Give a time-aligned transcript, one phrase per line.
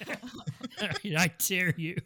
[1.16, 1.96] I dare you.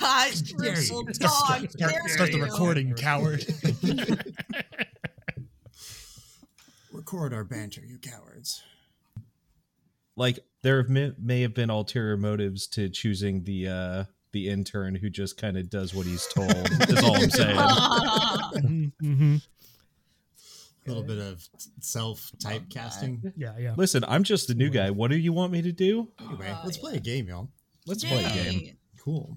[0.00, 0.56] I Dare you.
[0.74, 1.18] bristle Start-
[1.62, 1.70] dog.
[1.70, 2.88] start- dare start the recording.
[2.88, 3.44] you coward.
[6.92, 8.62] Record our banter, you cowards.
[10.16, 15.08] like there may, may have been ulterior motives to choosing the uh the intern who
[15.10, 16.50] just kind of does what he's told
[16.88, 19.36] is all i'm saying hmm
[20.86, 21.48] A little bit of
[21.80, 23.32] self typecasting.
[23.36, 23.74] Yeah, yeah.
[23.76, 26.60] listen i'm just a new guy what do you want me to do Anyway, Uh,
[26.64, 27.48] let's play a game, y'all.
[27.86, 29.36] let's play a game Cool.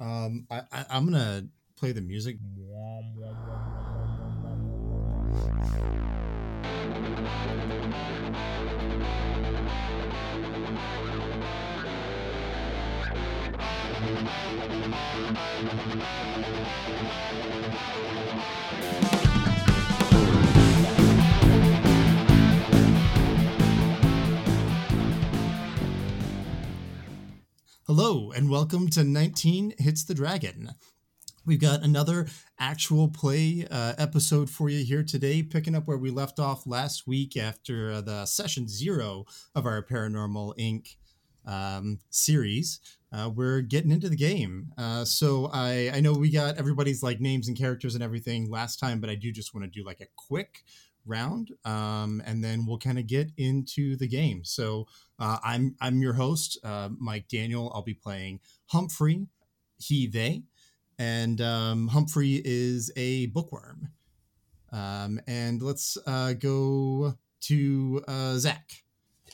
[0.00, 1.46] Um, I, I, I'm gonna
[1.76, 2.38] play the music.
[28.00, 30.70] Hello, and welcome to 19 Hits the Dragon.
[31.44, 36.12] We've got another actual play uh, episode for you here today, picking up where we
[36.12, 40.94] left off last week after uh, the session zero of our Paranormal Inc.
[41.44, 42.78] Um, series.
[43.12, 44.70] Uh, we're getting into the game.
[44.78, 48.78] Uh, so I, I know we got everybody's like names and characters and everything last
[48.78, 50.62] time, but I do just want to do like a quick
[51.04, 54.44] round, um, and then we'll kind of get into the game.
[54.44, 54.86] So
[55.18, 57.70] uh, I'm I'm your host, uh, Mike Daniel.
[57.74, 59.26] I'll be playing Humphrey,
[59.78, 60.42] he they,
[60.98, 63.88] and um, Humphrey is a bookworm.
[64.70, 68.82] Um, and let's uh, go to uh, Zach.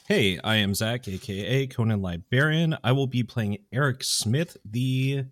[0.07, 5.25] hey i am zach aka conan librarian i will be playing eric smith the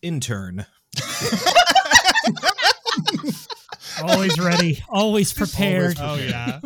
[0.00, 0.64] intern
[4.02, 6.60] Always ready, always prepared, oh yeah.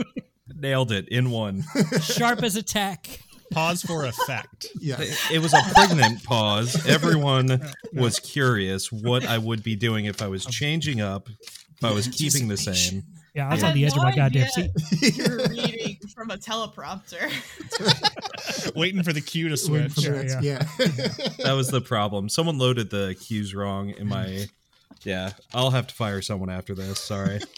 [0.61, 1.65] Nailed it in one
[2.03, 3.21] sharp as a tack.
[3.53, 4.67] Pause for effect.
[4.81, 4.97] Yeah,
[5.33, 7.61] it was a pregnant pause everyone
[7.93, 12.09] was curious what i would be doing if i was changing up if i was
[12.09, 14.71] keeping the same Yeah, I was I on the had edge of my goddamn seat.
[15.17, 17.31] You're reading from a teleprompter.
[18.75, 20.13] Waiting for the cue to Waiting for switch.
[20.33, 20.59] the next- yeah.
[21.45, 22.29] that was the problem.
[22.31, 24.47] Someone loaded the cues wrong in my.
[25.05, 26.99] Yeah, I'll have to fire someone after this.
[26.99, 27.41] Sorry.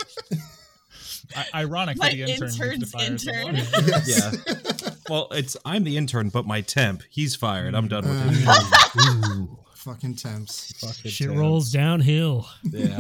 [1.37, 3.19] I- ironic My that the intern intern's fire intern.
[3.19, 3.55] someone.
[3.87, 4.43] Yes.
[4.47, 4.91] Yeah.
[5.09, 7.75] Well, it's I'm the intern, but my temp, he's fired.
[7.75, 8.45] I'm done with him.
[8.49, 10.75] Uh, fucking temps.
[10.81, 11.39] Fucking Shit temp.
[11.41, 12.47] rolls downhill.
[12.63, 12.99] Yeah.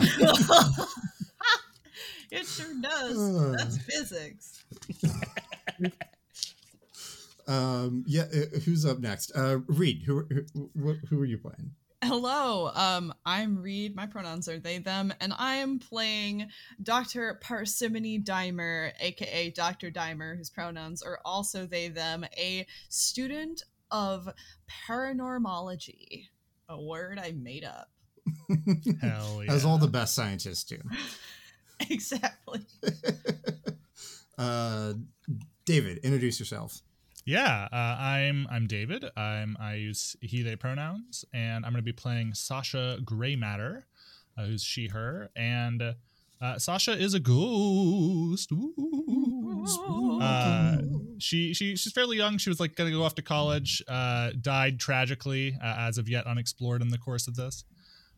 [2.31, 3.19] it sure does.
[3.19, 3.55] Uh.
[3.59, 4.65] That's physics.
[7.47, 9.33] Um, yeah, uh, who's up next?
[9.35, 10.25] Uh, Reed, who,
[10.55, 11.71] who, who, who are you playing?
[12.05, 13.97] Hello, um, I'm Reed.
[13.97, 16.49] My pronouns are they, them, and I am playing
[16.81, 17.41] Dr.
[17.43, 19.91] Parsimony Dimer, aka Dr.
[19.91, 24.29] Dimer, whose pronouns are also they, them, a student of
[24.89, 26.27] paranormology,
[26.69, 27.91] a word I made up.
[29.01, 29.53] Hell yeah.
[29.53, 30.79] As all the best scientists do.
[31.91, 32.61] exactly.
[34.39, 34.93] Uh,
[35.65, 36.81] David, introduce yourself.
[37.29, 39.05] Yeah, uh, I'm I'm David.
[39.15, 43.83] I'm I use he they pronouns, and I'm going to be playing Sasha Graymatter,
[44.39, 45.83] uh, who's she her, and
[46.41, 48.51] uh, Sasha is a ghost.
[50.23, 50.79] Uh,
[51.19, 52.39] she she she's fairly young.
[52.39, 53.83] She was like going to go off to college.
[53.87, 57.63] Uh, died tragically, uh, as of yet unexplored in the course of this.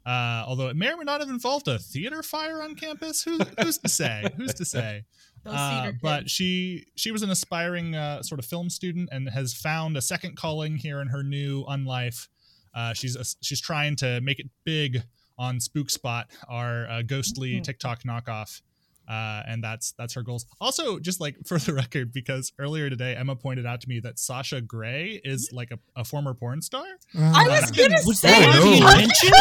[0.06, 3.22] Although it may or may not have involved a theater fire on campus.
[3.24, 4.24] Who, who's to say?
[4.36, 5.02] Who's to say?
[5.44, 9.54] Those Uh, but she she was an aspiring uh, sort of film student and has
[9.54, 12.28] found a second calling here in her new unlife.
[12.74, 15.02] Uh, she's a, she's trying to make it big
[15.38, 17.62] on Spook Spot, our uh, ghostly Mm-hmm.
[17.62, 18.60] TikTok knockoff,
[19.08, 20.44] uh, and that's that's her goals.
[20.60, 24.18] Also, just like for the record, because earlier today Emma pointed out to me that
[24.18, 26.84] Sasha Grey is like a, a former porn star.
[27.16, 28.72] I was Uh, gonna Was say that no.
[28.72, 29.32] intention?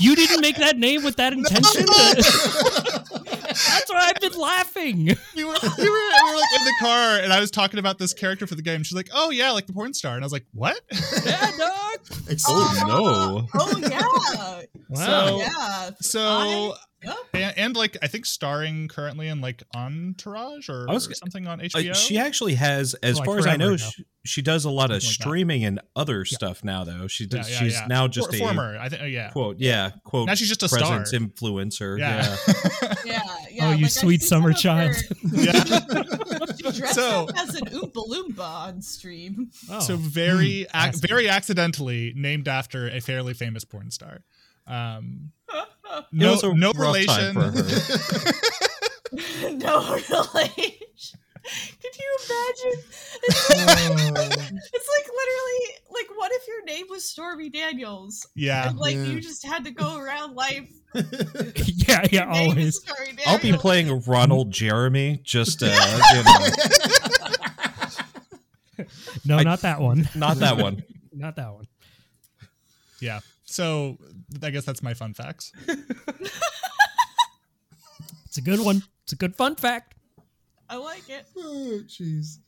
[0.00, 1.86] You didn't make that name with that intention.
[3.88, 4.96] That's why I've been laughing.
[5.36, 5.88] we were, we were, we
[6.30, 8.82] were like in the car, and I was talking about this character for the game.
[8.82, 10.80] She's like, "Oh yeah, like the porn star," and I was like, "What?"
[11.24, 11.98] Yeah, dog.
[12.28, 13.60] Excuse Oh no.
[13.60, 15.04] Oh yeah, Wow.
[15.06, 15.90] So- yeah.
[16.00, 16.74] So
[17.04, 17.16] Yep.
[17.32, 21.60] and, and like I think starring currently in like Entourage or, was or something on
[21.60, 21.94] Uh, HBO.
[21.94, 25.00] she actually has, as Like far as I know, she, she does a lot of
[25.00, 25.22] Something like that.
[25.22, 26.82] streaming and other stuff now.
[26.82, 27.86] Though she does, yeah, she's yeah.
[27.88, 28.76] now just For- a former.
[28.76, 29.12] I think.
[29.12, 29.30] Yeah.
[29.30, 30.26] quote, yeah, quote.
[30.26, 30.80] Now she's just a star.
[30.98, 32.00] presence influencer.
[32.00, 32.36] Yeah.
[33.04, 33.17] Yeah.
[33.58, 33.70] Yeah, yeah.
[33.70, 34.96] Oh, you like, sweet summer some her- child.
[35.32, 35.64] yeah.
[36.56, 39.50] She dressed So- up as an Oompa Loompa on stream.
[39.70, 39.80] Oh.
[39.80, 44.20] So very, ac- very accidentally named after a fairly famous porn star.
[44.66, 45.32] Um,
[46.12, 47.34] no, no relation.
[49.58, 50.72] no relation.
[51.82, 52.82] Could you imagine?
[53.22, 53.58] It's like,
[54.72, 55.60] it's like literally
[55.90, 58.26] like what if your name was Stormy Daniels.
[58.34, 58.68] Yeah.
[58.70, 59.04] And, like Yeah.
[59.04, 60.68] you just had to go around life.
[60.94, 62.76] yeah, yeah, always.
[62.76, 63.26] is Stormy Daniels.
[63.26, 65.20] I'll be playing Ronald Jeremy.
[65.24, 65.66] Just uh,
[66.14, 66.48] you know,
[69.24, 70.08] No, I- not that one.
[70.14, 70.82] not that one.
[71.12, 71.66] Not that one.
[73.00, 73.20] Yeah.
[73.44, 73.98] So
[74.42, 75.52] I guess that's my fun facts.
[78.26, 78.82] It's a good one.
[79.04, 79.94] It's a good fun fact.
[80.68, 81.26] I like it.
[81.36, 82.38] oh, jeez.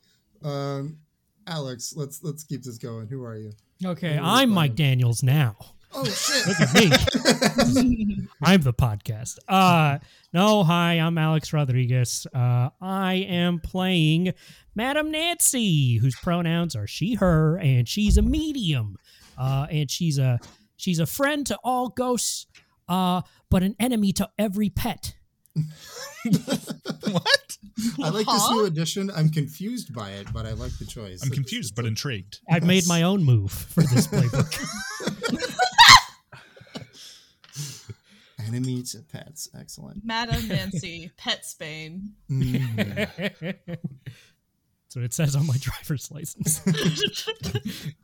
[0.45, 0.99] Um,
[1.47, 3.09] Alex, let's let's keep this going.
[3.09, 3.53] Who are you?
[3.85, 4.51] Okay, Ooh, I'm.
[4.51, 5.57] Mike Daniels now.
[5.93, 6.47] Oh shit!
[6.47, 8.29] Look at me.
[8.43, 9.39] I'm the podcast.
[9.49, 9.99] Uh
[10.33, 12.27] no, hi, I'm Alex Rodriguez.
[12.33, 14.33] Uh I am playing
[14.77, 18.99] Madam Nancy, whose pronouns are she, her, and she's a medium.
[19.37, 20.39] Uh and she's a
[20.77, 22.47] she's a friend to all ghosts,
[22.89, 25.15] uh, but an enemy to every pet.
[27.11, 27.59] what?
[28.03, 29.11] I like this new addition.
[29.11, 31.23] I'm confused by it, but I like the choice.
[31.23, 32.41] I'm It's- confused it's but intrigued.
[32.49, 34.57] I've made my own move for this playbook.
[38.47, 39.49] enemy to pets.
[39.59, 40.01] Excellent.
[40.05, 42.11] Madam Nancy, Pet Spain.
[42.31, 43.57] Mm.
[44.91, 46.59] That's what it says on my driver's license.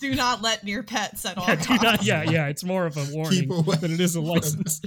[0.00, 1.46] Do not let near pets at all.
[1.46, 2.46] yeah, do not, yeah, yeah.
[2.48, 4.80] It's more of a warning than it is a license.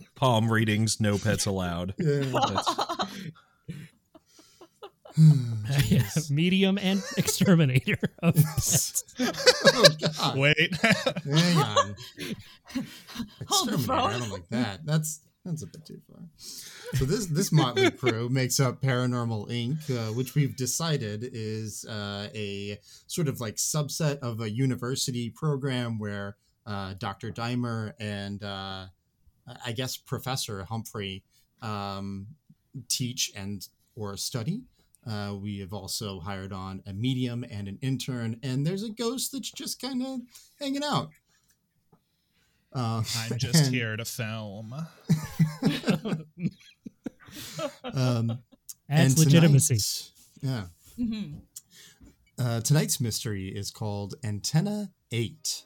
[0.16, 1.94] Palm readings, no pets allowed.
[1.96, 2.42] Yeah.
[5.86, 9.04] Yeah, medium and exterminator of pets.
[9.20, 10.38] oh god.
[10.38, 10.76] Wait.
[10.76, 11.96] Hang on.
[13.46, 14.84] Hold the Exterminator, I don't like that.
[14.84, 16.20] That's that's a bit too far.
[16.94, 22.28] So this this motley crew makes up Paranormal Inc., uh, which we've decided is uh,
[22.34, 26.36] a sort of like subset of a university program where
[26.66, 27.30] uh, Dr.
[27.30, 28.86] Dimer and uh,
[29.64, 31.24] I guess Professor Humphrey
[31.62, 32.26] um,
[32.88, 33.66] teach and
[33.96, 34.62] or study.
[35.06, 39.32] Uh, we have also hired on a medium and an intern, and there's a ghost
[39.32, 40.20] that's just kind of
[40.60, 41.08] hanging out.
[42.78, 44.74] Uh, I'm just and, here to film.
[47.84, 48.38] Um,
[48.88, 49.76] Adds and legitimacy.
[50.40, 51.04] tonight- Yeah.
[51.04, 51.40] Mhm.
[52.38, 55.64] Uh, tonight's mystery is called Antenna 8.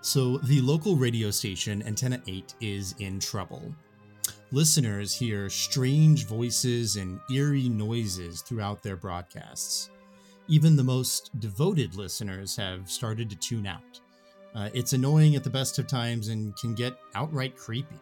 [0.00, 3.74] So, the local radio station, Antenna 8, is in trouble.
[4.50, 9.90] Listeners hear strange voices and eerie noises throughout their broadcasts.
[10.48, 14.00] Even the most devoted listeners have started to tune out.
[14.56, 18.00] Uh, it's annoying at the best of times and can get outright creepy.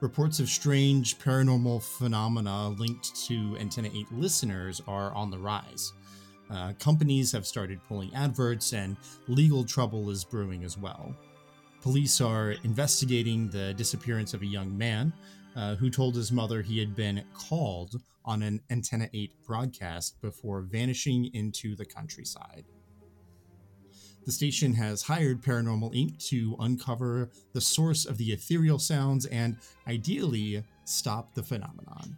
[0.00, 5.92] Reports of strange paranormal phenomena linked to Antenna 8 listeners are on the rise.
[6.50, 11.14] Uh, companies have started pulling adverts, and legal trouble is brewing as well.
[11.82, 15.12] Police are investigating the disappearance of a young man
[15.54, 20.62] uh, who told his mother he had been called on an Antenna 8 broadcast before
[20.62, 22.64] vanishing into the countryside.
[24.28, 26.22] The station has hired Paranormal Inc.
[26.28, 32.14] to uncover the source of the ethereal sounds and ideally stop the phenomenon.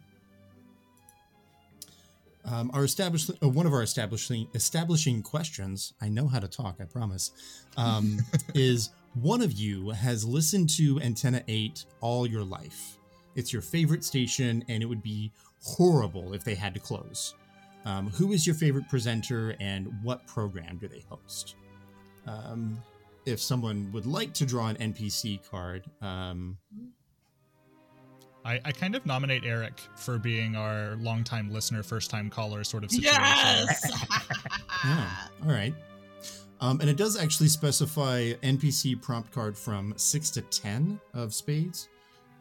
[2.43, 5.93] Um, our established, uh, one of our establishing establishing questions.
[6.01, 6.79] I know how to talk.
[6.81, 7.31] I promise.
[7.77, 8.19] Um,
[8.53, 12.97] is one of you has listened to Antenna Eight all your life?
[13.35, 15.31] It's your favorite station, and it would be
[15.63, 17.35] horrible if they had to close.
[17.85, 21.55] Um, who is your favorite presenter, and what program do they host?
[22.27, 22.81] Um,
[23.25, 26.57] if someone would like to draw an NPC card, um,
[28.43, 32.83] I, I kind of nominate Eric for being our longtime listener, first time caller sort
[32.83, 33.13] of situation.
[33.21, 33.91] Yes.
[34.83, 35.09] Yeah.
[35.45, 35.75] All right.
[36.59, 41.87] Um, and it does actually specify NPC prompt card from six to ten of spades.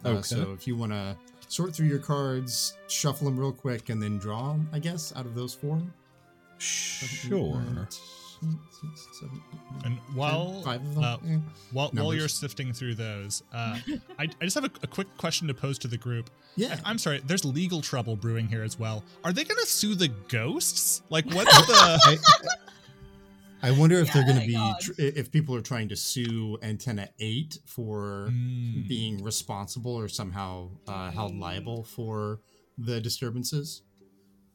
[0.04, 0.22] Uh, Okay.
[0.22, 1.14] So if you want to
[1.48, 5.26] sort through your cards, shuffle them real quick, and then draw 'em, I guess, out
[5.26, 5.82] of those four.
[6.56, 7.62] Sure.
[8.40, 11.04] Six, seven, eight, nine, And while five of them.
[11.04, 11.38] uh, eh.
[11.72, 13.78] while, while you're sifting through those, uh,
[14.18, 16.30] I, I just have a, a quick question to pose to the group.
[16.56, 16.78] Yeah.
[16.84, 19.04] I- I'm sorry, there's legal trouble brewing here as well.
[19.24, 21.02] Are they going to sue the ghosts?
[21.10, 21.74] Like, what's the?
[23.62, 26.56] I, I wonder if they're going to be tr- if people are trying to sue
[26.62, 28.82] Antenna Eight for Hmm.
[28.88, 32.40] being responsible or somehow uh, held liable for
[32.78, 33.82] the disturbances.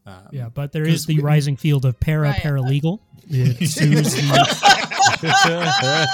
[0.08, 2.40] Um, Yeah, but there is the we- rising field of para Right.
[2.42, 3.00] paralegal.
[3.28, 4.22] It sues the,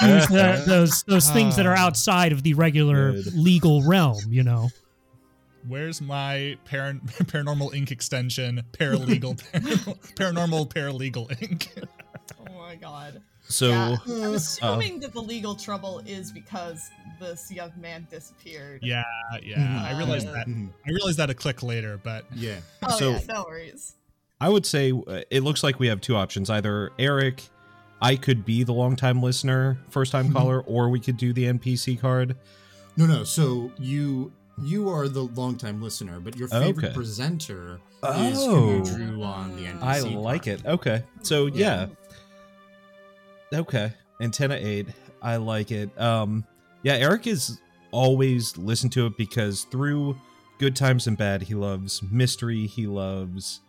[0.00, 1.80] sues the- those those things that are Ah.
[1.86, 3.34] outside of the regular Good.
[3.34, 4.32] legal realm.
[4.32, 4.70] You know,
[5.68, 8.62] Where's my paran- paranormal ink extension?
[8.72, 9.36] Paralegal,
[10.16, 11.70] paranormal paralegal ink.
[12.40, 13.20] oh my god.
[13.48, 18.80] So yeah, Uh, I'm assuming that the legal trouble is because this young man disappeared.
[18.82, 19.02] yeah,
[19.42, 19.84] yeah.
[19.86, 20.46] I realized that.
[20.46, 20.70] Mhm.
[20.86, 22.56] I realized that a click later, but Yeah.
[22.82, 23.94] Oh So- yeah, no worries.
[24.40, 26.50] I would say uh, it looks like we have two options.
[26.50, 27.42] Either Eric
[28.00, 30.32] I could be the longtime listener, first time Mhm.
[30.32, 32.36] caller, or we could do the NPC card.
[32.96, 33.22] No, no.
[33.24, 36.94] So you you are the longtime listener, but your favorite Okay.
[36.94, 38.56] presenter is Oh.
[38.56, 39.82] who you drew on the NPC.
[39.82, 40.60] I like card.
[40.60, 40.66] it.
[40.66, 41.02] Okay.
[41.22, 41.54] So Yeah.
[41.54, 41.86] yeah.
[43.52, 43.92] Okay.
[44.20, 44.86] Antenna 8.
[45.20, 45.98] I like it.
[46.00, 46.44] Um
[46.82, 47.60] yeah, Eric is
[47.92, 50.16] always listen to it because through
[50.58, 53.60] good times and bad, he loves mystery, he loves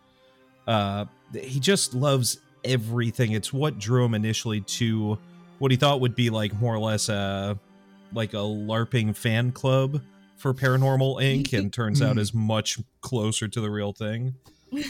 [0.66, 3.32] uh he just loves everything.
[3.32, 5.18] It's what drew him initially to
[5.58, 7.58] what he thought would be like more or less a
[8.12, 10.00] like a LARPing fan club
[10.36, 11.56] for Paranormal Inc.
[11.58, 12.18] and turns out Hmm.
[12.20, 14.34] is much closer to the real thing.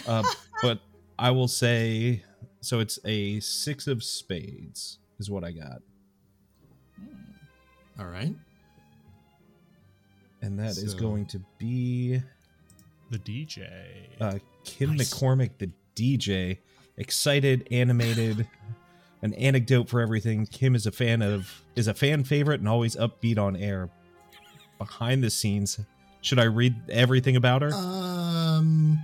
[0.06, 0.22] Uh,
[0.62, 0.80] but
[1.18, 2.22] I will say
[2.64, 5.82] so it's a six of spades is what I got.
[7.98, 8.34] All right.
[10.42, 12.20] And that is So- going to be
[13.10, 14.08] The DJ.
[14.20, 15.12] uh, Kim Nice.
[15.14, 16.58] McCormick, the DJ.
[16.96, 18.46] Excited, animated,
[19.22, 20.46] an anecdote for everything.
[20.46, 23.90] Kim is a fan of is a fan favorite and always upbeat on air.
[24.78, 25.78] Behind the scenes,
[26.20, 27.72] should I read everything about her?
[27.72, 28.98] Um,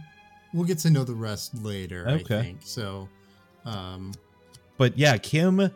[0.52, 2.06] we'll get to know the rest later.
[2.08, 2.38] Okay.
[2.38, 3.08] I think so.
[3.64, 4.12] Um,
[4.76, 5.70] but yeah, Kim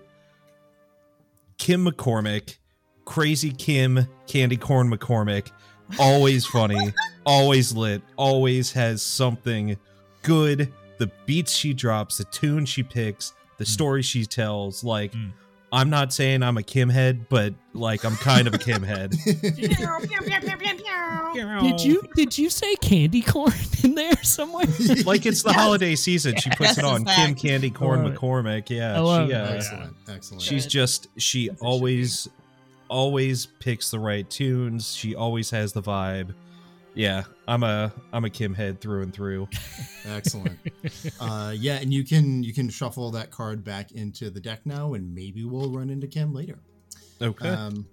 [1.58, 2.56] Kim McCormick,
[3.04, 5.50] crazy Kim Candy Corn McCormick,
[5.98, 6.92] always funny,
[7.26, 9.76] always lit, always has something
[10.22, 10.72] good.
[10.98, 14.84] The beats she drops, the tune she picks, the story she tells.
[14.84, 15.32] Like, Mm.
[15.74, 19.10] I'm not saying I'm a Kim head, but like I'm kind of a Kim head.
[19.24, 19.78] Did
[21.84, 23.52] you did you say candy corn
[23.82, 24.66] in there somewhere?
[25.04, 25.56] Like it's the Yes.
[25.60, 26.36] holiday season.
[26.36, 27.02] She puts Yes, it on.
[27.02, 27.34] it's Kim.
[27.34, 28.18] Candy Corn I love it.
[28.18, 28.70] McCormick.
[28.70, 30.42] Yeah, I she, uh, excellent, excellent.
[30.42, 30.70] she's Good.
[30.70, 32.28] just she That's always
[32.88, 36.34] always picks the right tunes she always has the vibe
[36.94, 39.48] yeah i'm a i'm a kim head through and through
[40.06, 40.58] excellent.
[41.20, 44.94] uh, yeah, and you can you can shuffle that card back into the deck now,
[44.94, 46.58] and maybe we'll run into Kim later.
[47.22, 47.86] okay Um,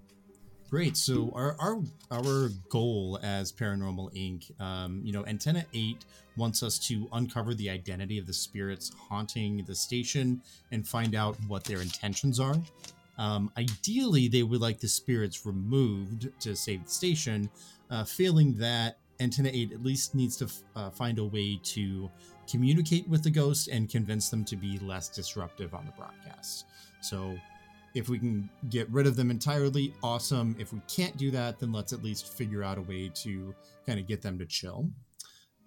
[0.70, 0.98] great.
[0.98, 1.81] So our our
[2.12, 4.60] our goal as Paranormal Inc.
[4.62, 6.05] Um, you know, Antenna Eight
[6.38, 10.41] wants us to uncover the identity of the spirits haunting the station
[10.72, 12.55] and find out what their intentions are.
[13.17, 17.50] Um, ideally, they would like the spirits removed to save the station.
[17.89, 22.09] Uh, failing that, Antenna 8 at least needs to uh, find a way to
[22.49, 26.65] communicate with the ghost and convince them to be less disruptive on the broadcast.
[27.01, 27.37] So,
[27.93, 30.55] if we can get rid of them entirely, awesome.
[30.57, 33.53] If we can't do that, then let's at least figure out a way to
[33.85, 34.89] kind of get them to chill.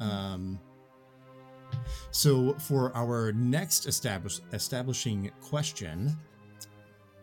[0.01, 0.59] Um,
[2.11, 6.17] so, for our next establish- establishing question,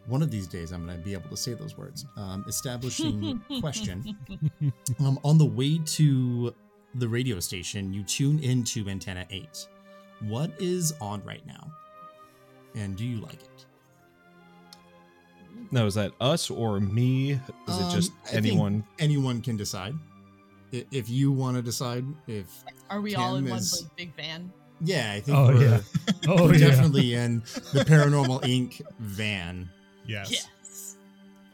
[0.08, 2.06] one of these days I'm going to be able to say those words.
[2.18, 4.18] Um, establishing question.
[5.00, 6.54] Um, on the way to
[6.96, 9.68] the radio station, you tune into Antenna 8.
[10.22, 11.72] What is on right now?
[12.76, 13.66] And do you like it?
[15.74, 19.94] no is that us or me is Um, it just anyone Anyone can decide.
[20.72, 24.52] If you want to decide, if Are we all in Kim one like, big van?
[24.82, 25.82] yeah, I think Oh, we're, yeah.
[26.28, 26.68] Oh we're yeah.
[26.68, 27.40] definitely in
[27.74, 28.82] the Paranormal Inc.
[29.00, 29.70] van.
[30.12, 30.32] Yes.
[30.32, 30.98] Yes.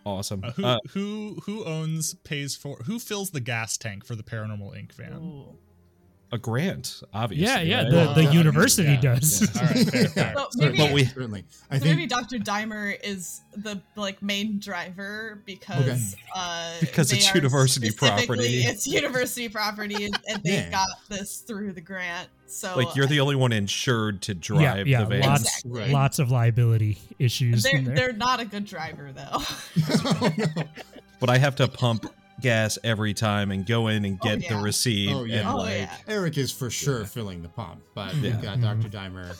[0.06, 4.16] awesome Uh, who uh, who who owns pays for who fills the gas tank for
[4.16, 4.94] the Paranormal Inc.
[4.94, 5.14] van?
[5.14, 5.58] Ooh.
[6.31, 7.84] A grant obviously Yeah, yeah.
[7.84, 7.91] right?
[8.15, 9.41] The, the Uh, university yeah, does.
[9.55, 9.62] yeah.
[9.62, 10.34] All right, fair, fair.
[10.36, 11.46] Well, Certainly, maybe, we- certainly.
[11.72, 12.38] I so think maybe Dr.
[12.38, 18.63] Dimer is the like main driver because uh, Because it's university property.
[18.63, 20.69] It's university property, and, and they Yeah.
[20.72, 22.27] got this through the grant.
[22.48, 25.81] So like you're the only one insured to drive yeah, the van lots, Exactly.
[25.81, 25.91] Right.
[25.91, 27.96] lots of liability issues they're in there.
[27.96, 29.39] they're not a good driver though.
[30.05, 30.63] Oh, no.
[31.19, 32.05] but i have to pump
[32.41, 35.39] gas every time and go in and Oh, get the receipt Oh, yeah.
[35.39, 35.96] and oh like yeah.
[36.08, 38.22] Eric is for sure filling the pump, but Yeah.
[38.22, 38.89] we've got Dr.
[38.89, 39.36] Dimer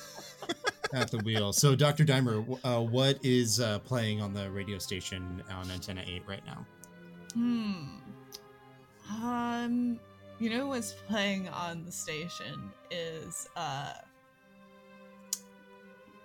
[0.94, 1.54] at the wheel.
[1.54, 2.06] So, Dr.
[2.06, 6.66] Dimer, uh, what is uh, playing on the radio station on Antenna 8 right now?
[7.34, 7.84] Hmm.
[9.24, 10.00] Um,
[10.39, 13.94] you know what's playing on the station is uh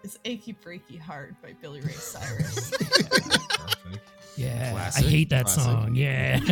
[0.02, 2.72] is Achy Breaky Heart by Billy Ray Cyrus.
[4.36, 5.62] yeah, Classic, I hate that classic.
[5.62, 5.94] song.
[5.94, 6.40] Yeah.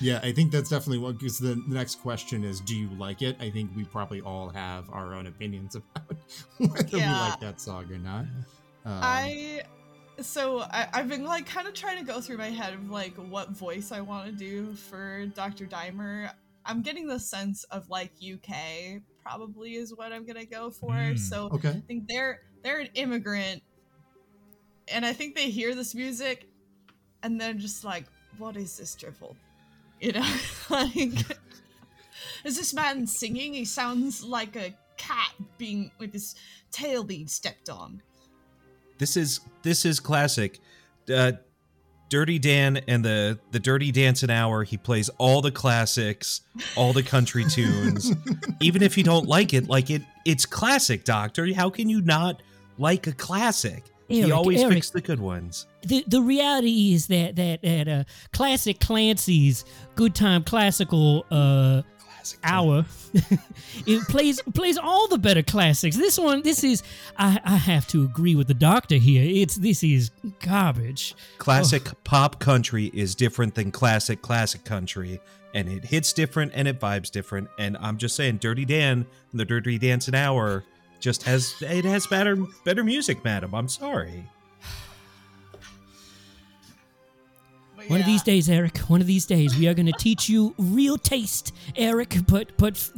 [0.00, 3.22] yeah, I think that's definitely one because the, the next question is Do you like
[3.22, 3.36] it?
[3.40, 6.16] I think we probably all have our own opinions about
[6.58, 8.24] whether we like that song or not.
[8.84, 9.62] Um, I
[10.20, 13.14] so I, I've been like kind of trying to go through my head of like
[13.16, 15.66] what voice I want to do for Dr.
[15.66, 16.30] Dimer.
[16.64, 20.94] I'm getting the sense of like UK probably is what I'm gonna go for.
[20.94, 21.16] Hmm.
[21.16, 21.70] So Okay.
[21.70, 23.62] I think they're they're an immigrant,
[24.92, 26.48] and I think they hear this music,
[27.22, 28.04] and they're just like,
[28.38, 29.36] "What is this drivel?"
[30.00, 30.34] You know,
[30.70, 31.12] like,
[32.44, 33.54] is this man singing?
[33.54, 36.34] He sounds like a cat being with his
[36.70, 38.02] tail being stepped on.
[38.98, 40.58] This is this is classic.
[41.12, 41.32] Uh,
[42.10, 44.64] Dirty Dan and the the Dirty Dancing Hour.
[44.64, 46.42] He plays all the classics,
[46.76, 48.12] all the country tunes.
[48.60, 51.04] Even if you don't like it, like it, it's classic.
[51.04, 52.42] Doctor, how can you not
[52.78, 53.84] like a classic?
[54.10, 55.66] He always Eric, picks the good ones.
[55.82, 59.64] the the reality is that that that uh, classic Clancy's
[59.94, 61.82] good time classical uh
[62.20, 62.84] Classic hour
[63.86, 65.96] it plays plays all the better classics.
[65.96, 66.82] This one, this is
[67.16, 69.24] I I have to agree with the doctor here.
[69.26, 71.14] It's this is garbage.
[71.38, 75.18] Classic pop country is different than classic classic country,
[75.54, 77.48] and it hits different and it vibes different.
[77.58, 80.64] And I'm just saying, Dirty Dan and the Dirty Dancing Hour
[81.00, 83.54] just has it has better better music, madam.
[83.54, 84.24] I'm sorry.
[87.76, 88.78] But One of these days, Eric.
[88.78, 92.16] One of these days, we are going to teach you real taste, Eric.
[92.28, 92.90] But but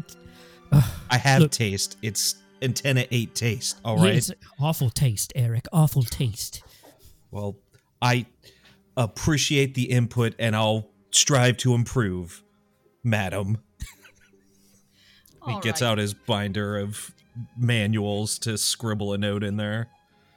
[1.11, 1.53] I have Look.
[1.53, 1.97] taste.
[2.03, 3.79] It's antenna eight taste.
[3.85, 4.07] All right.
[4.09, 5.67] yeah, it's awful taste, Eric.
[5.73, 6.63] Awful taste.
[7.31, 7.57] Well,
[8.01, 8.27] I
[8.97, 12.43] appreciate the input, and I'll strive to improve,
[13.05, 13.59] madam.
[15.47, 15.89] He All gets right.
[15.89, 17.11] out his binder of
[17.57, 19.89] manuals to scribble a note in there.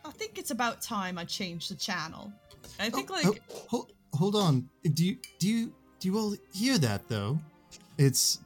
[0.06, 2.32] I think it's about time I change the channel.
[2.80, 3.36] I think Oh, like oh,
[3.70, 4.70] hold, hold on.
[4.94, 7.40] Do you do you do you all hear that though?
[7.98, 8.40] It's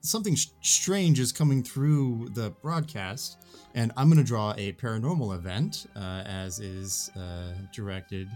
[0.00, 3.38] something sh- strange is coming through the broadcast,
[3.74, 8.28] and I'm going to draw a paranormal event uh, as is uh, directed,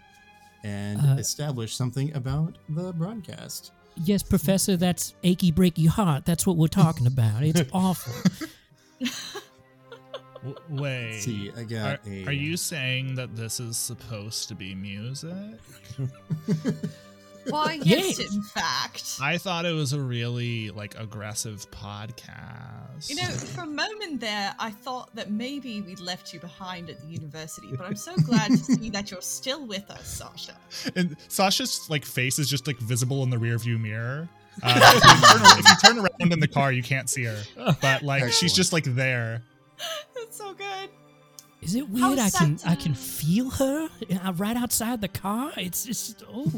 [0.65, 3.73] and Uh, establish something about the broadcast.
[3.97, 4.77] Yes, Professor.
[4.77, 6.25] That's achy breaky heart.
[6.25, 7.43] That's what we're talking about.
[7.43, 8.15] It's awful.
[10.45, 11.21] W- wait.
[11.21, 12.25] See, I Are, a.
[12.27, 15.33] are you saying that this is supposed to be music?
[17.49, 18.35] why yes, Yes.
[18.35, 19.17] in fact.
[19.23, 23.09] I thought it was a really like aggressive podcast.
[23.09, 27.01] You know, for a moment there, I thought that maybe we'd left you behind at
[27.01, 30.57] the university, but I'm so glad to see that you're still with us, Sasha.
[30.95, 34.29] and Sasha's like face is just like visible in the rearview mirror.
[34.61, 37.41] Uh, if, you turn, if you turn around in the car, you can't see her,
[37.81, 39.41] but like she's just like there.
[40.15, 40.91] That's so good.
[41.61, 42.19] Is it How weird?
[42.21, 43.89] I can I can feel her
[44.25, 45.53] uh, right outside the car.
[45.57, 46.51] It's just oh,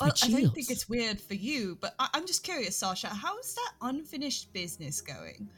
[0.00, 3.08] Well, I don't think it's weird for you, but I- I'm just curious, Sasha.
[3.08, 5.48] How's that unfinished business going?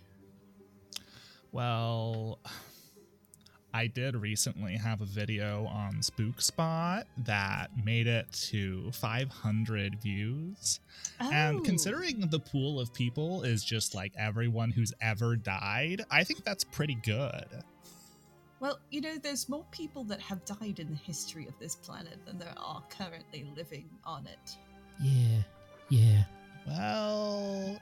[1.53, 2.38] Well,
[3.72, 10.80] I did recently have a video on Spook Spot that made it to 500 views.
[11.20, 11.62] And Oh.
[11.62, 16.64] considering the pool of people is just like everyone who's ever died, I think that's
[16.64, 17.62] pretty good.
[18.59, 22.18] Well, you know, there's more people that have died in the history of this planet
[22.26, 24.56] than there are currently living on it.
[25.00, 25.42] Yeah,
[25.88, 26.24] yeah.
[26.66, 27.78] Well,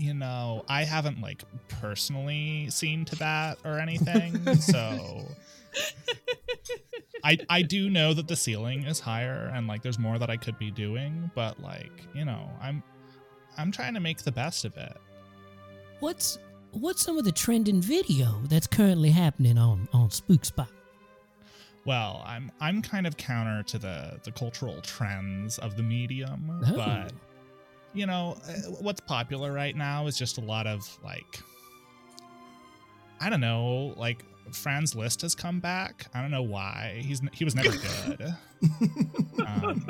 [0.00, 5.26] you know, I haven't like personally seen to that or anything, so
[7.24, 10.36] I I do know that the ceiling is higher and like there's more that I
[10.36, 12.82] could be doing, but like, you know, I'm
[13.58, 14.96] I'm trying to make the best of it.
[16.00, 16.38] What's
[16.72, 20.68] what's some of the trending video that's currently happening on on Spook Spot?
[21.84, 26.76] Well, I'm I'm kind of counter to the the cultural trends of the medium, Oh.
[26.76, 27.12] but
[27.92, 31.40] you know, uh, what's popular right now is just a lot of like
[33.20, 36.06] I don't know, like Franz Liszt has come back.
[36.14, 37.00] I don't know why.
[37.04, 38.34] He's he was never good.
[39.46, 39.84] Um,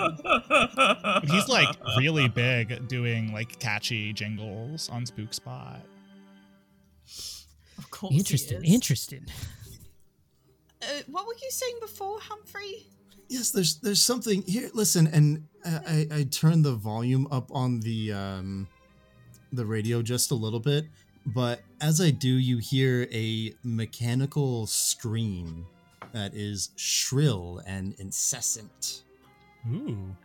[1.25, 5.81] he's like really big doing like catchy jingles on Spook Spot.
[7.79, 8.13] Of course.
[8.13, 9.27] he interesting, interesting.
[10.83, 12.87] Uh, what were you saying before, Humphrey?
[13.29, 14.71] Yes, there's there's something here.
[14.73, 18.68] Listen, and I, I, I turned the volume up on the um,
[19.53, 20.87] the radio just a little bit,
[21.27, 25.66] but as I do, you hear a mechanical scream
[26.12, 29.03] that is shrill and incessant.
[29.70, 30.16] Ooh.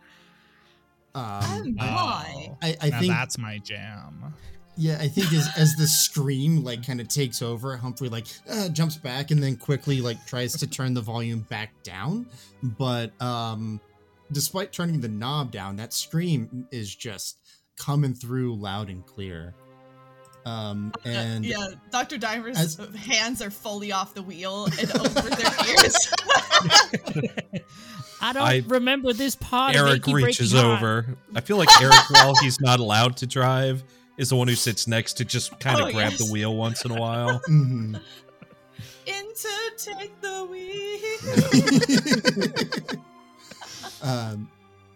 [1.14, 1.20] Oh
[1.62, 2.48] Um, my!
[2.50, 4.34] Oh, I, I now think that's my jam.
[4.78, 8.68] Yeah, I think as as the scream like kind of takes over, Humphrey like uh,
[8.68, 12.26] jumps back and then quickly like tries to turn the volume back down,
[12.62, 13.80] but um
[14.32, 17.38] despite turning the knob down, that scream is just
[17.76, 19.54] coming through loud and clear.
[20.44, 22.18] Um Uh, and yeah, Dr.
[22.18, 26.12] Diver's as- hands are fully off the wheel and over their ears.
[28.20, 29.74] I don't I- remember this part.
[29.76, 30.64] Eric Achy reaches Heart.
[30.78, 31.06] over.
[31.34, 33.82] I feel like Eric, while he's not allowed to drive,
[34.16, 36.24] is the one who sits next to just kind of Oh, grab yes.
[36.24, 37.40] the wheel once in a while.
[37.48, 38.00] Mhm.
[39.06, 41.00] Into take the wheel.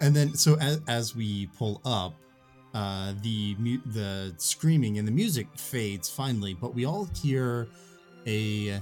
[0.00, 2.14] and then so as, as we pull up,
[2.74, 7.68] uh, the mu- the screaming and the music fades finally, but we all hear
[8.26, 8.80] a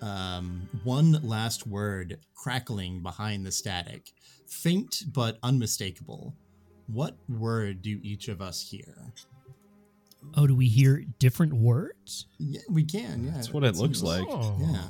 [0.00, 4.12] um, one last word crackling behind the static,
[4.46, 6.34] faint but unmistakable.
[6.86, 9.12] What word do each of us hear?
[10.36, 12.26] Oh, do we hear different words?
[12.38, 13.24] Yeah, we can.
[13.24, 14.26] Yeah, That's what it looks seems- like.
[14.30, 14.84] Oh, Yeah.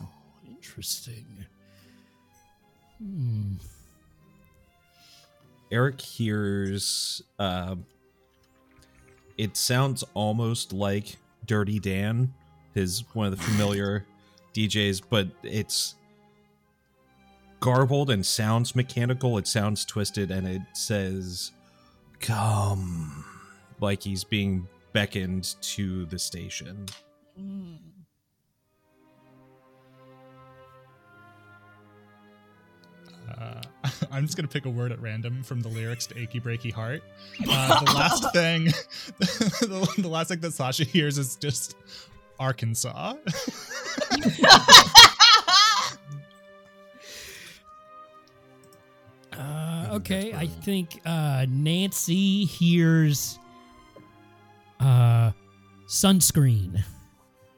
[0.48, 1.26] Interesting.
[2.98, 3.54] Hmm.
[5.70, 7.76] Eric hears uh,
[9.36, 12.32] it sounds almost like Dirty Dan,
[12.74, 14.04] his one of the familiar
[14.54, 15.94] DJs, but it's
[17.60, 19.38] garbled and sounds mechanical.
[19.38, 21.52] It sounds twisted and it says
[22.20, 23.24] come
[23.80, 26.86] like he's being beckoned to the station.
[27.40, 27.78] Mm.
[33.38, 33.60] Uh,
[34.10, 37.02] I'm just gonna pick a word at random from the lyrics to "Achy Breaky Heart."
[37.48, 38.64] Uh, the last thing,
[39.18, 41.76] the, the last thing that Sasha hears is just
[42.40, 43.14] Arkansas.
[49.32, 53.38] Uh, okay, I think uh, Nancy hears
[54.80, 55.30] uh,
[55.86, 56.82] sunscreen.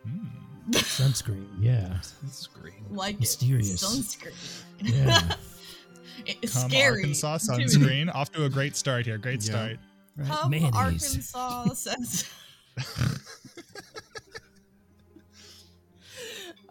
[0.04, 0.26] Hmm.
[0.72, 2.00] Sunscreen, yeah.
[2.30, 2.84] Screen.
[2.90, 3.82] like Mysterious.
[3.82, 3.86] it.
[3.86, 4.34] Sunscreen.
[4.82, 5.34] Yeah.
[6.26, 7.00] It's Come scary.
[7.02, 7.52] Arkansas too.
[7.52, 8.14] sunscreen.
[8.14, 9.18] Off to a great start here.
[9.18, 9.50] Great Yeah.
[9.50, 9.78] start.
[10.16, 10.74] Right, Come mayonnaise.
[11.35, 12.30] Arkansas says.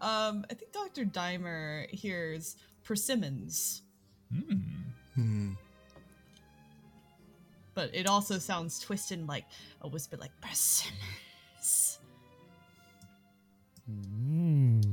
[0.01, 1.05] um, I think Dr.
[1.05, 3.81] Dimer hears persimmons,
[4.33, 4.53] Hmm.
[5.15, 5.51] Hmm.
[7.73, 9.45] but it also sounds twisted like
[9.81, 11.99] a whisper like persimmons.
[13.91, 14.83] Mm.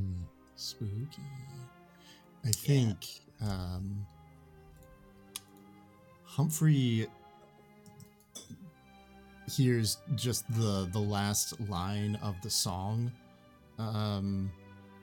[0.55, 1.21] Spooky.
[2.45, 3.05] I think
[3.41, 4.05] um,
[6.37, 7.07] Humphrey
[9.49, 13.11] hears just the the last line of the song
[13.79, 14.51] um,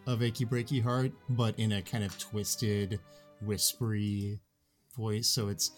[0.07, 3.01] of "Achy Breaky Heart," but in a kind of twisted,
[3.43, 4.39] whispery
[4.97, 5.27] voice.
[5.27, 5.73] So it's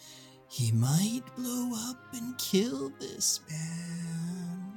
[0.51, 4.73] he might blow up and kill this man.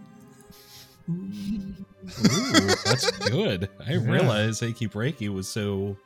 [1.09, 1.73] Ooh.
[2.07, 3.67] Ooh, that's good.
[3.85, 4.11] I Yeah.
[4.11, 5.97] realize Achy Breaky was so.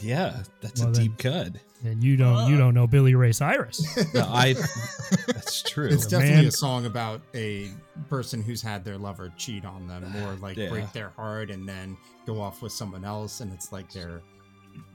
[0.00, 1.52] Yeah, that's Well, a then- deep cut.
[1.84, 2.58] And you don't you uh.
[2.58, 3.84] don't know Billy Ray Cyrus.
[4.14, 4.54] No, I.
[5.26, 5.88] That's true.
[5.88, 7.70] It's The definitely man- a song about a
[8.08, 10.68] person who's had their lover cheat on them or like Yeah.
[10.68, 14.22] break their heart and then go off with someone else, and it's like they're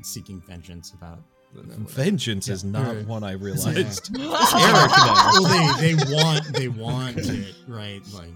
[0.01, 1.19] seeking vengeance about.
[1.53, 3.01] Vengeance is not Yeah.
[3.03, 4.09] one I realized.
[4.17, 5.43] Eric well,
[5.77, 8.31] they they want they want it right, like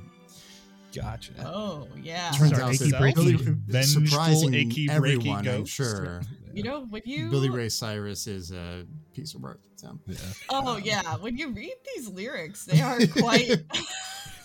[0.93, 1.31] Gotcha.
[1.45, 2.31] Oh yeah.
[2.31, 3.85] turns Sorry, out achy that breaky.
[3.85, 5.47] surprising achy breaky everyone.
[5.47, 6.21] I'm sure
[6.53, 9.59] You know when you Billy Ray Cyrus is a piece of work.
[9.75, 9.97] So.
[10.07, 10.17] Yeah.
[10.49, 13.47] Oh yeah, when you read these lyrics, they are quite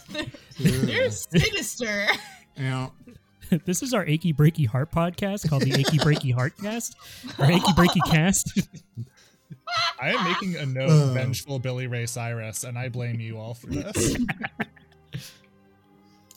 [0.11, 0.27] they're,
[0.59, 2.07] they're sinister.
[2.57, 2.93] You know,
[3.65, 6.97] this is our Achy Breaky Heart podcast called the Achy Breaky Heart Cast
[7.39, 8.61] or Achy Breaky Cast.
[10.01, 11.13] I am making a note, Uh.
[11.13, 14.17] vengeful Billy Ray Cyrus, and I blame you all for this.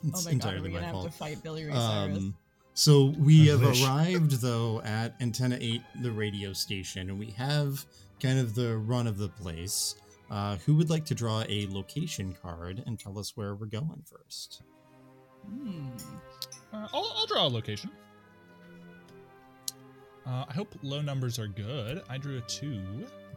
[0.03, 1.05] it's Oh my god, are we my gonna have fault.
[1.05, 2.17] to fight Billy Ray Cyrus?
[2.17, 2.35] Um,
[2.79, 3.83] so we I have wish.
[3.83, 7.85] arrived though at Antenna 8, the radio station, and we have
[8.21, 9.95] kind of the run of the place.
[10.31, 14.01] Uh, who would like to draw a location card and tell us where we're going
[14.05, 14.61] first?
[15.45, 15.87] Hmm.
[16.71, 17.89] Uh, I'll, I'll draw a location.
[20.25, 22.01] Uh, I hope low numbers are good.
[22.09, 22.81] I drew a two.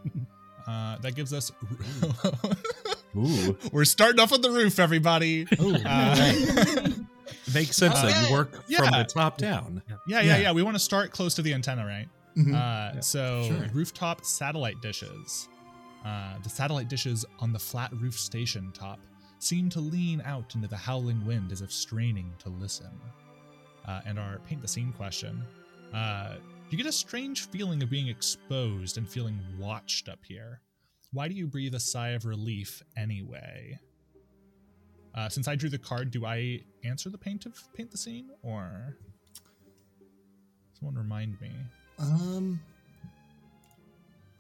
[0.65, 1.51] Uh, that gives us.
[3.17, 5.45] Ooh, We're starting off with the roof, everybody.
[7.55, 8.27] Oh, Uh, makes sense that Okay.
[8.27, 9.83] you work from the top down.
[9.89, 10.37] yeah, yeah, Yeah.
[10.39, 10.53] yeah.
[10.53, 12.09] We want to start close to the antenna, right?
[12.37, 12.55] Mhm.
[12.55, 13.69] Uh, so Sure.
[13.75, 15.49] rooftop satellite dishes.
[16.05, 18.99] Uh, the satellite dishes on the flat roof station top
[19.39, 22.91] seem to lean out into the howling wind as if straining to listen.
[23.87, 25.43] Uh, and our paint the scene question:
[25.93, 26.37] uh,
[26.71, 30.61] You get a strange feeling of being exposed and feeling watched up here.
[31.13, 33.79] Why do you breathe a sigh of relief anyway?
[35.15, 38.31] Uh, since I drew the card, do I answer the paint of paint the scene
[38.43, 38.97] or
[40.79, 41.51] someone remind me?
[41.99, 42.61] um,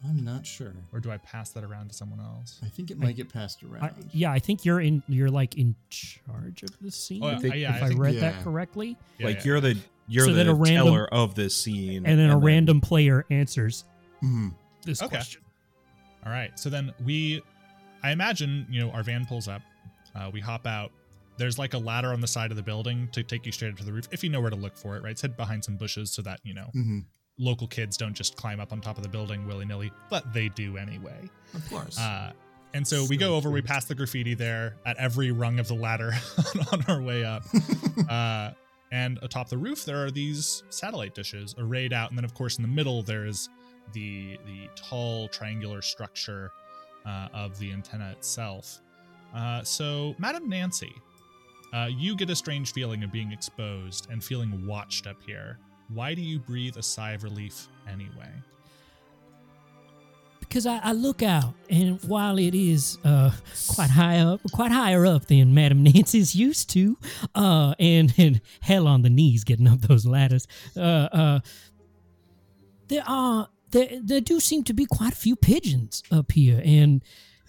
[0.08, 0.72] I'm not sure.
[0.92, 2.58] or do I pass that around to someone else?
[2.64, 3.84] I think it might get passed around.
[3.84, 5.02] I, yeah, I think you're in.
[5.08, 7.22] You're like in charge of the scene.
[7.22, 8.20] Oh, yeah, if yeah, I I, think- read Yeah.
[8.32, 9.42] that correctly, Yeah, like yeah.
[9.44, 12.40] you're the you're So the a random- teller of this scene, and then a then-
[12.40, 13.84] random player answers
[14.22, 14.52] Mhm.
[14.84, 15.16] this Okay.
[15.16, 15.40] question.
[16.26, 16.58] All right.
[16.58, 17.40] So then we,
[18.02, 19.62] I imagine, you know, our van pulls up.
[20.14, 20.90] Uh, we hop out.
[21.38, 23.78] There's like a ladder on the side of the building to take you straight up
[23.78, 25.12] to the roof if you know where to look for it, right?
[25.12, 27.06] It's hid behind some bushes so that, you know, Mhm.
[27.38, 30.48] local kids don't just climb up on top of the building willy nilly, but they
[30.50, 31.28] do anyway.
[31.54, 31.98] Of course.
[31.98, 32.32] Uh,
[32.74, 35.74] And so, we go over, we pass the graffiti there at every rung of the
[35.74, 36.12] ladder
[36.72, 37.42] on our way up.
[38.08, 38.52] uh,
[38.90, 42.10] and atop the roof, there are these satellite dishes arrayed out.
[42.10, 43.48] And then, of course, in the middle, there's
[43.92, 46.50] the the tall triangular structure
[47.04, 48.80] uh, of the antenna itself.
[49.34, 50.94] Uh, so, Madam Nancy,
[51.72, 55.58] uh, you get a strange feeling of being exposed and feeling watched up here.
[55.88, 58.32] Why do you breathe a sigh of relief anyway?
[60.52, 63.30] because I, I look out, and while it is uh,
[63.68, 66.98] quite high up, quite higher up than Madam Nancy's used to,
[67.34, 71.40] uh, and, and hell on the knees getting up those ladders, uh, uh,
[72.88, 77.02] there are there, there do seem to be quite a few pigeons up here, and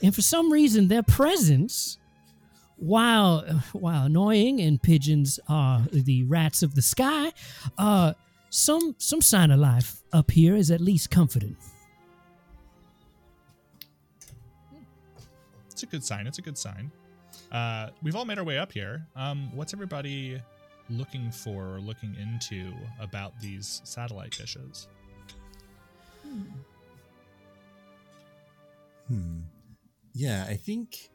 [0.03, 1.97] and for some reason their presence.
[2.75, 7.31] While while annoying and pigeons are the rats of the sky,
[7.77, 8.13] uh,
[8.49, 11.55] some some sign of life up here is at least comforting.
[15.71, 16.27] It's a good sign.
[16.27, 16.91] It's a good sign.
[17.51, 19.05] Uh, we've all made our way up here.
[19.15, 20.41] Um, what's everybody
[20.89, 24.87] looking for or looking into about these satellite dishes?
[29.07, 29.39] Hmm.
[30.13, 31.09] Yeah, I think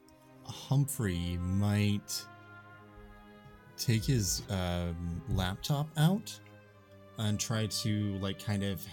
[0.45, 2.25] Humphrey might
[3.77, 6.37] take his um, laptop out
[7.17, 8.85] and try to like kind of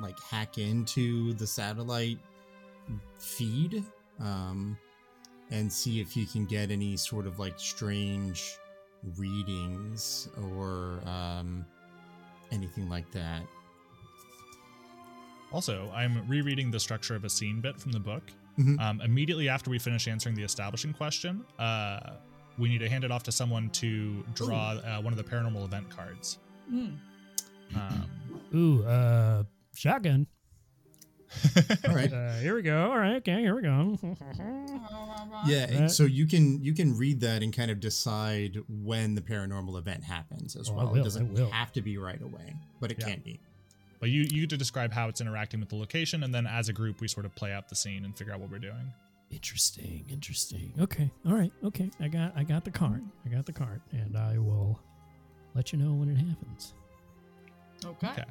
[0.00, 2.18] like hack into the satellite
[3.18, 3.82] feed
[4.20, 4.78] um,
[5.50, 8.58] and see if he can get any sort of like strange
[9.16, 11.64] readings or um,
[12.52, 13.42] anything like that.
[15.52, 18.22] Also, I'm rereading the structure of a scene bit from the book.
[18.58, 18.80] Mhm.
[18.80, 22.16] Um, immediately after we finish answering the establishing question, uh,
[22.58, 25.64] we need to hand it off to someone to draw uh, one of the paranormal
[25.64, 26.38] event cards.
[26.72, 26.96] Mm.
[27.76, 28.10] Um,
[28.54, 29.44] Ooh, uh,
[29.76, 30.26] shotgun.
[31.86, 32.10] All right.
[32.12, 32.90] Uh, here we go.
[32.90, 33.98] All right, okay, here we go.
[35.46, 39.20] Yeah, and so you can you can read that and kind of decide when the
[39.20, 40.86] paranormal event happens as Oh, well.
[40.88, 43.08] will, it doesn't have to be right away, but it Yeah.
[43.10, 43.40] can be.
[44.00, 46.68] But you you get to describe how it's interacting with the location, and then as
[46.68, 48.92] a group, we sort of play out the scene and figure out what we're doing.
[49.30, 50.72] Interesting, interesting.
[50.80, 51.90] Okay, all right, okay.
[52.00, 53.04] I got, I got the card.
[53.26, 54.80] I got the card, and I will
[55.54, 56.72] let you know when it happens.
[57.84, 58.08] Okay.
[58.08, 58.24] Okay.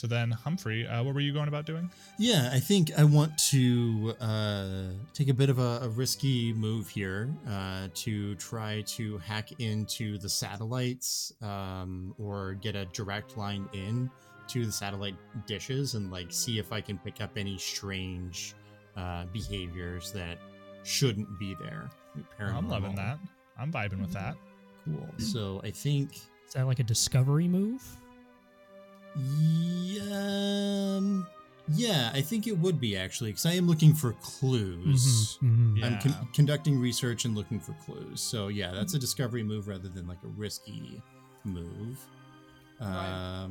[0.00, 1.90] So then, Humphrey, uh, what were you going about doing?
[2.18, 4.66] Yeah, I think I want to uh,
[5.12, 10.16] take a bit of a, a risky move here uh, to try to hack into
[10.16, 14.10] the satellites um, or get a direct line in
[14.50, 15.14] to the satellite
[15.46, 18.54] dishes and like see if I can pick up any strange
[18.96, 20.38] uh, behaviors that
[20.84, 21.90] shouldn't be there.
[22.38, 23.18] I'm loving that.
[23.58, 24.36] I'm vibing with that.
[24.84, 25.06] Cool.
[25.18, 26.14] So I think
[26.46, 27.82] Is that like a discovery move?
[29.16, 31.26] Yeah, um,
[31.68, 35.38] yeah, I think it would be actually because I am looking for clues.
[35.42, 35.78] Mhm, mhm.
[35.78, 35.86] Yeah.
[35.86, 38.20] I'm con- conducting research and looking for clues.
[38.20, 41.02] So yeah, that's a discovery move rather than like a risky
[41.44, 41.98] move.
[42.80, 43.48] Right.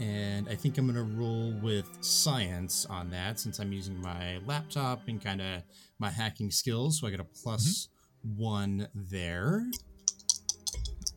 [0.00, 5.02] And I think I'm gonna roll with science on that since I'm using my laptop
[5.08, 5.62] and kind of
[5.98, 7.00] my hacking skills.
[7.00, 7.88] So I get a plus
[8.36, 9.64] one there.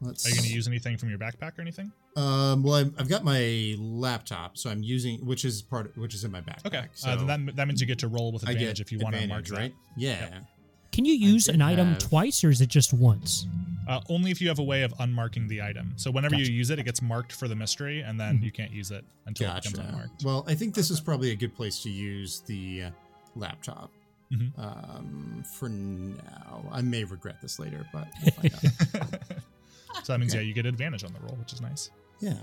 [0.01, 0.25] Let's.
[0.25, 1.91] Are you going to use anything from your backpack or anything?
[2.15, 6.23] Um, well, I've, I've got my laptop, so I'm using which is part which is
[6.23, 6.65] in my backpack.
[6.67, 6.85] Okay.
[6.93, 9.15] so uh, then that, that means you get to roll with advantage if you want
[9.15, 9.57] to mark advantage, that.
[9.57, 9.73] right?
[9.95, 10.39] Yeah.
[10.97, 13.45] Can you use an item have- twice, or is it just once?
[13.87, 15.93] Uh, only if you have a way of unmarking the item.
[15.95, 16.49] So whenever Gotcha.
[16.49, 18.43] you use it, it gets marked for the mystery, and then Mhm.
[18.43, 20.23] you can't use it until it becomes unmarked.
[20.23, 22.91] Well, I think this is probably a good place to use the uh,
[23.35, 23.91] laptop.
[24.33, 24.57] Mhm.
[24.57, 28.61] Um, for now, I may regret this later, but we'll find out.
[30.03, 30.41] so that means Okay.
[30.41, 31.91] yeah, you get advantage on the roll, which is nice.
[32.21, 32.33] Yeah.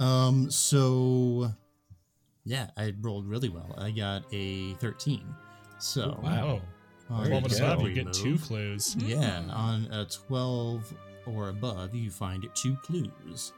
[0.00, 0.50] Um.
[0.50, 1.50] So,
[2.44, 3.74] yeah, I rolled really well.
[3.78, 5.24] I got a thirteen.
[5.78, 6.60] So, Wow.
[7.10, 7.72] On There Twelve you and go.
[7.72, 8.96] above, you get two move- clues.
[8.98, 9.50] Yeah, hmm.
[9.50, 10.94] on a 12
[11.26, 13.52] or above, you find two clues.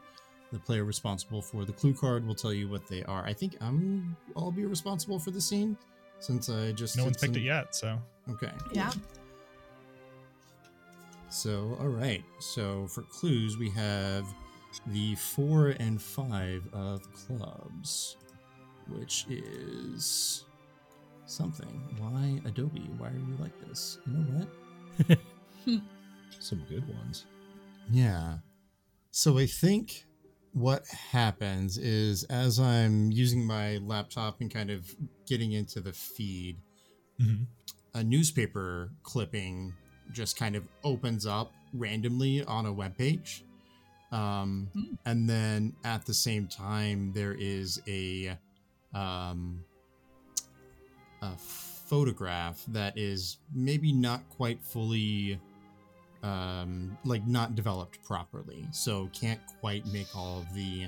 [0.51, 3.25] The player responsible for the clue card will tell you what they are.
[3.25, 5.77] I think I'm I'll be responsible for the scene
[6.19, 8.51] since I just No did one's picked some- it yet, so Okay.
[8.73, 8.91] Yeah.
[11.29, 12.23] So, all right.
[12.39, 14.25] So, for clues, we have
[14.87, 18.15] the 4 and 5 of clubs,
[18.87, 20.45] which is
[21.27, 21.81] something.
[21.99, 22.89] Why Adobe?
[22.97, 23.97] Why are you like this?
[24.07, 24.45] You know
[25.07, 25.19] what?
[26.39, 27.25] Some good ones.
[27.91, 28.37] Yeah.
[29.11, 30.05] So I think
[30.53, 34.89] what happens is as I'm using my laptop and kind of
[35.27, 36.57] getting into the feed,
[37.19, 37.47] Mhm.
[37.93, 39.73] a newspaper clipping
[40.13, 43.43] just kind of opens up randomly on a web page.
[44.11, 44.93] Um, Hmm.
[45.05, 48.37] And then at the same time, there is a,
[48.93, 49.63] um,
[51.21, 55.39] a photograph that is maybe not quite fully
[56.23, 60.87] um, like not developed properly, so can't quite make all of the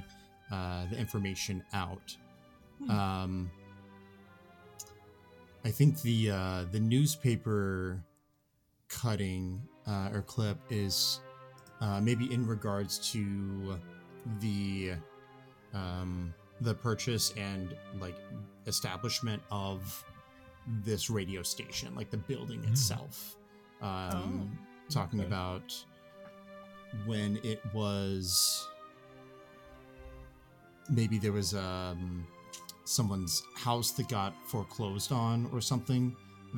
[0.51, 2.15] uh, the information out.
[2.79, 2.91] Hmm.
[2.91, 3.51] Um,
[5.63, 8.03] I think the uh, the newspaper
[8.87, 11.19] cutting uh, or clip is
[11.81, 13.77] uh, maybe in regards to
[14.39, 14.93] the
[15.73, 18.15] um, the purchase and like
[18.67, 20.03] establishment of
[20.83, 22.69] this radio station, like the building Mm.
[22.71, 23.35] itself.
[23.81, 24.57] Um,
[24.89, 25.27] talking okay.
[25.27, 25.73] about
[27.05, 28.67] when it was
[30.89, 32.25] maybe there was um,
[32.83, 36.15] someone's house that got foreclosed on or something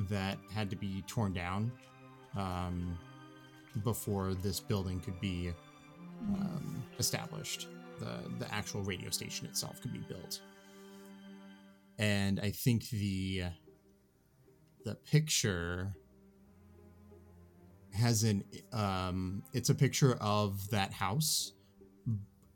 [0.08, 1.70] that had to be torn down
[2.36, 2.98] um,
[3.84, 5.52] before this building could be
[6.34, 7.68] um, established.
[7.98, 10.40] The the actual radio station itself could be built,
[11.98, 13.44] and I think the
[14.84, 15.94] the picture
[17.92, 18.42] has an
[18.72, 21.52] um, it's a picture of that house.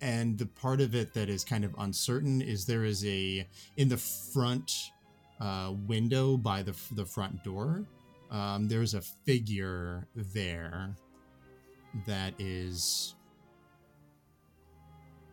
[0.03, 3.89] And the part of it that is kind of uncertain is there is a in
[3.89, 4.71] the front
[5.41, 7.85] uh, window by the the front door
[8.31, 10.95] um, there's a figure there
[12.07, 13.15] that is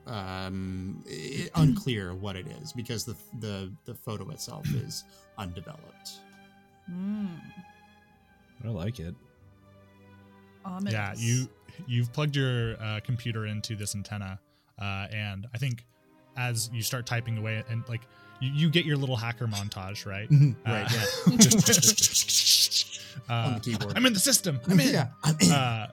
[0.08, 5.06] um i- unclear what it is because the the the photo itself is
[5.38, 6.20] undeveloped
[6.88, 7.28] Hmm.
[8.66, 9.16] I like it.
[10.66, 10.94] Ominous.
[10.94, 11.50] Yeah, you
[11.88, 14.40] you've plugged your uh, computer into this antenna,
[14.80, 15.86] uh, and I think
[16.38, 18.02] as you start typing away, and like
[18.40, 20.28] you, you get your little hacker montage, right?
[20.66, 21.04] right Uh, yeah
[23.30, 24.60] on uh, the keyboard I'm in the system.
[24.68, 24.88] I'm in.
[24.94, 25.52] yeah I'm in.
[25.52, 25.92] uh,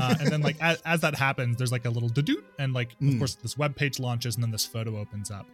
[0.00, 2.92] uh, and then like as, as that happens, there's like a little doot, and like
[2.92, 3.18] of Mm.
[3.18, 5.46] course this web page launches, and then this photo opens up.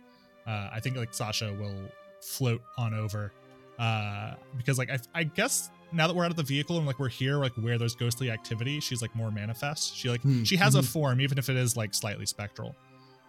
[0.46, 1.74] Uh, I think like Sasha will
[2.20, 3.32] float on over
[3.78, 6.98] uh, because like I, I guess now that we're out of the vehicle and like
[6.98, 9.96] we're here like where there's ghostly activity, she's like more manifest.
[9.96, 10.86] She like Hmm, she has a mhm.
[10.86, 12.74] form even if it is like slightly spectral.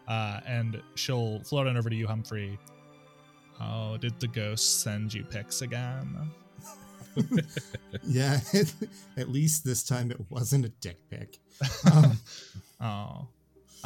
[0.08, 2.60] Uh, and she'll float on over to you, Humphrey.
[3.60, 6.30] Oh, did the ghost send you pics again?
[8.04, 8.40] yeah
[9.18, 11.40] at least this time it wasn't a dick pic
[11.94, 12.18] um,
[12.82, 13.28] Oh.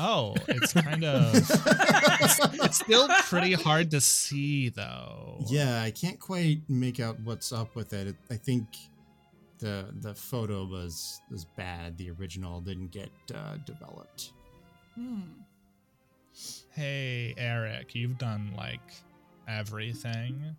[0.02, 5.44] Oh, it's kind of it's, it's still pretty hard to see though.
[5.48, 8.08] yeah i can't quite make out what's up with it.
[8.08, 8.66] it i think
[9.60, 14.32] the the photo was was bad the original didn't get uh, developed
[14.96, 15.22] Hmm.
[16.72, 18.80] Hey, Eric, you've done like
[19.48, 20.56] everything.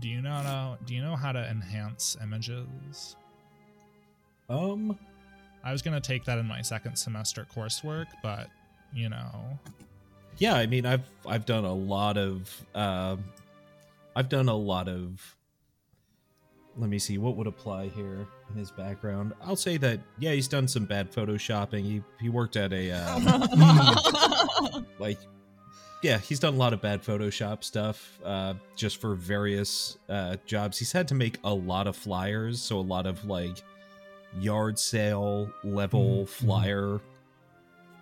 [0.00, 3.16] Do you know know do you know how to enhance images?
[4.48, 4.98] Um,
[5.64, 8.48] I was going to take that in my second semester coursework, but
[8.94, 9.58] you know.
[10.38, 13.24] yeah, I mean, I've I've done a lot of um,
[14.16, 15.36] I've done a lot of.
[16.76, 19.32] Let me see what would apply here in his background.
[19.40, 21.82] I'll say that yeah, he's done some bad photoshopping.
[21.84, 25.18] He he worked at a uh, like
[26.02, 30.78] yeah he's done a lot of bad photoshop stuff uh just for various uh jobs
[30.78, 33.56] he's had to make a lot of flyers so a lot of like
[34.38, 36.28] yard sale level Mhm, mhm.
[36.28, 37.00] flyer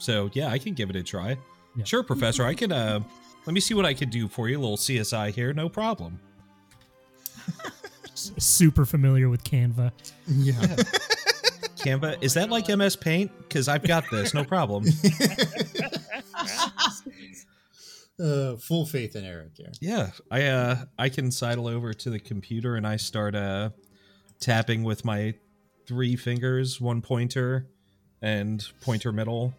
[0.02, 1.36] so yeah i can give it a try.
[1.76, 1.84] Yeah.
[1.84, 3.00] sure professor i can uh
[3.46, 6.18] let me see what i can do for you a little csi here no problem.
[8.14, 9.90] Super familiar with Canva.
[10.28, 10.54] yeah.
[11.76, 13.30] Canva is that like ms paint?
[13.38, 14.84] Because i've got this no problem.
[18.22, 19.72] Uh, full faith in eric here.
[19.80, 23.70] Yeah, I uh I can sidle over to the computer and I start uh
[24.38, 25.34] tapping with my
[25.86, 27.66] three fingers, one pointer
[28.20, 29.54] and pointer middle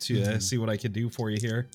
[0.00, 0.42] to uh, Mhm.
[0.42, 1.68] see what I can do for you here.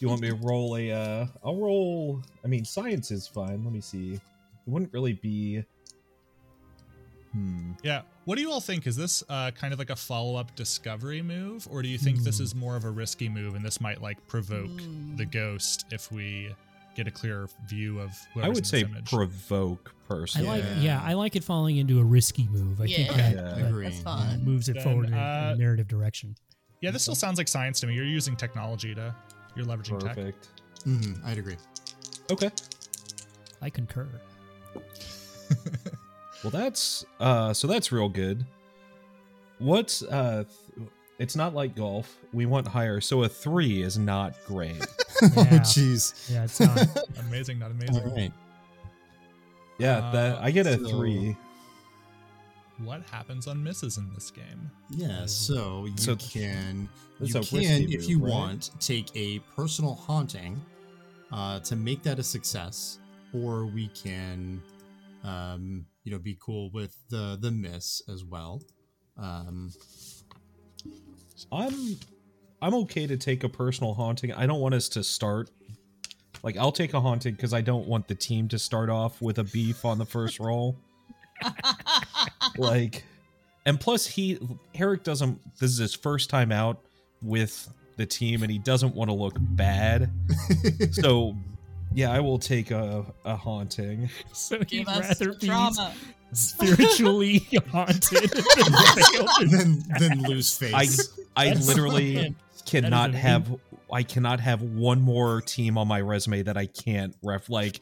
[0.00, 3.64] You want me to roll a uh I'll roll I mean science is fine.
[3.64, 4.14] Let me see.
[4.14, 4.20] It
[4.66, 5.64] wouldn't really be
[7.32, 7.72] Hmm.
[7.82, 8.02] Yeah.
[8.24, 8.86] What do you all think?
[8.86, 12.38] Is this uh, kind of like a follow-up discovery move, or do you think this
[12.38, 12.44] Hmm.
[12.44, 15.16] is more of a risky move, and this might like provoke Hmm.
[15.16, 16.54] the ghost if we
[16.96, 18.10] get a clearer view of?
[18.36, 19.04] I would in say this image?
[19.10, 20.80] provoke I like, Yeah.
[20.80, 22.80] yeah, I like it falling into a risky move.
[22.80, 23.12] I think Yeah.
[23.14, 23.42] that, Yeah.
[23.42, 24.02] that agree That's yeah.
[24.04, 24.42] fun.
[24.44, 26.34] moves it Then, forward in, in uh, a narrative direction.
[26.80, 27.94] Yeah, this still sounds like science to me.
[27.94, 29.14] You're using technology to,
[29.54, 30.16] you're leveraging tech.
[30.16, 30.48] Perfect.
[30.86, 31.56] Mhm, i'd agree
[32.30, 32.50] Okay.
[33.60, 34.06] I concur.
[36.44, 38.46] Well, that's uh, so that's real good.
[39.58, 40.44] What's uh,
[40.76, 42.16] th- it's not like golf.
[42.32, 44.80] We want higher, so a three is not great.
[45.22, 45.26] oh
[45.66, 46.86] jeez Yeah, it's not.
[47.28, 47.96] Amazing, not amazing.
[48.08, 48.32] all right
[49.78, 51.36] Yeah, that Uh, I get a so- three.
[52.78, 54.70] What happens on misses in this game?
[54.90, 56.88] Yeah, so you So- can
[57.20, 58.30] you a risky can, if move, you right?
[58.30, 60.60] want, take a personal haunting
[61.32, 62.98] uh, to make that a success,
[63.34, 64.62] or we can
[65.24, 68.62] um, you know, be cool with the the miss as well.
[69.16, 69.72] Um,
[71.50, 71.98] I'm
[72.62, 74.32] I'm okay to take a personal haunting.
[74.32, 75.50] I don't want us to start
[76.44, 79.38] like I'll take a haunting because I don't want the team to start off with
[79.38, 80.76] a beef on the first roll.
[82.58, 83.04] like
[83.66, 84.38] and plus he
[84.74, 86.78] Eric doesn't this is his first time out
[87.22, 90.10] with the team and he doesn't want to look bad.
[90.92, 91.36] so
[91.94, 94.08] yeah, I will take a, a haunting.
[94.32, 95.92] So Give he'd us rather be drama.
[96.32, 97.38] spiritually
[97.72, 98.72] haunted than
[99.12, 101.10] fail in then then lose face.
[101.36, 102.36] I I That's literally fucking-
[102.66, 103.54] cannot have
[103.92, 107.80] I cannot have one more team on my resume that I can't ref like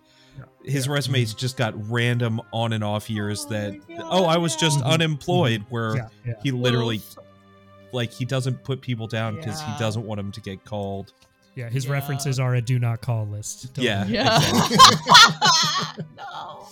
[0.65, 0.93] his Yeah.
[0.93, 4.81] resume's just got random on and off years Oh that God, oh I was just
[4.81, 4.87] yeah.
[4.87, 6.35] unemployed where Yeah, yeah.
[6.43, 7.01] he literally
[7.93, 11.13] like he doesn't put people down because he doesn't want them to get called.
[11.55, 11.93] Yeah, his Yeah.
[11.93, 13.79] references are a do not call list.
[13.79, 14.07] Yeah.
[14.07, 14.37] Yeah.
[14.37, 16.05] exactly.
[16.17, 16.69] no.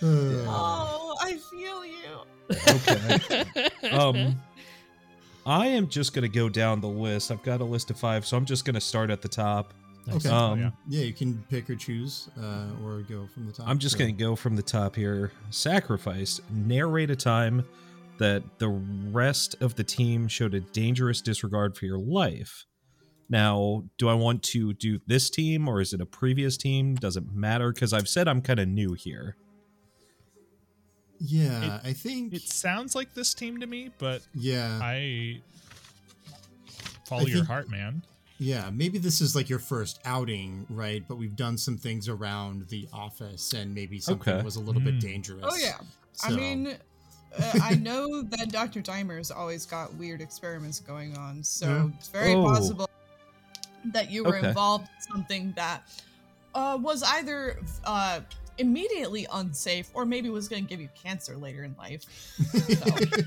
[0.50, 2.22] Oh, I feel you.
[2.68, 3.90] Okay.
[3.90, 4.40] um
[5.44, 7.30] I am just gonna go down the list.
[7.32, 9.72] I've got a list of five, so I'm just gonna start at the top.
[10.08, 10.24] Nice.
[10.26, 10.34] Okay.
[10.34, 10.70] Um, yeah.
[10.88, 13.68] yeah, you can pick or choose, uh, or go from the top.
[13.68, 15.32] I'm just going to go from the top here.
[15.50, 16.40] Sacrifice.
[16.50, 17.64] Narrate a time
[18.18, 22.64] that the rest of the team showed a dangerous disregard for your life.
[23.28, 26.94] Now, do I want to do this team or is it a previous team?
[26.94, 29.36] Doesn't matter because I've said I'm kind of new here.
[31.20, 32.32] Yeah, I think.
[32.32, 35.42] It sounds like this team to me, but yeah, I
[37.06, 38.02] follow I your think- heart, man.
[38.38, 38.70] Yeah.
[38.72, 41.04] Maybe this is like your first outing, right?
[41.06, 44.44] But we've done some things around the office, and maybe something Okay.
[44.44, 45.00] was a little bit Mm.
[45.00, 45.44] dangerous.
[45.46, 45.78] Oh yeah.
[46.22, 46.76] I mean,
[47.38, 48.80] uh, I know that Dr.
[48.80, 51.90] Dimer's always got weird experiments going on, so Yeah.
[51.98, 52.44] it's very Oh.
[52.44, 52.88] possible
[53.92, 54.48] that you were Okay.
[54.48, 55.88] involved in something that
[56.54, 58.20] uh, was either uh,
[58.56, 62.02] immediately unsafe or maybe was going to give you cancer later in life.
[62.68, 63.24] You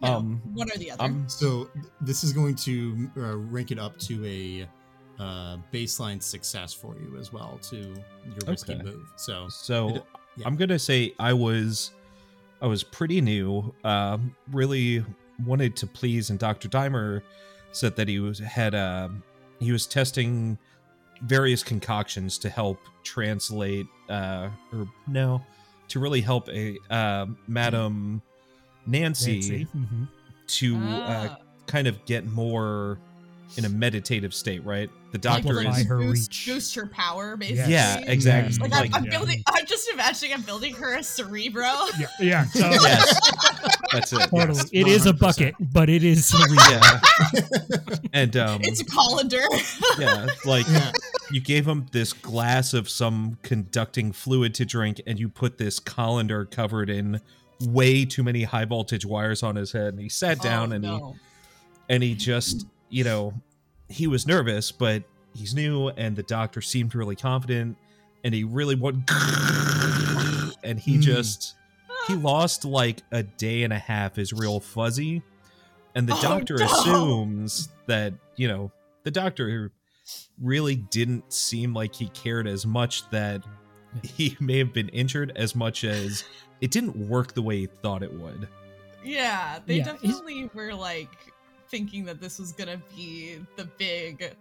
[0.00, 1.02] know, Um, one or the other.
[1.02, 1.68] I'm So
[2.00, 4.68] this is going to uh, rank it up to a
[5.22, 8.82] uh, baseline success for you as well to your risky Okay.
[8.82, 9.06] move.
[9.16, 10.04] So So It-
[10.36, 10.46] yeah.
[10.46, 11.92] I'm gonna say I was
[12.62, 13.74] I was pretty new.
[13.84, 15.04] Um, really
[15.44, 16.68] wanted to please, and Dr.
[16.68, 17.22] Dimer
[17.72, 19.22] said that he was had um
[19.60, 20.58] he was testing
[21.22, 25.40] various concoctions to help translate uh or no
[25.88, 28.20] to really help a uh, Madam
[28.86, 29.66] Nancy, Nancy.
[29.76, 30.08] Mhm.
[30.46, 32.98] to uh, Ah, kind of get more
[33.56, 34.90] in a meditative state, right?
[35.12, 36.46] The doctor Amplify is her boost, reach.
[36.46, 37.72] boost her power, basically.
[37.72, 38.58] yeah, exactly.
[38.58, 39.10] Like, Like, I'm, I'm Yeah.
[39.18, 39.42] building.
[39.46, 40.34] I'm just imagining.
[40.34, 41.62] I'm building her a cerebro.
[42.00, 42.44] Yeah, yeah.
[42.46, 43.30] So, yes,
[43.92, 44.18] that's it.
[44.30, 44.58] totally.
[44.58, 45.18] Yes, it is a 100%.
[45.20, 46.56] bucket, but it is cerebral.
[46.68, 47.00] yeah.
[48.12, 49.40] and um It's a colander.
[50.00, 50.90] yeah, like yeah,
[51.30, 55.78] you gave him this glass of some conducting fluid to drink and you put this
[55.78, 57.20] colander covered in
[57.60, 60.84] way too many high voltage wires on his head and he sat down Oh, and
[60.84, 61.00] he
[61.88, 63.32] and he just, you know,
[63.88, 65.02] he was nervous, but
[65.34, 67.76] he's new and the doctor seemed really confident
[68.24, 69.08] and he really went
[70.64, 71.02] and he Mm.
[71.02, 71.54] just
[72.08, 75.22] he lost like a day and a half is real fuzzy
[75.94, 76.64] and the Oh, doctor no.
[76.64, 78.72] assumes that you know
[79.04, 79.70] the doctor
[80.40, 83.42] really didn't seem like he cared as much that
[84.02, 86.24] he may have been injured as much as
[86.64, 88.48] it didn't work the way he thought it would
[89.04, 91.10] Yeah, they Yeah, he's- definitely were like
[91.68, 94.34] thinking that this was gonna be the big,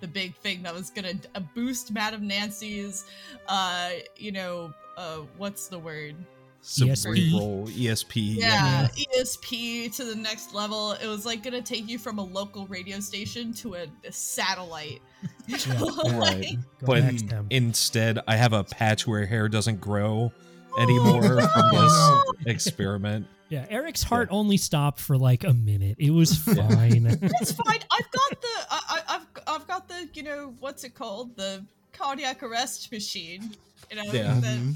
[0.00, 3.04] the big thing that was gonna uh, boost Madame Nancy's,
[3.48, 6.14] uh, you know, uh, what's the word?
[6.62, 6.96] ESP.
[6.96, 10.92] cerebral esp Yeah, ESP to the next level.
[10.92, 15.00] It was like gonna take you from a local radio station to a, a satellite.
[15.46, 16.56] Yeah, know, right.
[16.80, 17.04] Go But
[17.50, 20.32] instead i have a patch where hair doesn't grow
[20.78, 25.96] anymore from this experiment Yeah, Eric's heart only stopped for like a minute.
[25.98, 27.06] It was fine.
[27.40, 27.78] It's fine.
[27.90, 31.64] I've got the I, I, I've I've got the you know what's it called the
[31.92, 33.54] cardiac arrest machine.
[33.90, 34.40] You know Yeah.
[34.40, 34.74] that Mhm.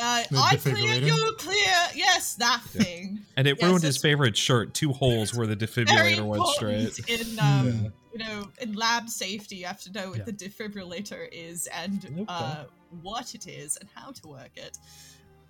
[0.00, 1.06] uh, The I clear defibrillator?
[1.06, 1.76] you clear.
[1.94, 2.82] Yes, that Yeah.
[2.82, 3.20] thing.
[3.36, 7.38] and it Yes, ruined his favorite shirt two holes where the defibrillator went straight in
[7.40, 7.90] um Yeah.
[8.12, 9.56] you know in lab safety.
[9.56, 10.24] You have to know what Yeah.
[10.26, 12.24] the defibrillator is and Okay.
[12.28, 12.64] uh,
[13.02, 14.78] what it is and how to work it.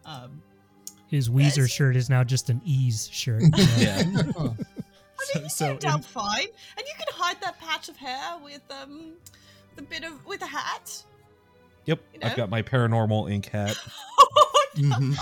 [0.06, 0.40] Um,
[1.08, 1.70] His Weezer Yes.
[1.70, 3.42] shirt is now just an ease shirt.
[3.76, 4.02] yeah
[4.36, 4.56] Oh,
[5.34, 6.46] I mean, you So turned out in- fine,
[6.76, 9.12] and you can hide that patch of hair with um
[9.76, 11.02] the bit of with a hat.
[11.84, 13.76] yep You i've got my paranormal ink hat
[14.76, 15.14] mhm.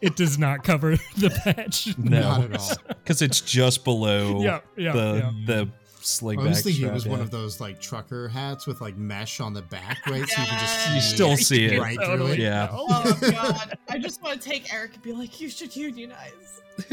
[0.00, 1.96] it does not cover the patch.
[1.98, 2.20] No.
[2.20, 2.70] Not at all.
[3.02, 5.32] because it's just below Yeah, yeah, the yeah.
[5.46, 5.68] the
[6.08, 8.80] sling I was back thinking it strap, was one of those like trucker hats with
[8.80, 10.26] like mesh on the back, right?
[10.28, 10.94] So you can just Yeah.
[10.94, 11.80] You still see it.
[11.80, 12.38] right through it.
[12.38, 12.68] Yeah.
[12.72, 13.78] Oh god.
[13.88, 16.62] I just want to take Eric and be like, you should unionize.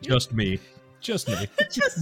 [0.00, 0.58] Just me.
[1.00, 1.46] Just me.
[1.70, 1.98] just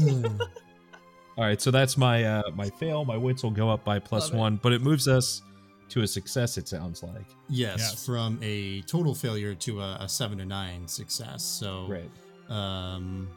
[1.36, 3.04] All right, so that's my uh my fail.
[3.04, 4.38] My wits will go up by plus Love it.
[4.38, 5.42] one, but it moves us
[5.90, 6.56] to a success.
[6.58, 7.26] It sounds like.
[7.48, 8.06] yes, Yes.
[8.06, 11.42] from a total failure to a, a seven to nine success.
[11.44, 12.10] So, Right.
[12.48, 13.28] um,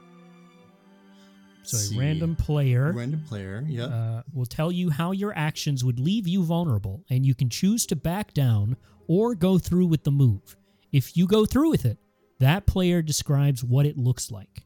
[1.68, 3.64] So let's a random player random player.
[3.68, 3.90] Yep.
[3.92, 7.86] uh, will tell you how your actions would leave you vulnerable, and you can choose
[7.88, 10.56] to back down or go through with the move.
[10.92, 11.98] If you go through with it,
[12.40, 14.64] that player describes what it looks like.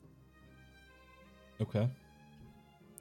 [1.61, 1.87] Okay.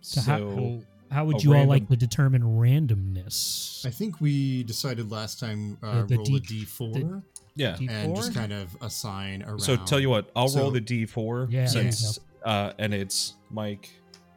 [0.01, 0.81] So So, how-
[1.11, 3.85] How would A you all like to determine randomness?
[3.87, 7.23] I think we decided last time uh, The- the roll D- a d4
[7.57, 7.77] yeah.
[7.79, 9.61] D- and just kind of assign around.
[9.61, 12.19] So tell you what, I'll roll the d4 Yeah, there you since
[12.49, 13.91] uh and it's Mike,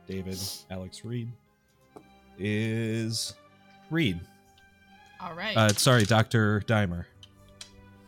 [0.05, 0.37] David,
[0.69, 1.29] Alex Reed
[2.37, 3.33] is
[3.89, 4.19] Reed.
[5.21, 5.55] All right.
[5.55, 6.61] Uh sorry, Dr.
[6.67, 7.05] Dimer.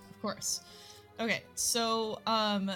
[0.10, 0.62] Of course.
[1.20, 2.70] Okay, so um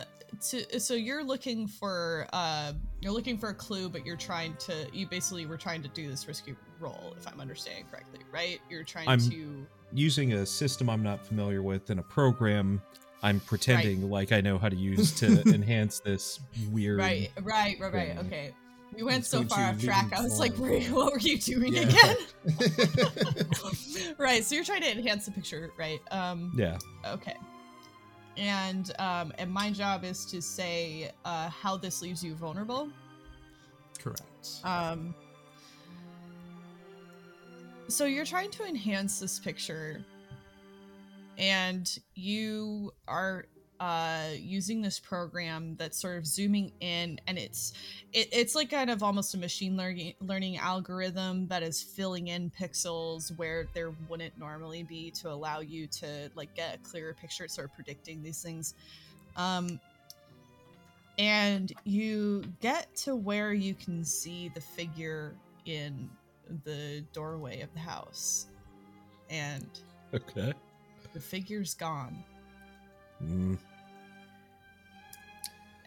[0.50, 2.72] to, so you're looking for uh
[3.02, 6.10] you're looking for a clue but you're trying to you basically were trying to do
[6.10, 8.60] this risky roll if I'm understanding correctly, right?
[8.70, 12.82] You're trying I'm- to Using a system I'm not familiar with and a program
[13.24, 16.40] I'm pretending like I know how to use to enhance this
[16.72, 18.08] weird Right, right, right, right.
[18.16, 18.20] thing.
[18.28, 18.54] Okay.
[18.96, 20.14] We went It's so far off track.
[20.16, 21.82] I was like, what were you doing Yeah.
[21.82, 22.16] again?
[24.18, 26.00] right, so you're trying to enhance the picture, right?
[26.12, 26.78] Um Yeah.
[27.06, 27.36] Okay.
[28.38, 32.88] And um, and my job is to say uh, how this leaves you vulnerable.
[33.98, 34.60] Correct.
[34.64, 35.16] Um,
[37.88, 40.06] so you're trying to enhance this picture,
[41.38, 43.46] and you are
[43.80, 47.74] uh, using this program that's sort of zooming in, and it's
[48.14, 52.52] it, it's like kind of almost a machine learning learning algorithm that is filling in
[52.60, 57.44] pixels where there wouldn't normally be to allow you to like get a clearer picture.
[57.44, 58.74] It's sort of predicting these things.
[59.36, 59.80] Um,
[61.20, 65.36] and you get to where you can see the figure
[65.66, 66.10] in
[66.64, 68.48] the doorway of the house
[69.30, 69.68] and
[70.14, 70.54] Okay.
[71.18, 72.24] The figure's gone
[73.24, 73.58] Mm,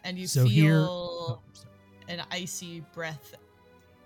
[0.03, 1.39] and you So feel here- Oh,
[2.09, 3.35] an icy breath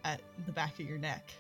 [0.04, 1.32] at the back of your neck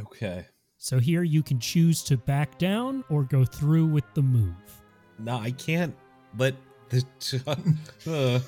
[0.00, 0.44] okay.
[0.78, 4.52] So here you can choose to back down or go through with the move.
[5.20, 5.94] No, I can't
[6.36, 6.54] let
[6.90, 7.04] the
[7.46, 8.40] uh,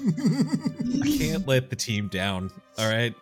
[1.05, 2.51] I can't let the team down.
[2.77, 3.15] All right.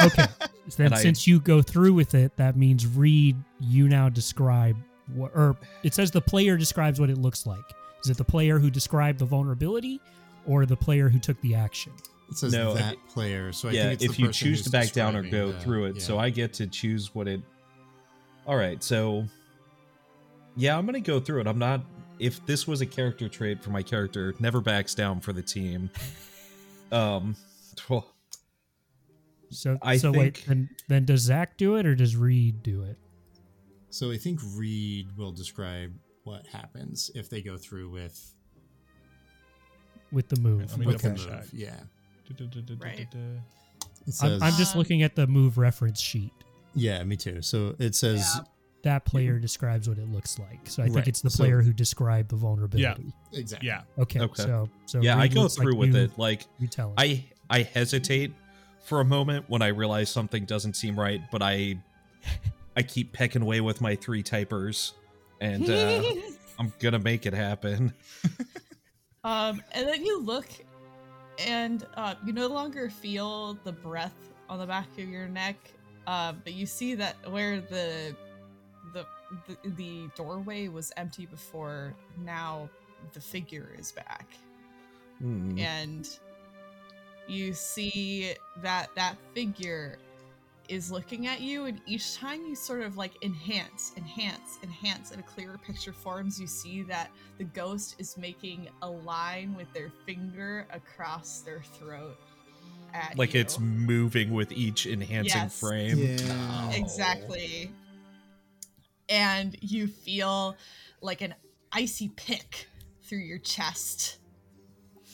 [0.00, 0.26] Okay.
[0.76, 4.76] then And I- since you go through with it, that means Reed, you now describe
[4.76, 7.64] what, or it says the player describes what it looks like.
[8.04, 10.00] Is it the player who described the vulnerability
[10.46, 11.92] or the player who took the action?
[12.28, 13.52] It says No, that it- player.
[13.52, 15.60] So I yeah, think it's if the you choose to back down or go the-
[15.60, 16.18] through it, so.
[16.18, 17.40] I get to choose what it.
[18.46, 19.26] All right, so
[20.56, 21.46] yeah, I'm gonna go through it.
[21.46, 21.82] I'm not.
[22.18, 25.90] If this was a character trait for my character, never backs down for the team.
[26.90, 27.36] Um,
[27.88, 28.06] well,
[29.50, 32.82] So, I so wait, think- then, then does Zach do it or does Reed do
[32.84, 32.96] it?
[33.96, 35.90] So I think Reed will describe
[36.24, 38.34] what happens if they go through with,
[40.12, 40.68] with the move?
[40.72, 41.26] Let me with the move.
[41.26, 41.44] check.
[41.50, 41.76] Yeah.
[42.78, 43.00] Right.
[43.00, 43.08] It
[44.22, 46.32] I'm, I'm just Um, looking at the move reference sheet.
[46.74, 47.40] yeah, me too.
[47.40, 48.42] So it says Yeah.
[48.82, 50.68] That player describes what it looks like.
[50.68, 52.82] So I think Right, it's the so- player who described the vulnerability.
[53.32, 53.66] Yeah, exactly.
[53.66, 53.82] Yeah.
[53.98, 54.42] Okay, Okay.
[54.42, 56.18] so so yeah, I go looks like through with you- it.
[56.18, 56.94] Like You tell him.
[56.98, 58.34] I I hesitate
[58.84, 61.78] for a moment when I realize something doesn't seem right, but I
[62.76, 64.92] I keep pecking away with my three typers,
[65.40, 66.02] and uh,
[66.58, 67.92] I'm gonna make it happen.
[69.24, 70.46] um and then you look
[71.38, 74.14] and uh, you no longer feel the breath
[74.48, 75.56] on the back of your neck
[76.06, 78.14] uh, but you see that where the,
[78.94, 79.04] the
[79.48, 81.92] the the doorway was empty before
[82.24, 82.70] now
[83.12, 84.26] the figure is back
[85.18, 85.58] Hmm.
[85.58, 86.08] and
[87.26, 89.98] you see that that figure
[90.68, 95.20] is looking at you and each time you sort of like enhance enhance enhance and
[95.20, 99.90] a clearer picture forms you see that the ghost is making a line with their
[100.04, 102.16] finger across their throat
[102.94, 103.40] at like you.
[103.40, 105.58] it's moving with each enhancing Yes.
[105.60, 105.98] frame.
[105.98, 106.70] Yeah.
[106.72, 107.70] exactly
[109.08, 110.56] and you feel
[111.00, 111.34] like an
[111.72, 112.66] icy pick
[113.02, 114.18] through your chest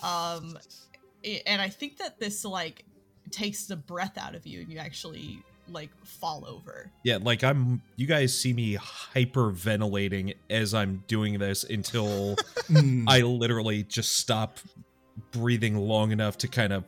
[0.03, 0.59] um
[1.47, 2.85] and i think that this like
[3.33, 7.83] takes the breath out of you and you actually like fall over Yeah, like I'm.
[7.97, 12.37] You guys see me hyperventilating as I'm doing this until
[12.69, 13.05] Mm.
[13.09, 14.59] I literally just stop
[15.31, 16.85] breathing long enough to kind of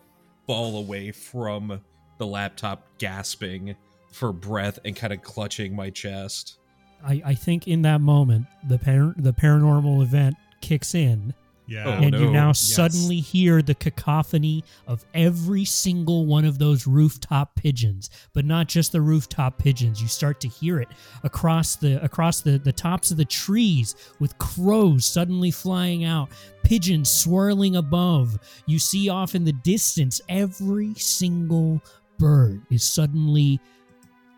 [0.46, 1.80] fall away from
[2.18, 3.76] the laptop, gasping
[4.12, 6.58] for breath and kind of clutching my chest.
[7.04, 11.34] I, I think in that moment the par- the paranormal event kicks in
[11.66, 11.84] Yeah.
[11.86, 12.58] Oh, and you now Yes.
[12.60, 18.92] suddenly hear the cacophony of every single one of those rooftop pigeons but not just
[18.92, 20.02] the rooftop pigeons.
[20.02, 20.88] You start to hear it
[21.22, 26.28] across the across the, the tops of the trees with crows suddenly flying out
[26.64, 28.38] pigeons swirling above.
[28.66, 31.80] You see off in the distance every single
[32.18, 33.58] bird is suddenly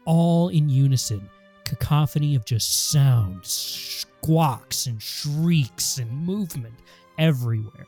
[0.04, 1.28] all in unison.
[1.64, 6.74] Cacophony of just sound squawks and shrieks and movement
[7.18, 7.86] everywhere.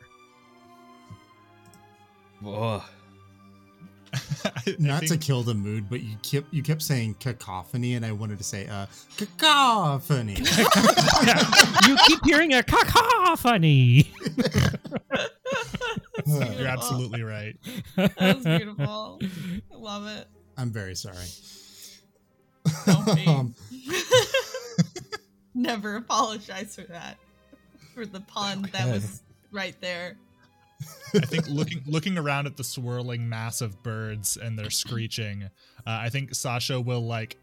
[2.47, 2.83] Ugh.
[4.45, 8.13] I Not to kill the mood, but you kept you kept saying cacophony, and I
[8.13, 10.35] wanted to say uh cacophony.
[11.87, 14.11] you keep hearing a cacophony.
[16.27, 17.57] You're absolutely right.
[17.97, 19.21] That's beautiful.
[19.73, 20.27] I love it.
[20.57, 21.27] I'm very sorry.
[22.87, 23.27] Don't be.
[23.27, 23.55] Um,
[25.55, 27.19] Never apologize for that.
[27.99, 30.17] For the pun that was right there.
[31.17, 35.49] I think looking looking around at the swirling mass of birds and their screeching, uh,
[35.85, 37.37] I think Sasha will like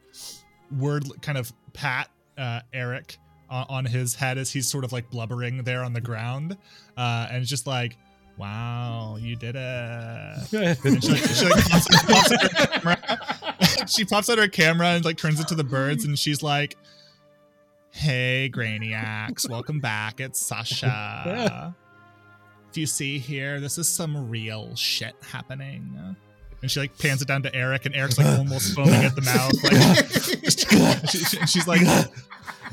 [0.79, 3.17] word kind of pat uh, Eric
[3.49, 6.55] on, on his head as he's sort of like blubbering there on the ground,
[6.95, 7.97] uh, and it's just like,
[8.37, 10.53] "Wow, you did it!"
[10.85, 15.03] And she, like, she, like, pops, pops out her she pops out her camera and
[15.03, 16.77] like turns it to the birds, and she's like,
[17.95, 20.19] "Hey, Grainiacs, welcome back.
[20.19, 21.73] It's Sasha.
[22.71, 25.97] If you see here, this is some real shit happening."
[26.61, 29.21] And she like pans it down to Eric, and Eric's like almost foaming at the
[29.21, 29.53] mouth.
[29.63, 31.79] Like, she- she- she's like,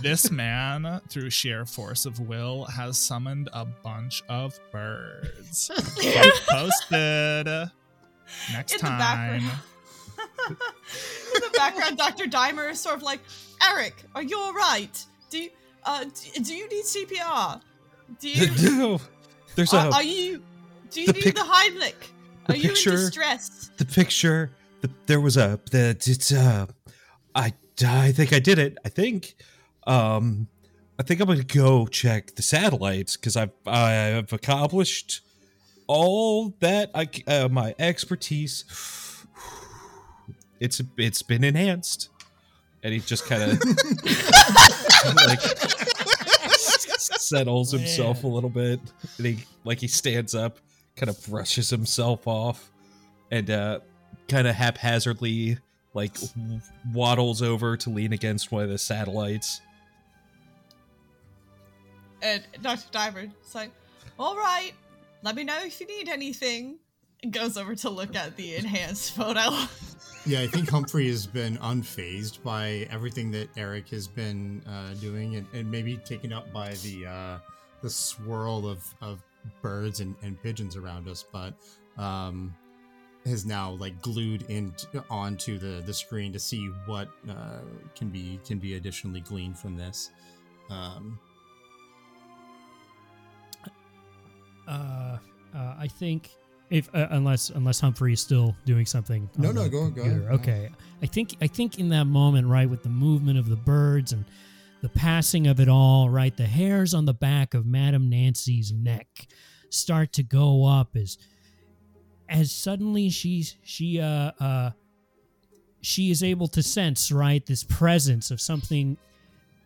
[0.00, 5.70] "This man, through sheer force of will, has summoned a bunch of birds."
[6.00, 7.46] Keep posted.
[8.52, 8.98] Next In time.
[8.98, 9.58] background.
[10.48, 12.24] In the background, Dr.
[12.24, 13.20] Dimer is sort of like,
[13.62, 15.04] Eric, are you alright?
[15.32, 15.50] Do you
[15.84, 17.60] uh d- do you need CPR?
[18.20, 19.00] Do you no,
[19.56, 20.42] there's are, a are you
[20.90, 21.94] do you the need pic- the Heimlich?
[22.46, 23.70] the Are you in distress?
[23.78, 24.50] the picture.
[24.82, 26.66] The, there was a the it's uh,
[27.34, 28.76] I I think I did it.
[28.84, 29.34] I think,
[29.86, 30.48] um,
[30.98, 35.22] I think I'm gonna go check the satellites because I've I've accomplished
[35.86, 38.64] all that I uh, my expertise.
[40.60, 42.08] It's it's been enhanced,
[42.84, 43.58] and he just kind of
[45.26, 45.40] like
[47.00, 48.80] settles himself a little bit,
[49.18, 50.58] and he like he stands up,
[50.96, 52.70] kind of brushes himself off,
[53.30, 53.80] and uh,
[54.28, 55.58] kind of haphazardly
[55.94, 56.16] like
[56.92, 59.60] waddles over to lean against one of the satellites.
[62.22, 62.84] And Dr.
[62.92, 63.70] Diver is like,
[64.18, 64.74] alright,
[65.22, 66.76] let me know if you need anything.
[67.22, 69.40] And goes over to look at the enhanced photo.
[70.26, 75.36] yeah, I think Humphrey has been unfazed by everything that Eric has been uh, doing,
[75.36, 77.38] and, and maybe taken up by the uh,
[77.80, 79.22] the swirl of, of
[79.60, 81.54] birds and, and pigeons around us, but
[81.96, 82.54] um,
[83.24, 84.74] has now like glued in
[85.10, 87.60] onto the, the screen to see what uh,
[87.94, 90.10] can be can be additionally gleaned from this.
[90.70, 91.18] Um,
[94.66, 95.18] Uh,
[95.54, 96.30] uh, I think
[96.72, 99.28] if uh, unless unless Humphrey is still doing something.
[99.36, 100.26] No, no, go- go ahead.
[100.32, 100.70] Okay,
[101.02, 104.24] I think I think in that moment, right, with the movement of the birds and
[104.80, 109.06] the passing of it all, right, the hairs on the back of Madame Nancy's neck
[109.68, 111.18] start to go up as
[112.28, 114.70] as suddenly she's she uh uh
[115.82, 118.96] she is able to sense right this presence of something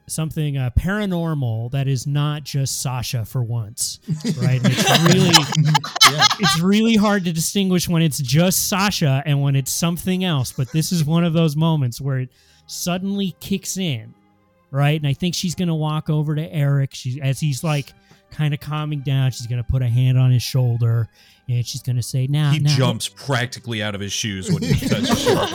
[0.08, 3.98] something uh, paranormal that is not just Sasha for once,
[4.38, 4.62] right?
[4.62, 5.30] And it's really
[6.10, 6.26] yeah.
[6.38, 10.52] it's really hard to distinguish when it's just Sasha and when it's something else.
[10.52, 12.30] But this is one of those moments where it
[12.66, 14.14] suddenly kicks in,
[14.70, 14.98] right?
[15.00, 16.94] And I think she's gonna walk over to Eric.
[16.94, 17.92] She as he's like
[18.30, 19.30] kind of calming down.
[19.30, 21.08] She's gonna put a hand on his shoulder
[21.48, 24.74] and she's gonna say, "Now, He now, jumps practically out of his shoes when he
[24.88, 25.46] touches shoulder.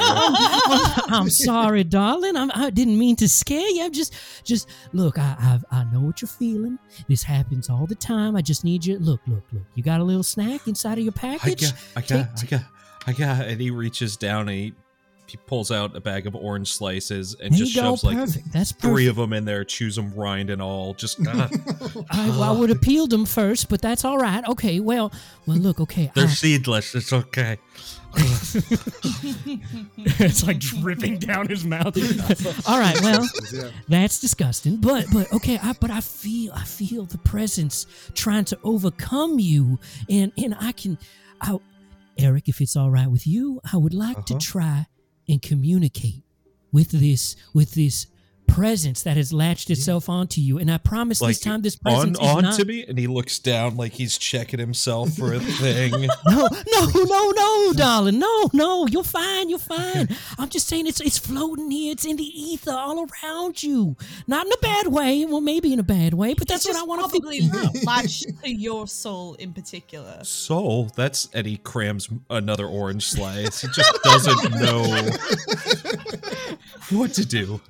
[1.09, 2.37] I'm sorry, darling.
[2.37, 3.83] I'm, I didn't mean to scare you.
[3.83, 4.13] I'm just,
[4.45, 5.17] just look.
[5.17, 6.79] I, I, I know what you're feeling.
[7.09, 8.35] This happens all the time.
[8.35, 8.99] I just need you.
[8.99, 9.63] Look, look, look.
[9.75, 11.61] You got a little snack inside of your I package.
[11.61, 12.61] got, I got, I got,
[13.07, 13.45] I got.
[13.47, 14.73] And he reaches down and he,
[15.31, 18.51] he pulls out a bag of orange slices and there just you shoves like Perfect.
[18.53, 20.93] That's three of them in there, chews them rind and all.
[20.93, 21.47] Just uh,
[22.11, 24.45] I, well, I would have peeled them first, but that's all right.
[24.47, 24.79] Okay.
[24.79, 25.11] Well,
[25.47, 25.57] well.
[25.57, 25.79] Look.
[25.79, 26.11] Okay.
[26.15, 26.93] they're I- seedless.
[26.95, 27.57] It's okay.
[30.19, 31.95] it's like dripping down his mouth.
[32.67, 32.99] all right.
[33.01, 33.25] Well,
[33.87, 34.77] That's disgusting.
[34.77, 39.79] But but okay, I, but I feel I feel the presence trying to overcome you,
[40.09, 40.97] and and I can,
[41.39, 41.57] I
[42.17, 44.39] Eric, if it's all right with you, I would like to Uh-huh.
[44.41, 44.87] try
[45.27, 46.23] and communicate
[46.71, 48.07] with this with this
[48.51, 50.57] presence that has latched itself onto you.
[50.57, 52.97] And I promise Like this time this on presence is on not to me, and
[52.97, 55.91] he looks down like he's checking himself for a thing.
[56.25, 58.19] No, no, no, no, darling.
[58.19, 59.49] No, no, you're fine.
[59.49, 60.07] You're fine.
[60.37, 61.91] I'm just saying it's it's floating here.
[61.91, 63.95] It's in the ether all around you.
[64.27, 65.25] Not in a bad way.
[65.25, 67.41] Well, maybe in a bad way, but that's It's what I want to probably
[67.85, 70.23] latched to your soul in particular.
[70.23, 70.91] Soul.
[70.95, 73.61] That's and he crams another orange slice.
[73.61, 74.83] He just doesn't know
[76.91, 77.61] what to do.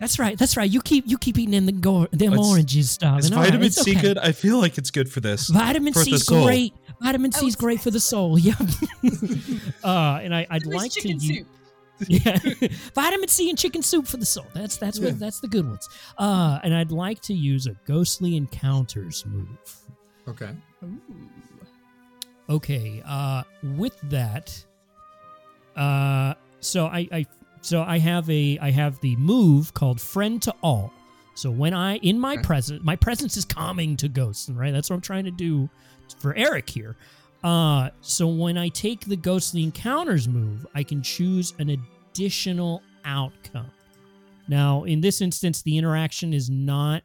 [0.00, 0.36] That's right.
[0.38, 0.70] That's right.
[0.70, 3.20] You keep you keep eating them, the go- them It's- oranges, darling.
[3.20, 4.00] Is vitamin it's C okay.
[4.00, 4.18] good?
[4.18, 5.48] I feel like it's good for this.
[5.48, 6.74] Vitamin For the C's great.
[7.00, 8.38] Vitamin Oh, C's it's great for the soul.
[8.48, 8.54] Yeah.
[9.84, 11.26] uh, and I, I'd like to use.
[11.38, 11.46] soup.
[12.08, 12.36] Yeah,
[12.92, 14.46] vitamin C and chicken soup for the soul.
[14.52, 15.10] That's that's Yeah.
[15.10, 15.88] what that's the good ones.
[16.18, 19.46] Uh, and I'd like to use a ghostly encounters move.
[20.26, 20.50] Okay.
[20.82, 20.98] Ooh.
[22.50, 23.00] Okay.
[23.06, 23.42] Uh,
[23.76, 24.64] with that,
[25.76, 27.26] uh, so I, I
[27.64, 30.92] so I have a I have the move called friend to all.
[31.34, 32.42] So when I in my Okay.
[32.42, 34.72] presence, my presence is calming to ghosts, right?
[34.72, 35.68] That's what I'm trying to do
[36.18, 36.96] for Eric here.
[37.42, 41.70] Uh, so when I take the ghostly encounters move, I can choose an
[42.12, 43.70] additional outcome.
[44.48, 47.02] Now, in this instance, the interaction is not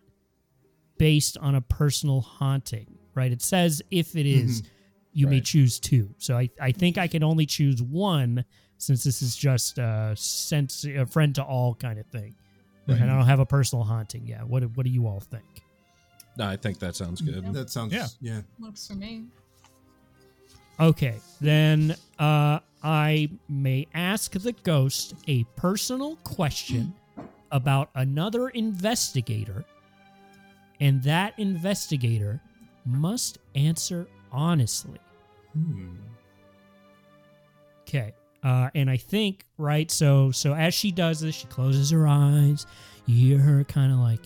[0.97, 3.31] based on a personal haunting, right?
[3.31, 4.63] It says if it is,
[5.13, 6.13] you may choose two.
[6.17, 8.45] So I, I think I can only choose one
[8.79, 12.33] since this is just a sense a friend to all kind of thing.
[12.87, 12.99] Right.
[12.99, 14.25] And I don't have a personal haunting.
[14.25, 14.41] Yeah.
[14.41, 15.43] What do- what do you all think?
[16.37, 17.53] No, I think that sounds good.
[17.53, 18.07] That sounds Yeah.
[18.19, 18.41] yeah.
[18.59, 19.25] Works for me.
[20.79, 26.93] Okay, then uh, I may ask the ghost a personal question
[27.51, 29.65] about another investigator,
[30.79, 32.39] and that investigator
[32.85, 34.99] must answer honestly.
[35.51, 35.95] Hmm.
[37.81, 38.13] Okay.
[38.43, 39.89] Uh, and I think right.
[39.91, 42.65] So so as she does this, she closes her eyes.
[43.05, 44.19] You hear her kind of like,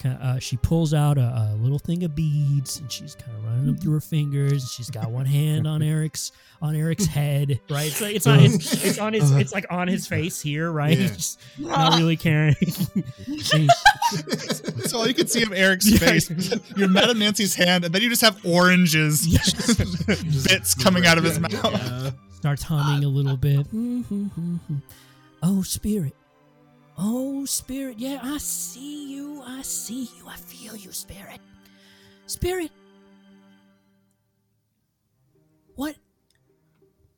[0.00, 3.44] ki- uh, she pulls out a, a little thing of beads and she's kind of
[3.44, 4.62] running them through her fingers.
[4.62, 6.30] And she's got one hand on Eric's
[6.62, 7.60] on Eric's head.
[7.68, 7.90] Right.
[7.92, 8.84] So it's on his.
[8.84, 9.30] It's on his.
[9.32, 10.70] It's like on his face here.
[10.70, 10.96] Right.
[10.96, 11.08] Yeah.
[11.08, 12.54] Just not really caring.
[13.52, 13.68] And
[14.12, 16.30] That's all you can see of Eric's face.
[16.76, 19.26] You're Madam Nancy's hand, and then you just have oranges,
[20.48, 22.10] bits coming out of his Yeah.
[22.46, 23.66] Starts humming a little bit.
[25.42, 26.14] oh, spirit.
[26.96, 27.98] Oh, spirit.
[27.98, 29.42] Yeah, I see you.
[29.44, 30.28] I see you.
[30.28, 31.40] I feel you, spirit.
[32.26, 32.70] Spirit.
[35.74, 35.96] What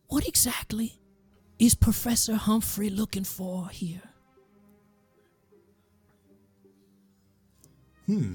[0.07, 0.99] what exactly
[1.59, 4.01] is Professor Humphrey looking for here?
[8.07, 8.35] Hmm.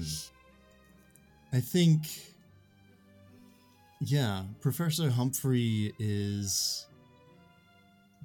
[1.52, 2.06] I think.
[4.06, 6.86] Yeah, Professor Humphrey is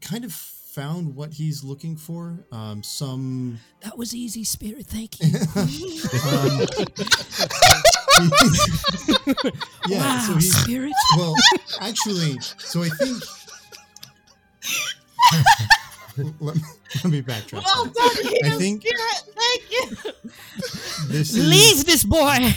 [0.02, 2.38] kind of found what he's looking for.
[2.52, 3.60] Um, some.
[3.82, 4.86] That was easy, spirit.
[4.86, 5.28] Thank you.
[6.30, 6.68] um,
[9.88, 10.94] yeah, wow, so he's spirit.
[11.18, 11.34] well,
[11.82, 13.24] actually, so I think.
[16.42, 16.62] let, me,
[17.04, 17.64] let me backtrack.
[17.64, 19.24] Well done, I Hero think- Spirit.
[19.36, 20.12] Thank you.
[21.08, 22.54] This is Leave this boy.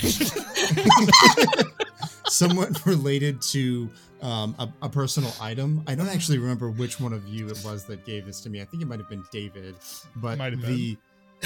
[2.33, 3.89] Somewhat related to
[4.23, 5.83] um, a, a personal item.
[5.87, 8.61] I don't actually remember which one of you it was that gave this to me.
[8.61, 9.75] I think it might have been David,
[10.17, 10.97] but Might have the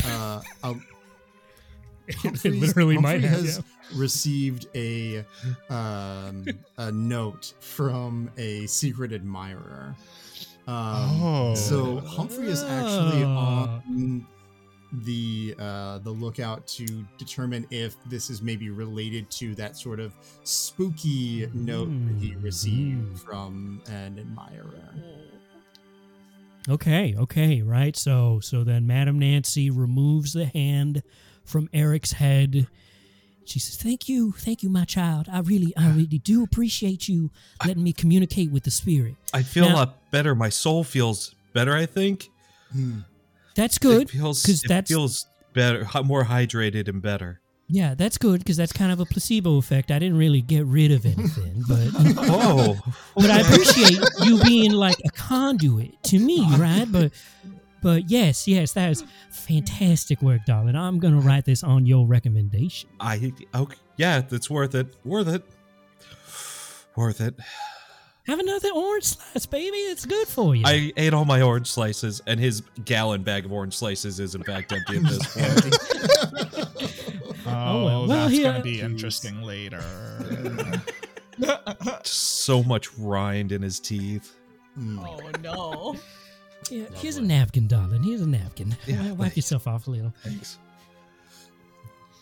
[0.05, 0.75] uh, uh,
[2.09, 3.41] it literally might Humphrey have.
[3.45, 3.99] has yeah.
[4.01, 5.25] received a
[5.71, 6.45] um,
[6.79, 9.95] a note from a secret admirer.
[10.69, 11.55] Um, Oh.
[11.55, 13.81] So Humphrey is actually Ah.
[13.89, 14.27] on
[15.05, 16.87] the uh, the lookout to
[17.19, 22.43] determine if this is maybe related to that sort of spooky note that he Mm,
[22.43, 24.95] received from an admirer.
[26.69, 27.97] Okay, okay, right.
[27.97, 31.03] So so then Madam Nancy removes the hand
[31.45, 32.67] from Eric's head.
[33.45, 35.29] She says, "Thank you, thank you, my child.
[35.31, 37.31] I really, I really do appreciate you
[37.65, 39.15] letting me communicate with the spirit.
[39.33, 40.35] I feel Now- a lot better.
[40.35, 41.77] My soul feels better.
[41.77, 42.31] I think
[42.73, 43.01] Hmm.
[43.57, 44.03] That's good.
[44.03, 47.41] It feels 'cause it feels better, more hydrated and better.
[47.69, 49.91] Yeah, that's good because that's kind of a placebo effect.
[49.91, 51.89] I didn't really get rid of anything, but
[52.31, 52.79] Oh,
[53.17, 56.87] but I appreciate you being like a conduit to me, right?
[56.89, 57.11] But
[57.83, 60.77] but yes, yes, that is fantastic work, darling.
[60.77, 62.89] I'm gonna write this on your recommendation.
[63.01, 64.95] I okay, yeah, it's worth it.
[65.05, 65.43] Worth it.
[66.95, 67.35] Worth it.
[68.27, 69.77] Have another orange slice, baby.
[69.77, 70.65] It's good for you.
[70.67, 74.43] I ate all my orange slices, and his gallon bag of orange slices is in
[74.43, 76.73] fact empty at this point.
[77.49, 77.85] Oh, well.
[77.85, 79.83] Well, that's here- gonna be interesting later.
[82.05, 84.35] So much rind in his teeth.
[84.79, 84.99] Mm.
[85.07, 85.97] oh no.
[86.71, 88.03] Yeah, here's a napkin, darling.
[88.03, 88.75] Here's a napkin.
[88.87, 89.37] Yeah, Wipe thanks.
[89.37, 90.15] yourself off a little.
[90.23, 90.59] Thanks.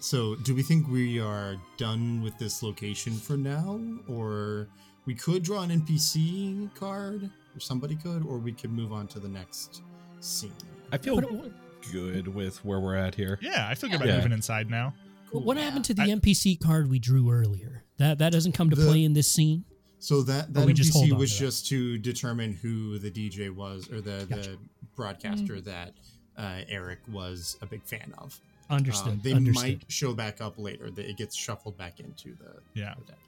[0.01, 4.69] So, do we think we are done with this location for now, or
[5.07, 9.19] we could draw an NPC card, or somebody could, or we could move on to
[9.21, 9.83] the next
[10.21, 10.53] scene?
[10.93, 11.53] I feel What, what,
[11.93, 13.39] good with where we're at here.
[13.43, 14.17] Yeah, I feel good about Yeah.
[14.17, 14.95] moving inside now.
[15.33, 15.65] what Yeah.
[15.65, 17.83] happened to the I- NPC card we drew earlier?
[17.97, 19.65] That that doesn't come to The- play in this scene.
[19.99, 21.47] So that Or that we just NPC was to that?
[21.47, 24.51] just to determine who the DJ was, or the Gotcha.
[24.51, 24.59] the
[24.95, 25.95] broadcaster that
[26.37, 28.41] uh, Eric was a big fan of.
[28.71, 29.13] Understood.
[29.15, 29.63] Uh, they understood.
[29.81, 30.91] might show back up later.
[30.91, 32.95] That it gets shuffled back into the Yeah.
[32.99, 33.19] the deck.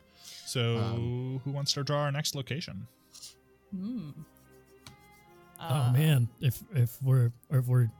[0.47, 2.87] So Um, who wants to draw our next location?
[3.77, 4.11] Hmm.
[5.61, 7.91] Oh Uh, man, if if we're or if we're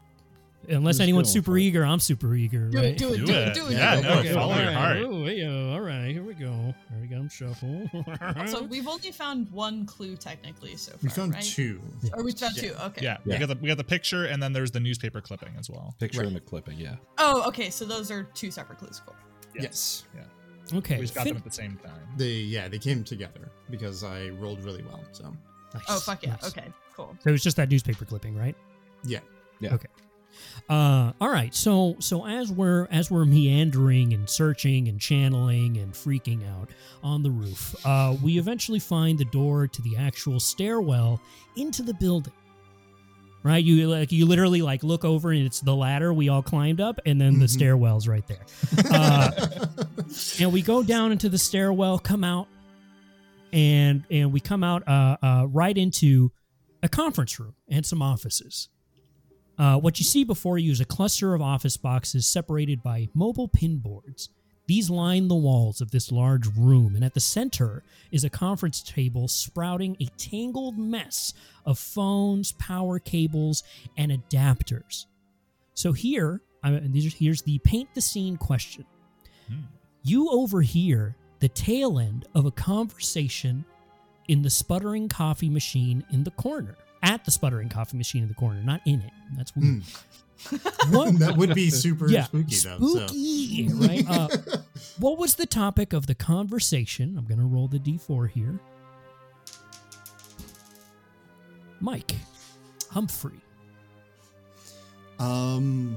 [0.69, 2.69] unless anyone's super for eager, I'm super eager.
[2.69, 2.87] Do right?
[2.87, 3.49] it, do it, Do do it.
[3.49, 3.73] it, do it.
[3.73, 4.75] Yeah, no, Okay, follow all your right.
[4.75, 4.97] heart.
[5.01, 6.75] Oh, yeah, all right, here we go.
[6.91, 7.27] Here we go.
[7.29, 7.91] Shuffle.
[8.49, 10.99] So we've only found one clue technically so far.
[11.03, 11.43] We found right?
[11.43, 11.81] two.
[12.13, 12.63] Or we found Yeah.
[12.63, 12.75] two.
[12.85, 13.03] Okay.
[13.05, 13.35] Yeah, Yeah.
[13.35, 15.95] we got the we got the picture, and then there's the newspaper clipping as well.
[15.99, 16.29] Picture Right.
[16.29, 16.97] in the clipping, yeah.
[17.19, 17.71] Oh, okay.
[17.71, 19.01] So those are two separate clues.
[19.05, 19.17] Cool.
[19.59, 20.05] Yes.
[20.75, 20.97] Okay.
[20.97, 22.01] We just got fin- them at the same time.
[22.17, 25.01] They yeah they came together because I rolled really well.
[25.13, 25.35] So
[25.75, 26.31] Nice, Oh fuck yeah.
[26.33, 26.49] nice.
[26.49, 26.67] Okay.
[26.95, 27.15] Cool.
[27.23, 28.57] So it was just that newspaper clipping, right?
[29.05, 29.19] yeah,
[29.61, 29.75] Yeah.
[29.75, 29.89] Okay.
[30.69, 31.55] Uh, all right.
[31.55, 36.71] So so as we're as we're meandering and searching and channeling and freaking out
[37.03, 41.21] on the roof, uh, we eventually find the door to the actual stairwell
[41.57, 42.33] into the building.
[43.47, 46.81] Right, you like you literally like look over and it's the ladder we all climbed
[46.81, 47.51] up, and then the Mhm.
[47.51, 48.45] stairwell's right there.
[48.91, 49.31] Uh,
[50.41, 52.49] and we go down into the stairwell, come out,
[53.53, 56.33] and and we come out uh, uh, right into
[56.83, 58.69] a conference room and some offices.
[59.59, 63.47] Uh, what you see before you is a cluster of office boxes separated by mobile
[63.49, 64.29] pin boards.
[64.67, 68.83] These line the walls of this large room, and at the center is a conference
[68.83, 71.33] table sprouting a tangled mess
[71.65, 73.63] of phones, power cables,
[73.97, 75.07] and adapters.
[75.75, 78.85] So here, I mean, these are- here's the paint the scene question.
[79.47, 79.61] Hmm.
[80.03, 83.65] You overhear the tail end of a conversation
[84.27, 86.77] in the sputtering coffee machine in the corner.
[87.07, 89.13] At the sputtering coffee machine in the corner, not in it.
[89.37, 89.83] That's weird.
[90.91, 91.19] What?
[91.21, 92.79] that would be super yeah, spooky though.
[92.79, 93.07] So.
[93.07, 94.05] spooky, right?
[94.07, 94.29] Uh,
[94.99, 97.17] what was the topic of the conversation?
[97.17, 98.61] I'm going to roll the d4 here.
[101.81, 102.17] Mike
[102.91, 103.41] Humphrey.
[105.19, 105.97] Um,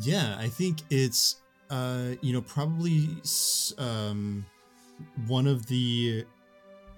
[0.00, 1.36] yeah, I think it's
[1.70, 3.08] uh, you know, probably
[3.78, 4.44] um,
[5.26, 6.24] one of the.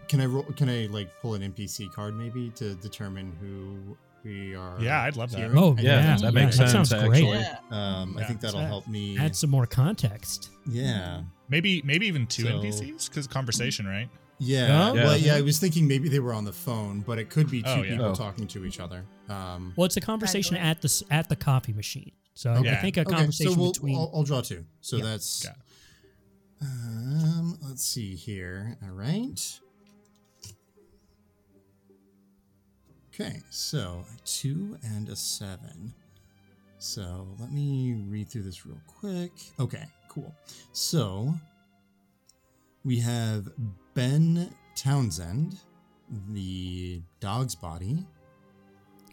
[0.09, 0.43] Can I roll?
[0.45, 4.77] Can I like pull an NPC card maybe to determine who we are?
[4.81, 5.39] Yeah, I'd love that.
[5.39, 5.57] hearing?
[5.59, 7.25] Oh, Yeah, yeah, that yeah, makes that sense, sounds great.
[7.25, 7.39] actually.
[7.41, 7.59] Yeah.
[8.01, 9.19] Um, I think that'll Add- help me.
[9.19, 10.51] Add some more context.
[10.67, 14.09] yeah, Maybe maybe even two So- NPCs because conversation, right?
[14.39, 14.91] yeah.
[14.91, 14.95] Oh.
[14.95, 15.33] Well, Yeah.
[15.35, 15.39] yeah.
[15.39, 17.83] I was thinking maybe they were on the phone, but it could be two Oh,
[17.83, 17.91] yeah.
[17.91, 18.15] people Oh.
[18.15, 19.05] talking to each other.
[19.29, 21.03] Um, Well, it's a conversation Fabulous.
[21.03, 22.13] at the at the coffee machine.
[22.35, 23.97] So I think a okay, conversation so we'll, between.
[23.97, 24.65] I'll, I'll draw two.
[24.81, 25.05] So Yeah.
[25.05, 25.45] that's.
[25.45, 25.57] Got
[26.61, 28.77] Um, let's see here.
[28.83, 29.61] All right.
[33.21, 35.93] Okay, so a two and a seven.
[36.79, 39.33] So let me read through this real quick.
[39.59, 40.33] Okay, cool.
[40.71, 41.35] So
[42.85, 43.49] we have
[43.95, 45.59] Ben Townsend,
[46.29, 48.07] the dog's body.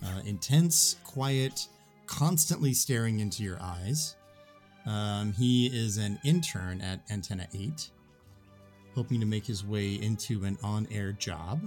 [0.06, 1.68] Uh, intense, quiet,
[2.06, 4.18] constantly staring into your eyes.
[4.86, 7.90] Um, he is an intern at Antenna 8,
[8.94, 11.60] hoping to make his way into an on air job.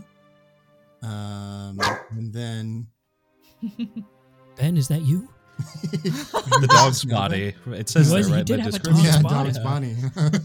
[1.02, 1.78] Um,
[2.10, 2.86] and then.
[4.56, 5.28] ben, is that you?
[5.82, 7.54] The dog's body.
[7.66, 8.46] It says He was- there, he right?
[8.46, 9.04] did the have a description.
[9.04, 9.94] Yeah, Dog's dog's body.
[10.14, 10.38] body.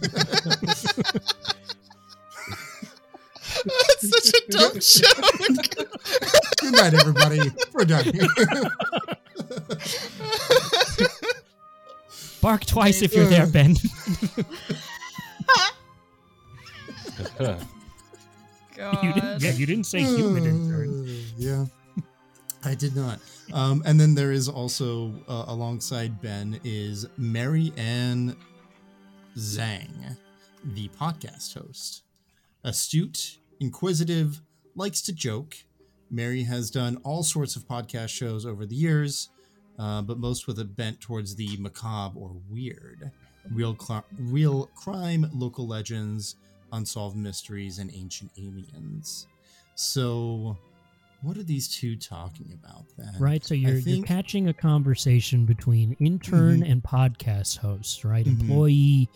[3.65, 5.69] That's such a dumb joke.
[6.59, 7.39] Good night, everybody.
[7.71, 8.05] We're done.
[12.41, 13.75] Bark twice if you're there, Ben.
[19.01, 21.07] You didn't, yeah, you didn't say human intern.
[21.07, 21.65] Uh, yeah,
[22.63, 23.19] I did not.
[23.51, 28.35] Um, and then there is also uh, alongside Ben is Mary Ann
[29.37, 30.17] Zhang,
[30.63, 32.03] the podcast host.
[32.63, 34.41] Astute, inquisitive,
[34.75, 35.55] likes to joke.
[36.09, 39.29] Mary has done all sorts of podcast shows over the years,
[39.79, 43.11] uh, but most with a bent towards the macabre or weird.
[43.51, 46.35] Real, cl- real crime, local legends,
[46.73, 49.27] unsolved mysteries, and ancient aliens.
[49.75, 50.57] So,
[51.21, 53.13] what are these two talking about then?
[53.17, 56.69] Right, so you're, you're catching a conversation between intern Mhm.
[56.71, 58.25] and podcast host, right?
[58.25, 58.41] Mhm.
[58.41, 59.09] Employee,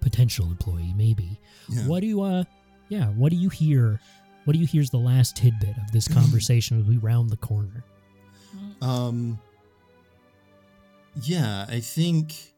[0.00, 1.38] potential employee, maybe.
[1.70, 1.86] Yeah.
[1.86, 2.44] What do you uh
[2.90, 3.98] yeah, what do you hear?
[4.44, 7.38] What do you hear is the last tidbit of this conversation as we round the
[7.38, 7.82] corner?
[8.82, 9.38] Um.
[11.22, 12.53] Yeah, I think.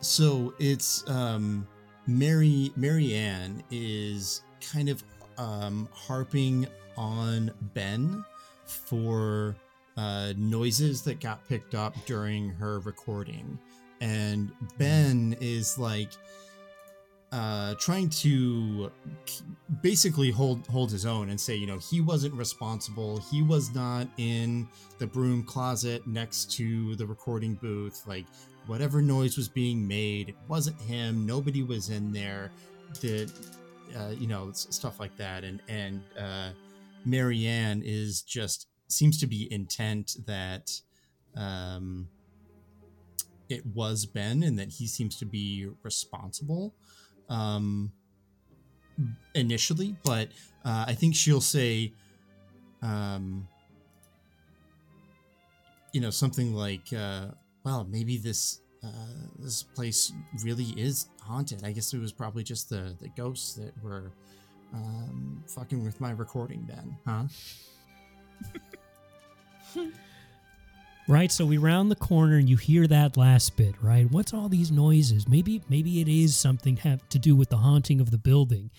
[0.00, 1.66] So it's um,
[2.06, 2.72] Mary
[3.14, 5.02] Ann is kind of
[5.36, 8.24] um, harping on Ben
[8.64, 9.56] for
[9.96, 13.58] uh, noises that got picked up during her recording,
[14.00, 16.10] and Ben is like
[17.32, 18.90] uh, trying to
[19.82, 23.18] basically hold hold his own and say, you know, he wasn't responsible.
[23.30, 24.68] He was not in
[24.98, 28.04] the broom closet next to the recording booth.
[28.06, 28.26] Like
[28.68, 31.26] whatever noise was being made, it wasn't him.
[31.26, 32.52] Nobody was in there.
[33.00, 33.30] The
[33.96, 35.42] uh, you know stuff like that.
[35.42, 36.50] And and uh,
[37.04, 40.70] Marianne is just seems to be intent that
[41.36, 42.08] um,
[43.48, 46.74] it was Ben and that he seems to be responsible
[47.28, 47.92] um,
[49.34, 50.28] initially, but
[50.64, 51.92] uh, I think she'll say,
[52.82, 53.48] um,
[55.92, 57.28] you know, something like, uh,
[57.68, 58.88] "Well, maybe this uh,
[59.38, 60.10] this place
[60.42, 61.64] really is haunted.
[61.64, 64.12] I guess it was probably just the the ghosts that were
[64.72, 67.24] um, fucking with my recording then, huh?"
[71.08, 74.10] Right, so we round the corner and you hear that last bit, right?
[74.10, 75.26] What's all these noises?
[75.26, 78.70] Maybe maybe it is something have to do with the haunting of the building.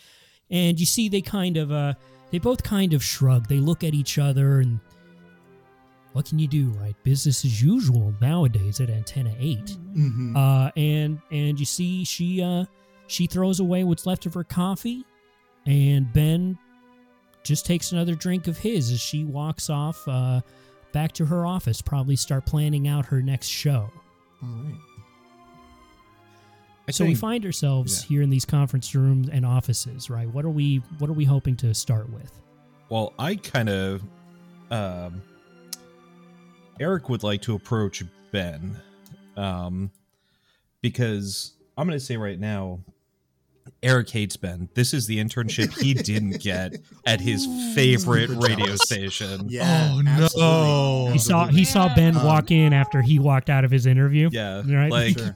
[0.51, 1.93] And you see they kind of uh
[2.31, 3.47] they both kind of shrug.
[3.47, 4.79] They look at each other and
[6.13, 6.95] what can you do, right?
[7.03, 9.57] Business as usual nowadays at Antenna 8.
[9.65, 10.35] Mm-hmm.
[10.35, 12.65] Uh and and you see she uh
[13.07, 15.05] she throws away what's left of her coffee
[15.65, 16.57] and Ben
[17.43, 20.41] just takes another drink of his as she walks off uh
[20.91, 23.91] back to her office, probably start planning out her next show.
[24.41, 24.75] All right.
[26.87, 28.07] I so we find ourselves yeah.
[28.07, 30.27] here in these conference rooms and offices, right?
[30.27, 32.31] What are we what are we hoping to start with?
[32.89, 34.01] Well, I kind of,
[34.71, 35.21] um,
[36.79, 38.77] Eric would like to approach Ben,
[39.37, 39.91] um,
[40.81, 42.79] because I'm going to say right now,
[43.83, 44.67] Eric hates Ben.
[44.73, 46.75] This is the internship he didn't get
[47.05, 49.45] at his favorite radio station.
[49.47, 49.91] Yeah.
[49.93, 50.11] Oh, no.
[50.11, 51.13] absolutely.
[51.13, 54.29] He saw he saw Ben Um, walk in after he walked out of his interview.
[54.31, 54.91] Yeah, Right.
[54.91, 55.35] like Sure.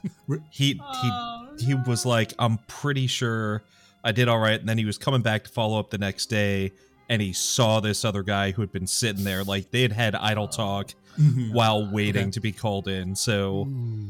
[0.49, 1.11] he he
[1.59, 3.63] he was like, I'm pretty sure
[4.03, 4.59] I did all right.
[4.59, 6.71] And then he was coming back to follow up the next day
[7.09, 9.43] and he saw this other guy who had been sitting there.
[9.43, 11.53] Like they had had idle talk Mhm.
[11.53, 12.31] while waiting Okay.
[12.31, 13.15] to be called in.
[13.15, 13.63] So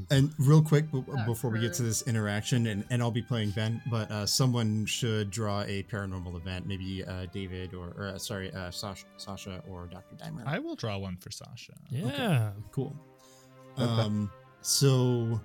[0.10, 3.50] And real quick b- before we get to this interaction, and, and I'll be playing
[3.52, 6.66] Ben, but uh, someone should draw a paranormal event.
[6.66, 10.16] Maybe uh, David or, or uh, sorry, uh, Sasha, Sasha or Dr.
[10.16, 10.44] Dimer.
[10.46, 11.74] I will draw one for Sasha.
[11.90, 12.52] Yeah.
[12.72, 12.96] Cool.
[13.78, 13.84] Okay.
[13.84, 14.32] Um,
[14.62, 15.42] so,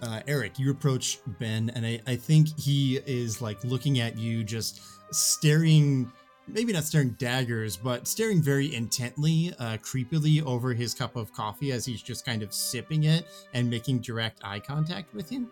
[0.00, 4.42] uh, Eric, you approach Ben, and I, I think he is like looking at you,
[4.44, 4.80] just
[5.14, 6.10] staring,
[6.48, 11.72] maybe not staring daggers, but staring very intently, uh, creepily over his cup of coffee
[11.72, 15.50] as he's just kind of sipping it and making direct eye contact with him.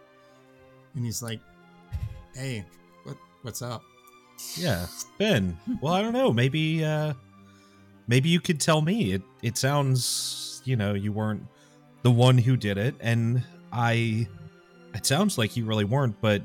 [0.94, 1.40] And he's like,
[2.34, 2.64] "Hey,
[3.04, 3.82] what what's up?"
[4.56, 4.86] yeah,
[5.18, 5.56] Ben.
[5.80, 6.32] Well, I don't know.
[6.32, 7.14] Maybe uh
[8.06, 9.12] maybe you could tell me.
[9.12, 11.46] It it sounds, you know, you weren't
[12.02, 13.42] the one who did it and
[13.72, 14.28] I
[14.94, 16.42] it sounds like you really weren't, but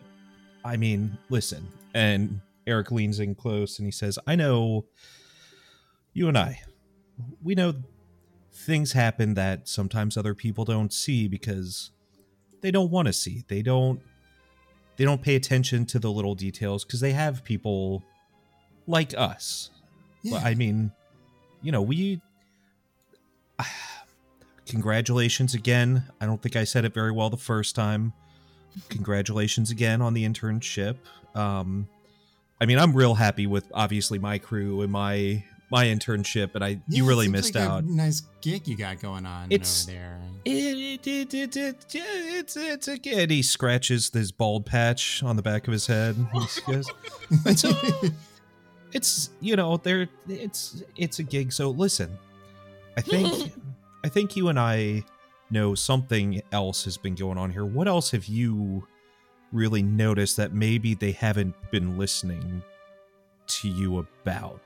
[0.63, 1.67] I mean, listen.
[1.93, 4.85] And Eric leans in close and he says, "I know
[6.13, 6.61] you and I.
[7.41, 7.73] We know
[8.51, 11.91] things happen that sometimes other people don't see because
[12.61, 13.43] they don't want to see.
[13.47, 14.01] They don't
[14.97, 18.03] they don't pay attention to the little details because they have people
[18.87, 19.69] like us.
[20.25, 20.91] Well, I mean,
[21.61, 22.21] you know, we.
[24.65, 26.03] Congratulations again.
[26.19, 28.11] I don't think I said it very well the first time.
[28.89, 30.97] Congratulations again on the internship.
[31.35, 31.87] Um,
[32.59, 36.69] I mean, I'm real happy with obviously my crew and my my internship, and I
[36.69, 37.83] Yeah, you really missed like out.
[37.85, 40.21] nice gig you got going on It's- over there.
[40.45, 43.29] It, it, it, it, it's it's a kid.
[43.31, 46.15] He scratches this bald patch on the back of his head.
[46.31, 46.39] He
[46.71, 46.89] goes,
[47.45, 48.11] It's a-
[48.93, 51.51] it's you know there it's it's a gig.
[51.51, 52.17] So listen,
[52.95, 53.51] I think
[54.05, 55.03] I think you and I
[55.49, 57.65] know something else has been going on here.
[57.65, 58.87] What else have you
[59.51, 62.61] really notice that maybe they haven't been listening
[63.47, 64.61] to you about?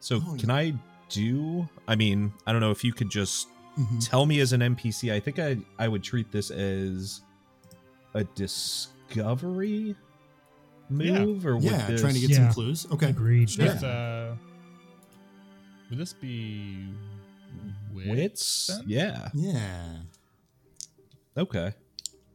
[0.00, 0.74] So Oh, can I
[1.08, 1.68] do?
[1.86, 4.06] I mean, I don't know if you could just Mhm.
[4.08, 5.12] tell me as an NPC.
[5.12, 7.20] I think I I would treat this as
[8.14, 9.94] a discovery
[10.90, 12.36] move or would yeah, this, trying to get Yeah.
[12.36, 12.86] some clues.
[12.90, 13.08] Okay.
[13.10, 13.48] Agreed.
[13.50, 13.64] Sure.
[13.66, 14.34] With, uh,
[15.88, 16.88] would this be
[17.94, 18.68] wits?
[18.68, 18.70] wits.
[18.86, 19.28] Yeah.
[19.34, 19.98] Yeah.
[21.36, 21.72] Okay.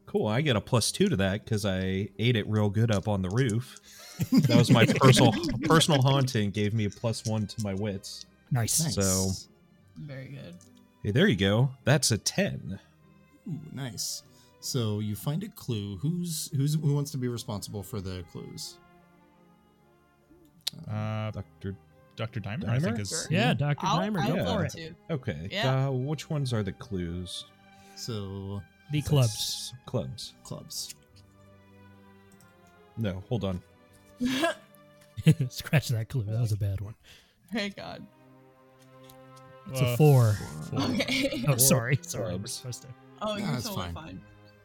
[0.07, 0.27] Cool.
[0.27, 3.21] I get a plus two to that because I ate it real good up on
[3.21, 3.77] the roof.
[4.31, 5.31] That was my personal
[5.63, 6.49] personal haunting.
[6.49, 8.25] Gave me a plus one to my wits.
[8.51, 8.81] Nice.
[8.83, 8.95] Nice.
[8.95, 9.29] So-
[9.97, 10.55] Very good.
[11.03, 11.69] Hey, there you go.
[11.83, 12.79] That's a ten.
[13.47, 14.23] Ooh, nice.
[14.59, 15.97] So you find a clue.
[15.97, 18.77] Who's who's who wants to be responsible for the clues?
[20.89, 21.75] Uh, Doctor.
[22.15, 22.39] Dr.
[22.39, 23.09] Dimer, I think is.
[23.09, 23.27] Sure.
[23.29, 23.77] Yeah, Dr.
[23.85, 24.55] I'll, Dimer, I'll go Yeah.
[24.57, 24.71] for it.
[24.71, 24.95] too.
[25.11, 25.47] Okay.
[25.51, 25.87] Yeah.
[25.87, 27.45] Uh, which ones are the clues?
[27.95, 28.61] So
[28.91, 29.73] The clubs.
[29.73, 30.33] That's Clubs.
[30.43, 30.95] clubs.
[32.97, 33.61] No, hold on.
[35.49, 36.23] Scratch that clue.
[36.23, 36.95] That was a bad one.
[37.53, 38.05] Thank God.
[39.71, 40.33] It's Uh, a four.
[40.69, 40.79] four.
[40.81, 41.43] Okay.
[41.47, 41.99] Oh, sorry.
[42.01, 42.35] Sorry.
[42.37, 42.87] We're supposed to.
[43.21, 43.93] Oh, you're it's totally fine.
[43.93, 44.21] fine.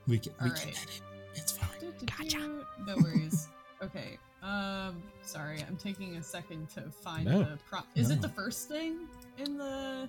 [0.07, 0.77] We can we All can right.
[0.79, 1.01] edit.
[1.35, 1.93] It's fine.
[2.19, 2.65] Gotcha.
[2.87, 3.49] No worries.
[3.83, 4.19] okay.
[4.43, 7.41] Um, sorry, I'm taking a second to find No.
[7.41, 7.87] the prop.
[7.95, 8.15] Is No.
[8.17, 9.07] it the first thing
[9.39, 10.09] in the?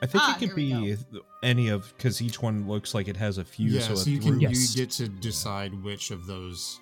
[0.00, 0.96] I think Ah, it could be
[1.42, 3.70] any of because each one looks like it has a few.
[3.70, 4.74] yeah, so, so, a you can Yes.
[4.76, 6.80] you get to decide which of those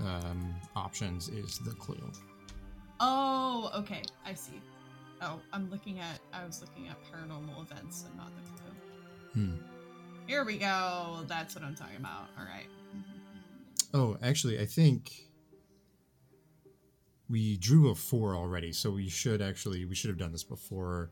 [0.00, 2.10] um, options is the clue.
[3.00, 4.02] Oh, okay.
[4.26, 4.60] I see.
[5.22, 6.20] Oh, I'm looking at.
[6.32, 9.44] I was looking at paranormal events and not the clue.
[9.46, 9.56] Hmm.
[10.26, 11.20] Here we go.
[11.26, 12.28] That's what I'm talking about.
[12.38, 12.66] All right.
[13.94, 15.24] Oh, actually, I think
[17.30, 21.10] we drew a four already, so we should actually we should have done this before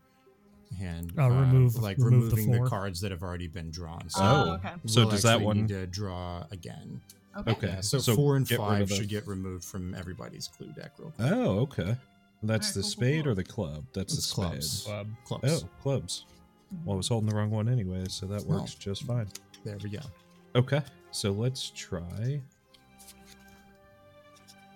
[0.78, 1.12] hand.
[1.18, 2.68] Oh, uh, remove- like remove removing the, four.
[2.68, 4.08] cards that have already been drawn.
[4.08, 4.72] So Oh, okay.
[4.86, 7.00] So we'll does that one- need to draw again?
[7.38, 7.50] Okay.
[7.52, 7.66] Okay.
[7.68, 10.72] Yeah, so, So four and get rid of five should get removed from everybody's clue
[10.72, 11.28] deck real quick.
[11.30, 11.96] Oh, okay.
[12.42, 13.32] That's Alright, the cool, cool, spade cool.
[13.32, 13.84] or the club?
[13.92, 14.70] That's It's the clubs.
[14.70, 14.92] spade.
[15.24, 15.40] Club.
[15.42, 15.64] Clubs.
[15.64, 16.24] Oh, clubs.
[16.74, 16.84] Mm-hmm.
[16.86, 18.60] Well, I was holding the wrong one anyway, so that Well.
[18.60, 19.28] works just fine.
[19.64, 20.00] There we go.
[20.54, 22.40] Okay, so let's try.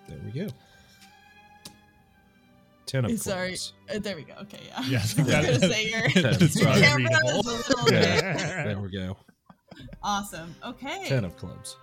[0.09, 0.49] There we go.
[2.91, 3.49] Ten of Sorry.
[3.51, 3.73] clubs.
[3.95, 4.35] Uh, there we go.
[4.43, 4.61] Okay.
[4.67, 4.83] Yeah.
[4.87, 5.03] Yeah, I
[5.47, 6.83] I was gonna say your That's your right.
[6.83, 7.91] camera is a little bit
[8.65, 9.17] There we go.
[10.03, 10.55] awesome.
[10.65, 11.05] Okay.
[11.07, 11.77] Ten of clubs.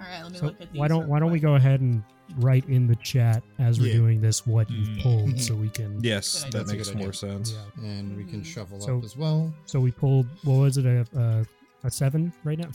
[0.00, 0.22] All right.
[0.22, 0.78] Let me So look at these.
[0.80, 2.02] why don't why don't we go ahead and
[2.38, 3.94] write in the chat as we're Yeah.
[3.94, 5.02] doing this what you've Mm.
[5.02, 6.60] pulled so we can Yes, that idea.
[6.60, 7.52] That's a makes more sense.
[7.80, 7.84] yeah.
[7.88, 8.46] And we can Mhm.
[8.46, 9.52] shuffle So- up as well.
[9.66, 11.44] So we pulled what was it a a,
[11.86, 12.68] a seven right now?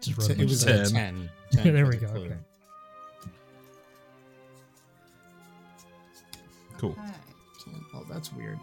[0.00, 0.84] Just It was a Ten.
[0.86, 1.30] 10.
[1.52, 2.24] 10 There we go, clue.
[2.26, 2.36] okay.
[6.78, 6.90] Cool.
[6.92, 7.12] Okay.
[7.64, 7.84] 10.
[7.94, 8.58] Oh, that's weird.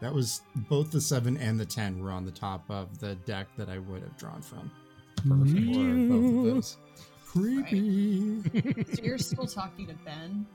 [0.00, 3.48] That was both the 7 and the 10 were on the top of the deck
[3.56, 4.70] that I would have drawn from.
[5.16, 6.76] Perfect for both of those.
[7.24, 8.84] Creepy.
[8.94, 10.46] So you're still talking to Ben.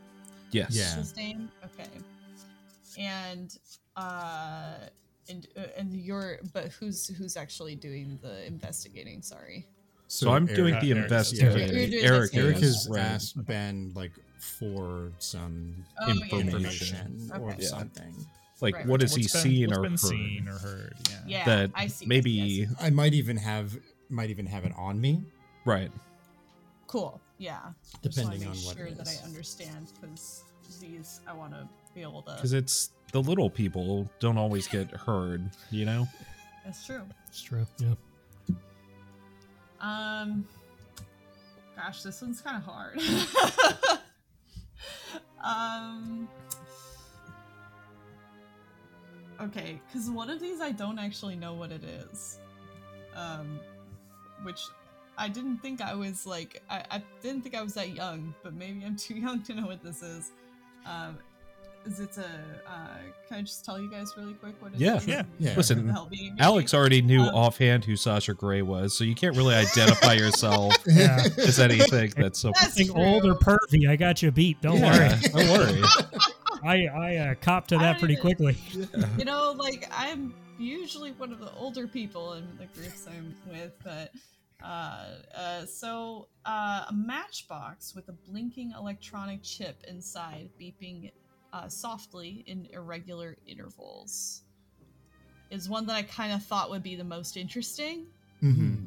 [0.51, 0.71] Yes.
[0.71, 0.95] Yeah.
[0.95, 1.49] His name.
[1.65, 1.89] Okay.
[2.97, 3.57] And
[3.95, 4.73] uh,
[5.29, 9.21] and uh, and you're but who's who's actually doing the investigating?
[9.21, 9.65] Sorry.
[10.07, 11.77] So, I'm doing the Eric- investigating.
[11.77, 12.36] You're doing Eric.
[12.36, 12.99] Eric is, has right.
[12.99, 14.11] asked Ben like
[14.41, 16.39] for some Oh, yeah, yeah, yeah.
[16.41, 17.61] information or Okay.
[17.61, 17.67] Yeah.
[17.67, 18.15] something.
[18.59, 19.09] Like, Right, what right.
[19.09, 19.99] has he been- seen what's or been heard?
[19.99, 20.95] seen or heard?
[21.09, 21.19] Yeah.
[21.27, 21.45] Yeah.
[21.45, 22.05] that I see.
[22.05, 22.75] maybe Yes.
[22.79, 23.77] I might even have
[24.09, 25.23] might even have it on me.
[25.65, 25.91] right.
[26.87, 27.21] Cool.
[27.37, 27.71] Yeah.
[28.01, 29.21] Depending Just wanna on make what sure it that is.
[29.21, 30.43] I understand because
[30.81, 32.33] these I want to be able to.
[32.35, 36.07] Because it's the little people don't always get heard, you know?
[36.65, 37.03] That's true.
[37.29, 37.65] It's true.
[37.79, 37.93] Yeah.
[39.79, 40.45] Um,
[41.75, 42.99] gosh, this one's kind of hard.
[45.43, 46.27] um,
[49.41, 52.39] okay, because one of these I don't actually know what it is.
[53.15, 53.59] Um,
[54.43, 54.61] which
[55.17, 58.53] I didn't think I was like I, I didn't think I was that young, but
[58.53, 60.31] maybe I'm too young to know what this is.
[60.85, 61.17] Um,
[61.86, 62.22] is it a?
[62.69, 62.88] Uh,
[63.27, 64.81] can I just tell you guys really quick what it is?
[64.81, 64.99] Yeah.
[65.06, 65.23] Yeah.
[65.39, 65.53] Yeah.
[65.57, 66.41] Listen, Help me, maybe?
[66.41, 70.76] Alex already knew Um, offhand who Sasha Grey was, so you can't really identify yourself
[70.88, 71.23] Yeah.
[71.38, 72.51] as anything that's so.
[72.60, 73.57] That's Something old or true.
[73.72, 74.61] pervy, I got you beat.
[74.61, 75.45] Don't Yeah, worry.
[75.45, 75.81] Don't worry.
[76.64, 78.57] I I uh, copped to that don't pretty even- quickly.
[79.18, 83.72] you know, like I'm usually one of the older people in the groups I'm with,
[83.84, 84.11] but
[84.64, 91.11] uh, uh, so uh, a matchbox with a blinking electronic chip inside, beeping
[91.53, 94.41] uh, softly in irregular intervals,
[95.49, 98.06] is one that I kind of thought would be the most interesting.
[98.41, 98.86] Mm-hmm.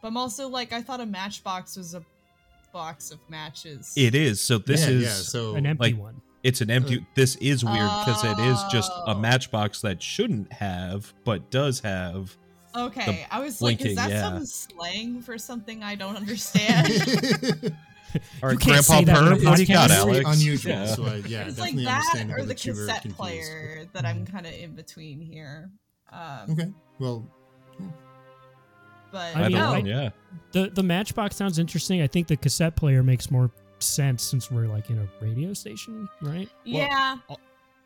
[0.00, 2.02] But I'm also like, I thought a matchbox was a
[2.72, 3.92] box of matches.
[3.96, 4.40] It is.
[4.40, 5.02] So this yeah, is.
[5.02, 6.20] yeah, so An empty like- one.
[6.44, 7.04] It's an empty.
[7.16, 9.18] This is weird because it is just a Oh.
[9.18, 12.34] matchbox that shouldn't have, but does have.
[12.76, 14.22] Okay, I was like, is that yeah.
[14.22, 17.74] some slang for something I don't understand?
[18.42, 20.04] All right, can't Grandpa say that on a Perv, what do you got, podcast.
[20.04, 20.40] very Alex?
[20.40, 20.72] unusual.
[20.72, 20.86] Yeah.
[20.86, 23.16] So I, yeah, it's like that or the that you were cassette confused.
[23.16, 25.70] player that I'm kind of in between here.
[26.12, 27.26] Um, Okay, well,
[29.10, 29.88] But I I mean, don't I- know.
[30.02, 30.10] Yeah.
[30.52, 32.02] The the matchbox sounds interesting.
[32.02, 36.08] I think the cassette player makes more sense since we're like in a radio station,
[36.20, 36.48] right?
[36.64, 37.16] yeah,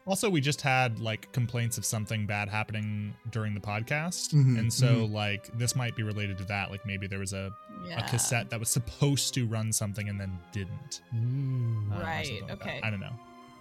[0.05, 4.73] Also, we just had like complaints of something bad happening during the podcast, Mhm, and
[4.73, 6.71] so like this might be related to that.
[6.73, 7.53] Like maybe there was a,
[7.87, 8.05] Yeah.
[8.05, 11.03] a cassette that was supposed to run something and then didn't.
[11.15, 11.93] Mm.
[11.97, 12.81] uh, Right, something like okay.
[12.83, 13.13] I don't know.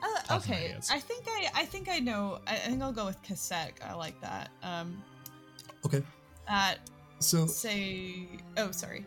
[0.01, 0.75] Uh, okay.
[0.89, 2.39] I think I I think I know.
[2.47, 3.73] I, I think I'll go with cassette.
[3.85, 4.49] I like that.
[4.63, 5.03] Um,
[5.85, 6.01] Okay.
[6.47, 6.73] uh,
[7.19, 8.27] So say.
[8.57, 9.05] Oh, sorry.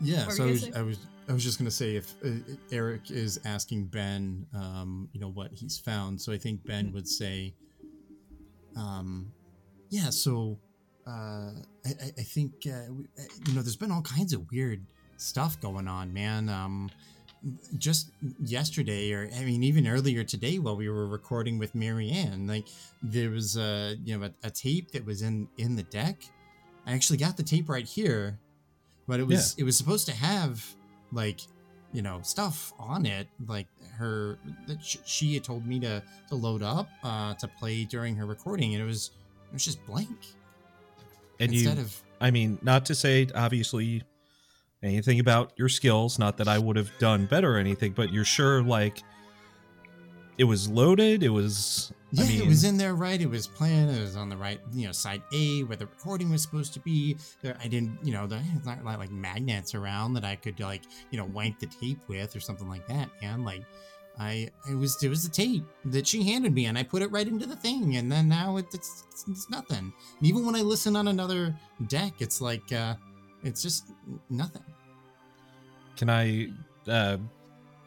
[0.00, 0.70] yeah, What so I was.
[0.76, 2.30] I was I was just gonna say if uh,
[2.70, 7.08] Eric is asking Ben, um, you know what he's found, so I think Ben would
[7.08, 7.54] say,
[8.76, 9.32] um,
[9.88, 10.10] yeah.
[10.10, 10.58] So
[11.06, 11.52] uh,
[11.86, 14.84] I, I think uh, we, uh, you know there's been all kinds of weird
[15.16, 16.48] stuff going on, man.
[16.48, 16.90] Um,
[17.78, 18.10] just
[18.42, 22.68] yesterday, or I mean, even earlier today, while we were recording with Marianne, like
[23.02, 26.22] there was a you know a, a tape that was in in the deck.
[26.86, 28.38] I actually got the tape right here,
[29.08, 30.64] but it was it was supposed to have
[31.14, 31.40] like
[31.92, 33.66] you know stuff on it, like
[33.96, 38.26] her that she had told me to to load up uh, to play during her
[38.26, 39.12] recording, and it was
[39.48, 40.26] it was just blank.
[41.40, 44.02] And instead you, of I mean, not to say obviously
[44.82, 48.24] anything about your skills, not that I would have done better or anything, but you're
[48.24, 49.02] sure like
[50.38, 51.22] it was loaded.
[51.22, 51.92] It was.
[52.10, 53.20] Yeah, I mean, it was in there right.
[53.20, 53.88] It was playing.
[53.88, 56.80] It was on the right, you know, side A where the recording was supposed to
[56.80, 57.16] be.
[57.42, 61.18] There, I didn't, you know, there's not like magnets around that I could like, you
[61.18, 63.10] know, wipe the tape with or something like that.
[63.20, 63.62] Man, like,
[64.16, 67.10] I, it was, it was the tape that she handed me, and I put it
[67.10, 69.92] right into the thing, and then now it, it's, it's, it's nothing.
[70.18, 71.52] And even when I listen on another
[71.88, 72.94] deck, it's like, uh,
[73.42, 73.90] it's just
[74.30, 74.62] nothing.
[75.96, 76.50] Can I?
[76.86, 77.16] uh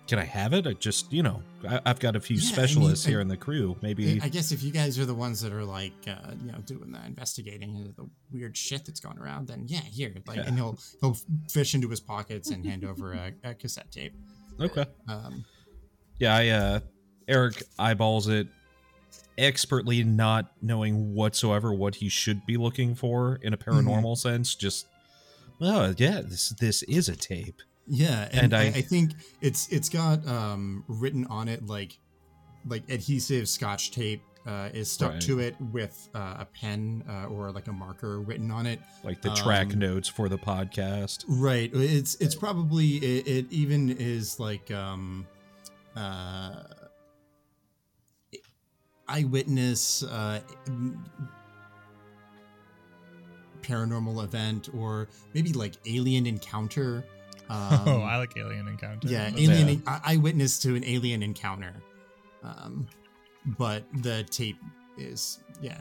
[0.08, 0.66] Can I have it?
[0.66, 3.20] I just, you know, I, I've got a few Yeah, I mean, specialists I- here
[3.20, 3.76] in the crew.
[3.82, 4.20] Maybe.
[4.22, 6.92] I guess if you guys are the ones that are like, uh, you know, doing
[6.92, 10.44] the investigating into the weird shit that's going around, then yeah, here, like, Yeah.
[10.48, 11.18] and he'll he'll
[11.52, 14.14] fish into his pockets and hand over a, a cassette tape.
[14.60, 14.86] okay.
[15.10, 15.44] Um,
[16.20, 16.80] Yeah, I uh
[17.28, 18.48] Eric eyeballs it
[19.38, 24.56] expertly not knowing whatsoever what he should be looking for in a paranormal sense.
[24.56, 24.88] Just
[25.62, 27.62] oh yeah, this this is a tape.
[27.88, 29.12] Yeah, and, And I, I- think
[29.42, 31.98] it's it's got um, written on it like
[32.66, 34.22] like adhesive Scotch tape.
[34.46, 35.22] Uh, is stuck Right.
[35.24, 38.80] to it with uh, a pen uh, or like a marker written on it.
[39.04, 41.26] Like the track Um, notes for the podcast.
[41.28, 41.70] Right.
[41.74, 45.28] It's it's probably it, it even is like um
[45.98, 46.64] uh
[49.10, 50.40] eyewitness uh
[53.62, 57.04] paranormal event or maybe like alien encounter.
[57.50, 59.08] Um, oh, I like Alien Encounter.
[59.08, 59.76] yeah, That's- alien Yeah.
[59.88, 61.74] eye- eyewitness to an alien encounter.
[62.44, 62.88] Um,
[63.58, 64.60] but the tape
[64.98, 65.80] is yeah,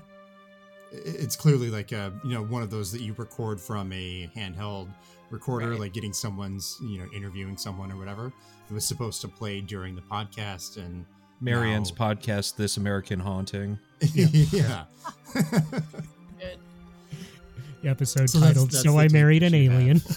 [0.93, 4.89] it's clearly like a you know one of those that you record from a handheld
[5.31, 5.81] recorder, Right.
[5.81, 8.33] like getting someone's you know interviewing someone or whatever.
[8.71, 11.05] It was supposed to play during the podcast, and
[11.41, 13.79] Marianne's now- podcast, This American Haunting.
[14.15, 14.85] yeah.
[15.33, 15.45] Good.
[17.83, 19.55] The episode So titled that's "So I Married an.
[19.55, 20.01] Alien."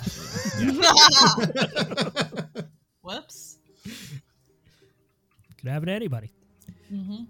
[3.01, 3.57] Whoops.
[5.57, 6.31] Could happen to anybody.
[6.89, 7.23] hmm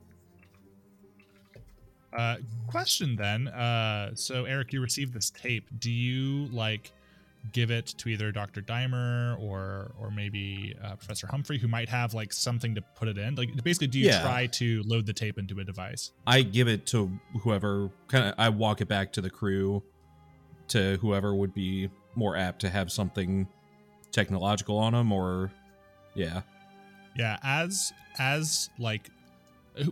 [2.15, 2.37] Uh,
[2.67, 3.47] question then.
[3.47, 5.65] Uh, so Eric, you received this tape.
[5.79, 6.91] Do you like
[7.53, 8.61] give it to either Dr.
[8.61, 13.17] Dimer or or maybe uh, Professor Humphrey, who might have like something to put it
[13.17, 13.35] in?
[13.35, 14.21] Like, basically, do you Yeah.
[14.21, 16.11] try to load the tape into a device?
[16.27, 17.11] I give it to
[17.41, 19.83] whoever kind of I walk it back to the crew
[20.69, 23.47] to whoever would be more apt to have something
[24.11, 25.51] technological on them or
[26.15, 26.41] yeah.
[27.15, 29.09] Yeah, as as like,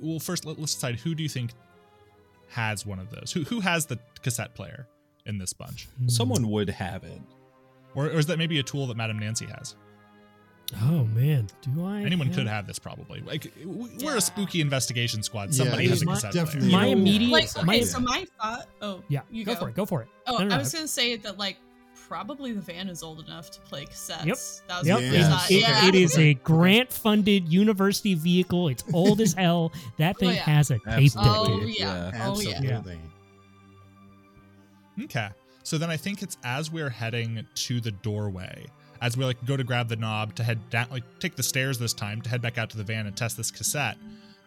[0.01, 1.51] well, first let, let's decide who do you think
[2.49, 3.31] has one of those?
[3.31, 4.87] Who who has the cassette player
[5.25, 5.87] in this bunch.
[6.07, 7.21] Someone would have it.
[7.93, 9.75] or, or is that maybe a tool that Madame Nancy has?
[10.83, 12.01] Oh man, do I?
[12.01, 13.21] Anyone have- could have this probably.
[13.21, 14.17] Like, we're Yeah.
[14.17, 15.53] a spooky investigation squad.
[15.55, 16.81] Somebody I has a mean, cassette definitely- player.
[16.81, 17.31] My immediate.
[17.31, 18.67] Like, okay, my, so my thought.
[18.81, 19.75] Oh, yeah, you go, go, for it.
[19.75, 20.09] Go for it.
[20.27, 20.57] Oh, No, no, I no.
[20.57, 21.57] was gonna say that like
[22.07, 24.25] probably the van is old enough to play cassettes.
[24.25, 24.37] Yep.
[24.67, 25.11] That was Yep, my Yeah.
[25.11, 25.51] it- thought.
[25.51, 25.87] yeah.
[25.87, 28.67] it is a grant-funded university vehicle.
[28.67, 29.71] It's old as hell.
[29.97, 30.39] That oh, thing Oh, yeah.
[30.43, 31.13] has a tape Absolutely.
[31.13, 31.27] deck.
[31.27, 32.11] Oh yeah.
[32.13, 32.27] Yeah.
[32.27, 32.55] Oh yeah.
[32.57, 32.99] Absolutely.
[35.03, 35.29] Okay.
[35.63, 38.65] So then I think it's as we're heading to the doorway,
[39.01, 41.77] as we like go to grab the knob to head down, like take the stairs
[41.79, 43.97] this time to head back out to the van and test this cassette.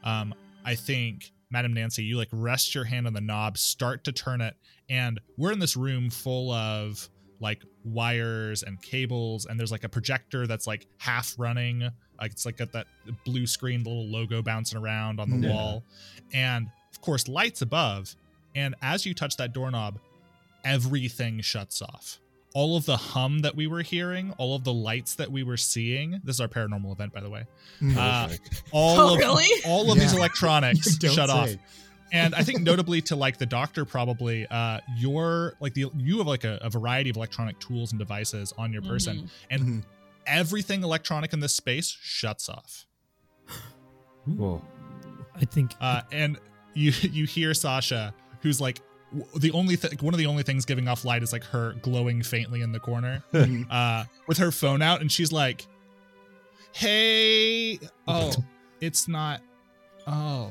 [0.05, 4.13] Um, I think Madam Nancy, you like rest your hand on the knob, start to
[4.13, 4.55] turn it,
[4.89, 7.09] and we're in this room full of
[7.41, 11.89] like wires and cables, and there's like a projector that's like half running,
[12.21, 12.87] like it's like got that
[13.25, 15.55] blue screen, little logo bouncing around on the Yeah.
[15.55, 15.85] wall,
[16.33, 18.15] and of course lights above.
[18.55, 19.99] And as you touch that doorknob,
[20.65, 22.19] everything shuts off.
[22.55, 25.57] All of the hum that we were hearing, all of the lights that we were
[25.57, 26.21] seeing.
[26.25, 27.45] This is our paranormal event, by the way.
[27.81, 27.97] Mm.
[27.97, 28.29] Uh,
[28.73, 29.47] all Oh, of really?
[29.67, 31.51] all of these electronics Don't shut off.
[32.13, 36.27] And I think notably to like the doctor, probably uh, your like the you have
[36.27, 39.29] like a, a variety of electronic tools and devices on your person, Mhm.
[39.51, 39.85] and Mhm.
[40.27, 42.85] everything electronic in this space shuts off.
[44.27, 44.61] Whoa.
[45.37, 46.37] I think Uh, and
[46.75, 48.13] you you hear Sasha,
[48.43, 48.90] who's like w-
[49.37, 52.23] the only thing, one of the only things giving off light is like her glowing
[52.23, 53.67] faintly in the corner, Mhm.
[53.71, 55.67] uh, with her phone out, and she's like,
[56.73, 58.33] "Hey, oh,
[58.81, 59.41] it's not,
[60.07, 60.51] oh,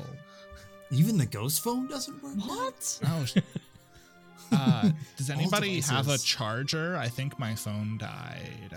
[0.92, 2.34] Even the ghost phone doesn't work.
[2.46, 3.00] What?
[3.06, 3.26] oh."
[4.52, 6.96] Uh, does anybody have a charger?
[6.96, 8.76] I think my phone died.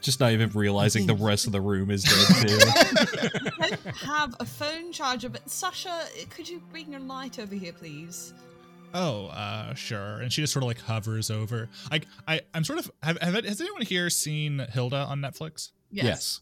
[0.00, 2.58] Just not even realizing the rest of the room is dead too.
[3.60, 7.74] I don't have a phone charger, but Sasha, could you bring your light over here,
[7.74, 8.32] please?
[8.94, 10.18] Oh, uh, sure.
[10.20, 11.68] And she just sort of like hovers over.
[11.90, 12.90] Like I, I'm sort of.
[13.02, 15.70] Have, have it, has anyone here seen Hilda on Netflix?
[15.90, 16.40] yes.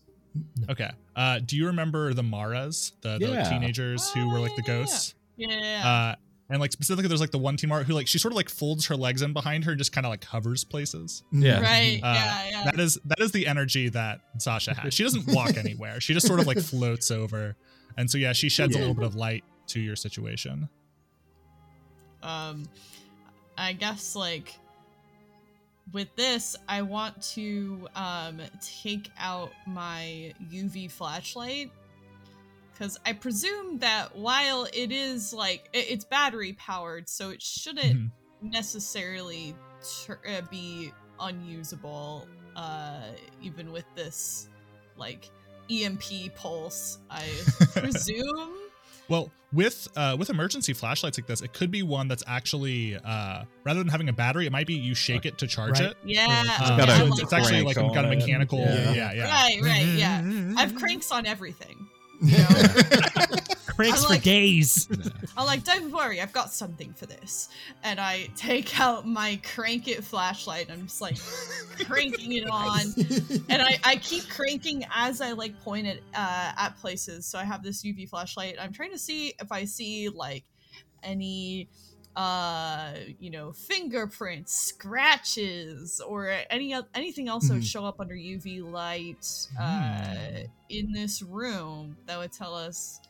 [0.71, 0.91] Okay.
[1.17, 3.49] Uh, do you remember the Marras, the, the Yeah.
[3.49, 5.15] teenagers who Oh, were like the yeah, yeah, ghosts?
[5.37, 5.89] Yeah.
[6.13, 6.15] Uh,
[6.51, 8.49] and like specifically, there's like the one teen Marra who like she sort of like
[8.49, 11.23] folds her legs in behind her and just kind of like hovers places.
[11.33, 11.61] Yeah.
[11.61, 12.01] right.
[12.03, 12.49] Uh, yeah.
[12.51, 12.65] Yeah.
[12.67, 14.95] That is that is the energy that Sasha has.
[14.95, 16.01] She doesn't walk anywhere.
[16.01, 17.57] She just sort of like floats over,
[17.97, 20.69] and so yeah, she sheds a little bit of light to your situation.
[22.23, 22.65] Um
[23.57, 24.57] i guess like
[25.93, 31.71] with this i want to um take out my uv flashlight
[32.73, 37.99] because i presume that while it is like it- it's battery powered so it shouldn't
[37.99, 38.11] Mhm.
[38.43, 39.55] necessarily
[40.05, 43.01] tur- uh, be unusable uh
[43.43, 44.49] even with this
[44.97, 45.31] like
[45.71, 46.03] emp
[46.37, 47.27] pulse i
[47.75, 48.55] presume
[49.09, 53.45] Well, with uh, with emergency flashlights like this, it could be one that's actually uh,
[53.65, 55.91] rather than having a battery, it might be you shake it to charge Right.
[55.91, 55.97] it.
[56.05, 58.59] yeah got a I so it's, it's actually like got a mechanical.
[58.59, 58.93] Yeah.
[58.93, 59.31] Yeah, yeah.
[59.31, 60.53] Right, right, yeah.
[60.57, 61.89] I've cranks on everything.
[63.79, 64.89] cranks I for like- days.
[65.37, 67.49] I'm like, don't worry, I've got something for this.
[67.83, 71.17] And I take out my crank it flashlight and I'm just like
[71.87, 72.81] cranking it on.
[73.49, 77.25] And I, I keep cranking as I like point it uh, at places.
[77.27, 78.57] So I have this UV flashlight.
[78.61, 80.45] I'm trying to see if I see like
[81.03, 81.69] any
[82.17, 87.67] uh you know fingerprints scratches or any anything else that would Mhm.
[87.67, 89.25] show up under uv light
[89.61, 93.01] uh in this room that would tell us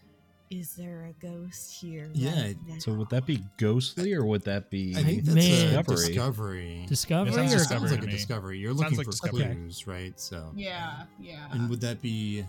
[0.51, 2.79] is there a ghost here Yeah, right now?
[2.79, 5.45] So would that be ghostly or would that be I think that's Man.
[5.45, 6.07] a Discovery.
[6.09, 6.85] discovery.
[6.89, 8.13] Discovery It It sounds or sounds like to a me.
[8.13, 8.59] discovery.
[8.59, 9.45] You're looking like for discovery.
[9.45, 10.19] clues, right?
[10.19, 12.45] So, yeah yeah and would that be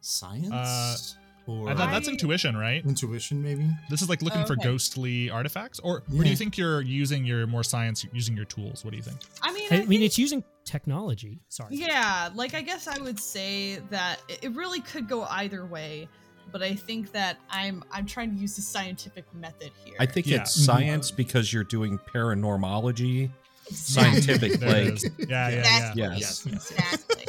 [0.00, 2.84] science Uh, or I thought that's I- intuition, right?
[2.84, 3.42] intuition?
[3.42, 3.66] Maybe.
[3.88, 4.64] This is like looking for Okay.
[4.64, 8.84] ghostly artifacts, or, or do you think you're using your more science, using your tools?
[8.84, 9.18] What do you think?
[9.42, 11.40] i mean I I mean, it's using technology.
[11.48, 11.74] Sorry.
[11.76, 16.06] Yeah, like I guess I would say that it it really could go either way,
[16.52, 19.94] but I think that I'm I'm trying to use the scientific method here.
[20.00, 20.42] I think Yeah.
[20.42, 20.64] it's Mhm.
[20.64, 23.30] science because you're doing paranormology.
[23.70, 24.20] Exactly.
[24.22, 25.10] scientific There like is.
[25.18, 26.14] Yeah, yeah, yeah.
[26.16, 26.20] Exactly.
[26.20, 26.46] Yes.
[26.46, 27.24] Exactly.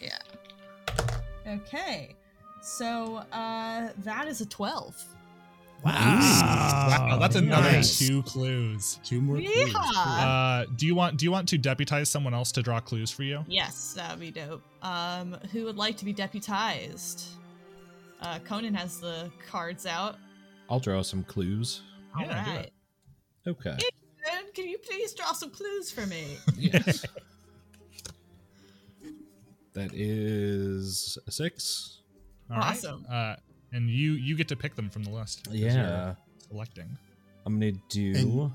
[0.00, 0.18] yeah.
[1.46, 2.14] Okay.
[2.62, 5.02] So uh that is a 12.
[5.84, 7.98] Wow, that's another Nice.
[7.98, 9.00] two clues.
[9.02, 9.74] Two more clues.
[9.96, 13.24] Uh, do you want do you want to deputize someone else to draw clues for
[13.24, 13.44] you?
[13.48, 14.62] Yes, that would be dope.
[14.82, 17.24] Um who would like to be deputized?
[18.22, 20.16] Uh Conan has the cards out.
[20.70, 21.82] I'll draw some clues.
[22.16, 22.54] All Yeah, do it.
[22.54, 22.72] right.
[23.48, 23.76] Okay.
[24.24, 26.36] Conan, Can you please draw some clues for me?
[26.56, 27.04] Yes.
[29.74, 32.00] that is a six.
[32.50, 32.70] All right.
[32.72, 33.06] Awesome.
[33.10, 33.36] Uh,
[33.72, 35.46] and you you get to pick them from the list.
[35.50, 36.14] Yeah.
[36.48, 36.96] Selecting.
[37.46, 38.12] I'm gonna do.
[38.16, 38.52] And-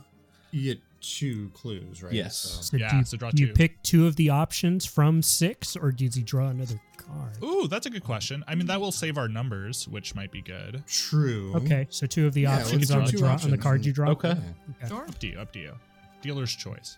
[0.51, 2.13] You get two clues, right?
[2.13, 2.37] Yes.
[2.37, 5.21] So- So Yeah, do you, so draw do you pick two of the options from
[5.21, 7.41] six, or does he draw another card?
[7.43, 8.43] Ooh, that's a good question.
[8.47, 10.83] I mean, that will save our numbers, which might be good.
[10.87, 11.53] True.
[11.55, 13.85] Okay, so two of the Yeah, options let's on the two draw on the card
[13.85, 14.09] you draw.
[14.11, 14.35] Okay.
[14.81, 14.87] Yeah.
[14.87, 15.05] Sure.
[15.07, 15.39] Up to you.
[15.39, 15.73] Up to you.
[16.21, 16.97] Dealer's choice.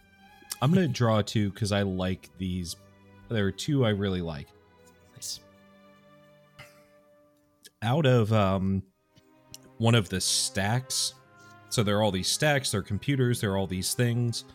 [0.62, 2.76] I'm gonna draw two because I like these.
[3.30, 4.48] There are two I really like.
[5.16, 5.40] Nice.
[7.82, 8.84] Out of um,
[9.78, 11.14] one of the stacks,
[11.70, 12.72] so there are all these stacks.
[12.72, 13.42] There are computers.
[13.42, 14.46] There are all these things.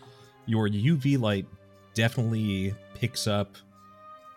[0.46, 1.46] Your UV light
[1.94, 3.56] definitely picks up.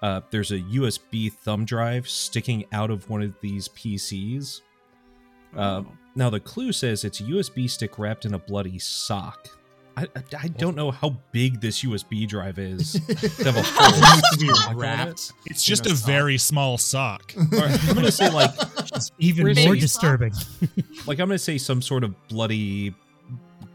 [0.02, 4.62] Uh, there's a USB thumb drive sticking out of one of these PCs.
[5.56, 5.84] Uh,
[6.16, 9.48] now the clue says it's a USB stick wrapped in a bloody sock.
[9.96, 12.94] I, I, I don't know how big this USB drive is.
[13.08, 14.76] to have a to be it.
[14.76, 15.34] wrapped.
[15.48, 16.06] It's just a, sock.
[16.06, 17.34] very small sock.
[17.52, 18.52] Or I'm gonna say like
[19.20, 20.34] Even Where's more disturbing.
[21.08, 22.94] like I'm gonna say some sort of bloody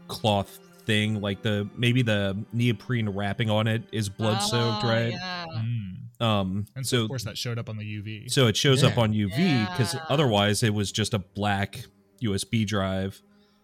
[0.07, 5.11] cloth thing, like the maybe the neoprene wrapping on it is blood soaked, Oh, right?
[5.11, 5.45] Yeah.
[5.49, 6.21] Mm.
[6.21, 8.31] Um, And so, so of course, that showed up on the UV.
[8.31, 10.05] so it shows up on UV because Yeah.
[10.09, 11.85] otherwise it was just a black
[12.21, 13.21] USB drive.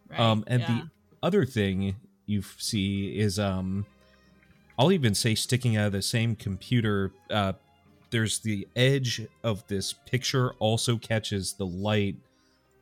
[0.09, 0.67] Right, Um, and yeah.
[0.67, 0.89] the
[1.21, 1.95] other thing
[2.25, 3.85] you see is um,
[4.77, 7.11] I'll even say sticking out of the same computer.
[7.29, 7.53] Uh,
[8.11, 12.15] there's the edge of this picture also catches the light.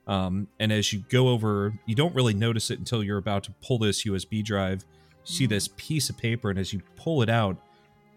[0.07, 3.51] Um, and as you go over, you don't really notice it until you're about to
[3.61, 4.85] pull this USB drive.
[5.25, 7.57] You see this piece of paper, and as you pull it out,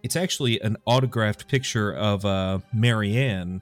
[0.02, 3.60] it's actually an autographed picture of uh, Marianne.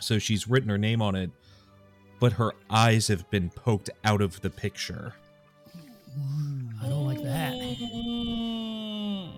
[0.00, 1.30] So she's written her name on it,
[2.20, 5.14] but her eyes have been poked out of the picture.
[6.82, 7.54] I don't like that.
[7.54, 9.32] Mm.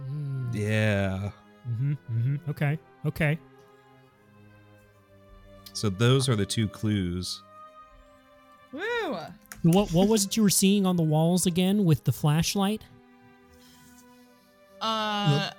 [0.00, 0.54] Mm.
[0.54, 1.30] Yeah.
[1.66, 2.50] Hmm mm-hmm.
[2.50, 2.78] Okay.
[3.06, 3.38] Okay.
[5.72, 7.42] So those are the two clues.
[8.72, 9.16] Woo!
[9.62, 12.82] What what was it you were seeing on the walls again with the flashlight?
[14.80, 15.50] Uh,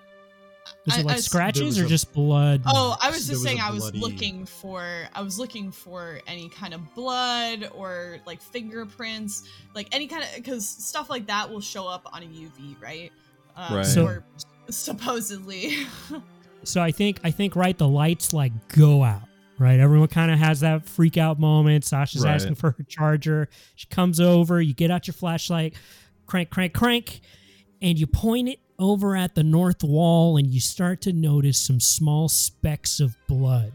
[0.86, 2.62] Was I- it like I s- scratches or a- just blood?
[2.68, 5.40] Oh, I was There just was saying a I was bloody- looking for I was
[5.40, 11.10] looking for any kind of blood or like fingerprints, like any kind of because stuff
[11.10, 13.12] like that will show up on a UV, right?
[13.56, 13.86] Um, Right.
[13.86, 14.24] So- or
[14.70, 15.78] supposedly.
[16.64, 19.22] So I think I think right the lights like go out.
[19.60, 21.86] Right, everyone kind of has that freak out moment.
[21.86, 22.34] Sasha's Right.
[22.34, 23.50] asking for her charger.
[23.76, 24.60] She comes over.
[24.60, 25.76] You get out your flashlight,
[26.26, 27.22] crank, crank, crank,
[27.84, 31.80] and you point it over at the north wall, and you start to notice some
[31.80, 33.72] small specks of blood.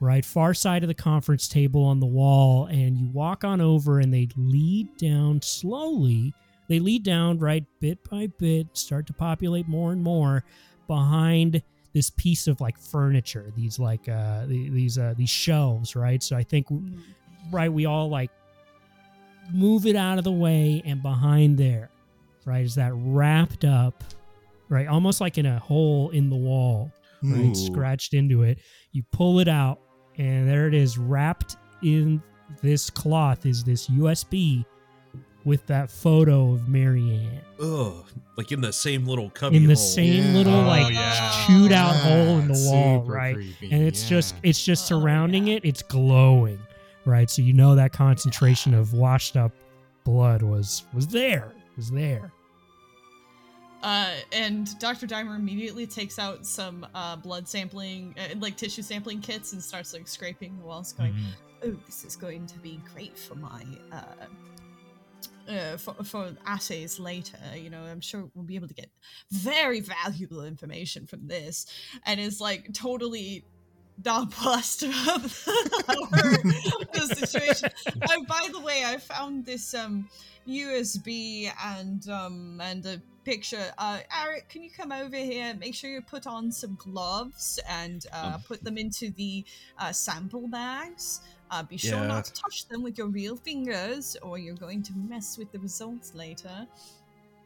[0.00, 4.00] Right, far side of the conference table on the wall, and you walk on over,
[4.00, 6.34] and they lead down slowly.
[6.68, 10.44] They lead down right bit by bit, start to populate more and more
[10.86, 11.62] behind
[11.92, 16.22] this piece of like furniture these like uh these uh these shelves right?
[16.22, 16.66] So i think
[17.50, 18.30] right we all like
[19.52, 21.88] move it out of the way and behind there
[22.44, 24.04] right is that wrapped up
[24.68, 27.54] right almost like in a hole in the wall right Ooh.
[27.54, 28.58] scratched into it.
[28.92, 29.80] You pull it out
[30.18, 32.22] and there it is wrapped in
[32.62, 34.64] this cloth is this usb
[35.46, 38.04] with that photo of marianne Ugh.
[38.36, 39.82] Like in the same little cubby in the hole.
[39.82, 40.32] same Yeah.
[40.34, 41.44] little Oh, like yeah.
[41.46, 44.84] chewed out hole in the Yeah, wall super right creepy, and it's just it's just
[44.92, 45.54] Oh, surrounding yeah.
[45.54, 46.58] it it's glowing
[47.06, 49.52] right so you know that concentration of washed up
[50.04, 52.30] blood was was there was there
[53.82, 55.06] Uh, and Dr.
[55.06, 59.92] Dimer immediately takes out some uh, blood sampling, uh, like tissue sampling kits, and starts
[59.92, 61.26] like scraping the walls, going, Mhm.
[61.66, 63.62] "Oh, this is going to be great for my
[65.48, 67.38] uh, for for assays later.
[67.54, 68.90] You know, I'm sure we'll be able to get
[69.30, 71.66] very valuable information from this."
[72.04, 73.44] And is like totally
[74.04, 77.70] nonplussed about the, the situation.
[78.10, 80.08] oh, by the way, I found this um
[80.46, 83.72] USB and um and a picture.
[83.76, 85.52] Uh, Eric, can you come over here?
[85.58, 88.42] Make sure you put on some gloves and uh, Um.
[88.46, 89.44] put them into the
[89.78, 91.20] uh, sample bags.
[91.50, 92.06] Uh, be sure Yeah.
[92.06, 95.58] not to touch them with your real fingers, or you're going to mess with the
[95.60, 96.66] results later.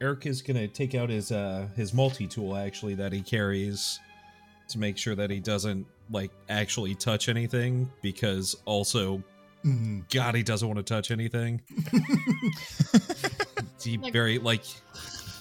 [0.00, 4.00] Eric is gonna take out his uh his multi tool actually that he carries
[4.68, 9.22] to make sure that he doesn't like actually touch anything because also
[9.64, 10.08] Mhm.
[10.10, 11.60] God he doesn't want to touch anything.
[13.82, 14.64] he Like- very like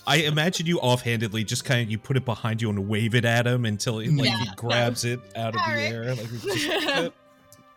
[0.07, 3.25] I imagine you offhandedly just kind of you put it behind you and wave it
[3.25, 4.51] at him until he, like Yeah, he no.
[4.55, 7.11] grabs it out of the air like he just,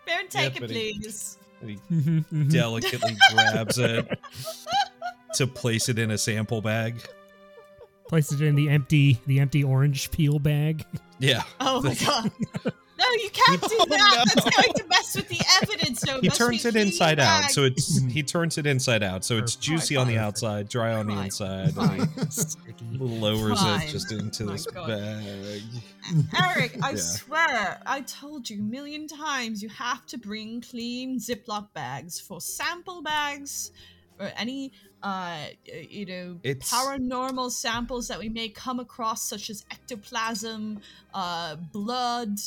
[0.07, 1.39] Don't take but it, he- please.
[1.61, 2.51] and he Mhm.
[2.51, 4.19] delicately grabs it
[5.37, 7.01] to place it in a sample bag.
[8.09, 10.85] place it in the empty the empty orange peel bag
[11.19, 11.43] Yeah.
[11.61, 12.31] Oh my god.
[13.03, 14.25] No, you can't do Oh, that.
[14.27, 14.43] no.
[14.43, 16.05] That's going to mess with the evidence.
[16.07, 17.51] No, he turns it clean inside out bag.
[17.51, 19.63] so it's he turns it inside out so it's Perfect.
[19.65, 22.09] juicy on the outside dry on the inside and Fine.
[22.99, 23.83] Lowers Fine.
[23.83, 24.87] it just into My this God.
[24.89, 25.63] bag
[26.39, 26.97] Eric, I Yeah.
[26.97, 32.41] swear, I told you a million times you have to bring clean Ziploc bags for
[32.41, 33.73] sample bags
[34.21, 34.73] or any,
[35.03, 40.81] uh, you know, It's- paranormal samples that we may come across, such as ectoplasm,
[41.15, 42.39] uh, blood,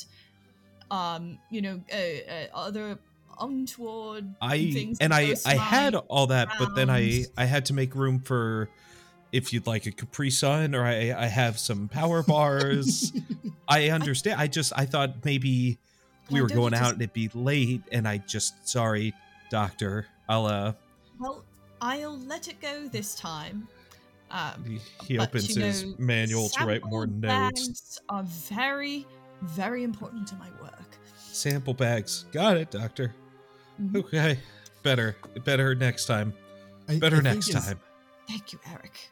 [0.92, 2.98] um, you know, uh, uh, other
[3.38, 4.98] untoward i things.
[5.02, 8.70] and i i had all that but then i i had to make room for
[9.34, 13.12] if you'd like a capri sun or i i have some power bars
[13.68, 15.78] i understand i just i thought maybe
[16.32, 19.14] we were going out just- and it'd be late and i just sorry
[19.50, 20.72] doctor i'll uh
[21.20, 21.44] Well,
[21.82, 23.68] I'll let it go this time.
[24.32, 29.06] Um, he, opens his know, manual to write more notes Are very,
[29.46, 30.72] very important to my work.
[31.18, 33.14] sample bags got it doctor
[33.82, 33.98] Mhm.
[34.06, 34.40] okay
[34.84, 36.34] better better next time
[36.88, 37.80] I- better I think next as- time
[38.28, 39.12] Thank you, Eric.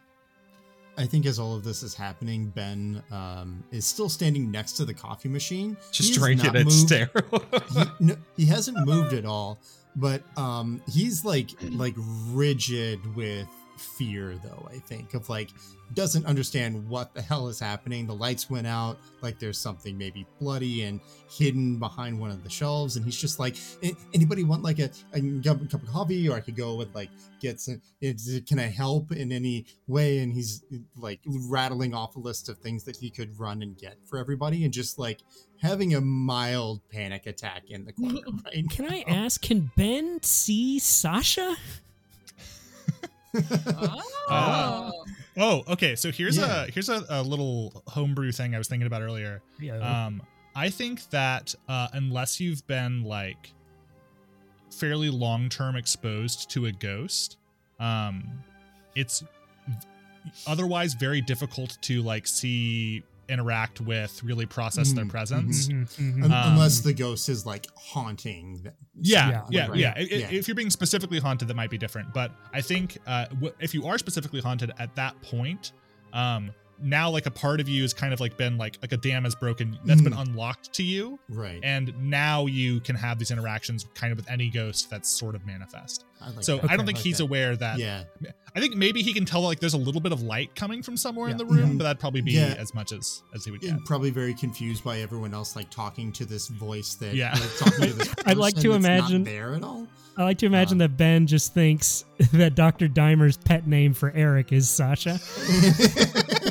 [0.98, 4.86] I think as all of this is happening, Ben um, is still standing next to
[4.86, 5.78] the coffee machine.
[5.92, 7.46] Just He drinking not it moved- sterile.
[7.74, 9.60] he, no, he hasn't moved at all,
[9.96, 11.94] but um, he's like like
[12.32, 13.48] rigid with
[13.78, 15.50] fear though i think of like
[15.94, 18.08] doesn't understand what the hell is happening.
[18.08, 22.50] The lights went out like there's something maybe bloody and hidden behind one of the
[22.50, 23.56] shelves and he's just like
[24.14, 26.28] anybody want like a, a cup of coffee?
[26.28, 27.10] Or i could go with like
[27.40, 30.20] get some can i help in any way?
[30.20, 30.64] And he's
[30.98, 34.64] like rattling off a list of things that he could run and get for everybody
[34.64, 35.22] and just like
[35.62, 40.80] having a mild panic attack in the corner right Can I ask, can Ben see
[40.80, 41.56] Sasha?
[44.30, 45.04] Oh.
[45.38, 45.96] Oh, okay.
[45.96, 46.66] So here's Yeah.
[46.66, 49.42] a here's a, a little homebrew thing I was thinking about earlier.
[49.60, 49.78] Yeah.
[50.06, 50.22] Um,
[50.56, 53.52] I think that uh, unless you've been like
[54.72, 57.38] fairly long term exposed to a ghost,
[57.80, 58.24] um,
[58.96, 59.24] it's
[60.48, 65.68] otherwise very difficult to like see, interact with, really process their Mhm, presence.
[65.68, 66.24] Mhm, mhm.
[66.26, 68.62] Um, unless the ghost is like haunting.
[68.96, 69.80] Yeah, Yeah, yeah, right.
[69.80, 69.94] yeah.
[69.96, 70.30] I- I- Yeah.
[70.32, 72.14] If you're being specifically haunted, that might be different.
[72.14, 75.72] But I think uh, w- if you are specifically haunted at that point,
[76.14, 76.52] um,
[76.84, 79.24] now like a part of you has kind of like been like like a dam
[79.24, 83.86] has broken that's been unlocked to you, right and now you can have these interactions
[83.96, 86.06] kind of with any ghost that's sort of manifest.
[86.22, 86.66] I like so that.
[86.66, 87.24] I don't I think like he's that.
[87.24, 87.78] aware that.
[87.80, 88.04] yeah
[88.56, 90.96] I think maybe he can tell like there's a little bit of light coming from
[90.96, 91.78] somewhere in the room, Mhm.
[91.80, 92.56] but that'd probably be Yeah.
[92.58, 93.72] as much as as he would get.
[93.72, 97.34] and probably very confused by everyone else like talking to this voice that Yeah.
[97.34, 100.38] like, talking to this I'd like to that's not imagine- there at all I like
[100.40, 102.88] to imagine uh, that Ben just thinks that Dr.
[102.88, 105.20] Dimer's pet name for Eric is Sasha.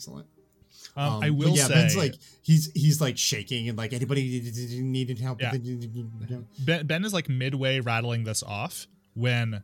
[0.00, 0.26] excellent
[0.96, 4.40] um, Um, I will yeah say ben's like he's he's like shaking and like anybody
[4.80, 5.52] needed help Yeah.
[6.58, 9.62] Ben, ben is like midway rattling this off when,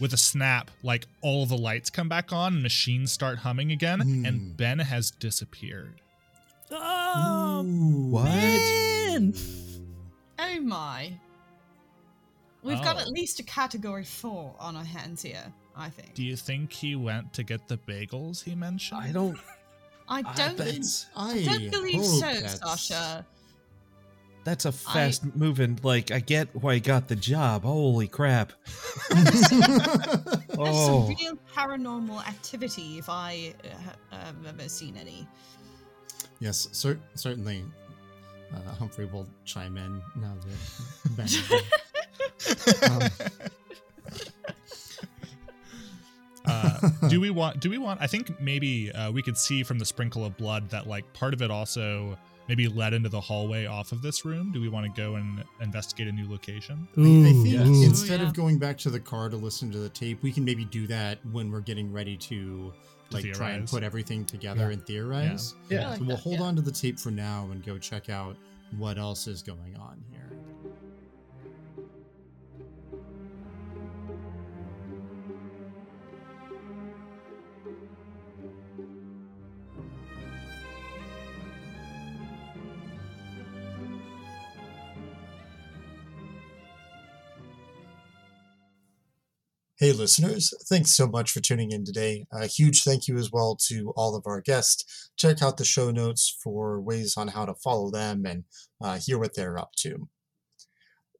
[0.00, 4.24] with a snap, like all the lights come back on machines start humming again, Hmm.
[4.26, 6.00] and Ben has disappeared.
[6.70, 7.62] Oh,
[8.10, 8.24] What?
[8.24, 9.34] Ben!
[10.38, 11.12] Oh my.
[12.62, 13.00] We've got Oh.
[13.00, 16.14] at least a category four on our hands here, I think.
[16.14, 19.00] Do you think he went to get the bagels he mentioned?
[19.00, 19.38] I don't.
[20.10, 23.24] I I don't, bet- I don't believe so, that's- Sasha.
[24.42, 25.78] That's a fast moving.
[25.82, 27.62] Like I get why he got the job.
[27.62, 28.52] Holy crap!
[29.10, 29.52] There's
[30.58, 33.54] Oh, some real paranormal activity if I
[34.10, 35.28] uh, have ever seen any.
[36.40, 37.62] yes cer- certainly
[38.54, 40.34] uh, humphrey will chime in now
[41.16, 41.30] that
[42.90, 43.50] Um,
[46.50, 47.60] uh, do we want?
[47.60, 48.00] Do we want?
[48.02, 51.34] I think maybe uh, we could see from the sprinkle of blood that like part
[51.34, 52.18] of it also
[52.48, 54.50] maybe led into the hallway off of this room.
[54.50, 56.88] Do we want to go and investigate a new location?
[56.96, 57.66] I, I think yes.
[57.66, 58.28] instead Ooh, yeah.
[58.28, 60.86] of going back to the car to listen to the tape, we can maybe do
[60.88, 62.72] that when we're getting ready to
[63.10, 64.72] To like try and put everything together Yeah.
[64.72, 65.54] and theorize.
[65.68, 65.86] Yeah.
[65.86, 66.46] I like So we'll that, hold yeah.
[66.46, 68.36] on to the tape for now and go check out
[68.78, 70.02] what else is going on
[89.80, 92.26] Hey, listeners, thanks so much for tuning in today.
[92.30, 95.10] A huge thank you as well to all of our guests.
[95.16, 98.44] Check out the show notes for ways on how to follow them and
[98.78, 100.10] uh, hear what they're up to.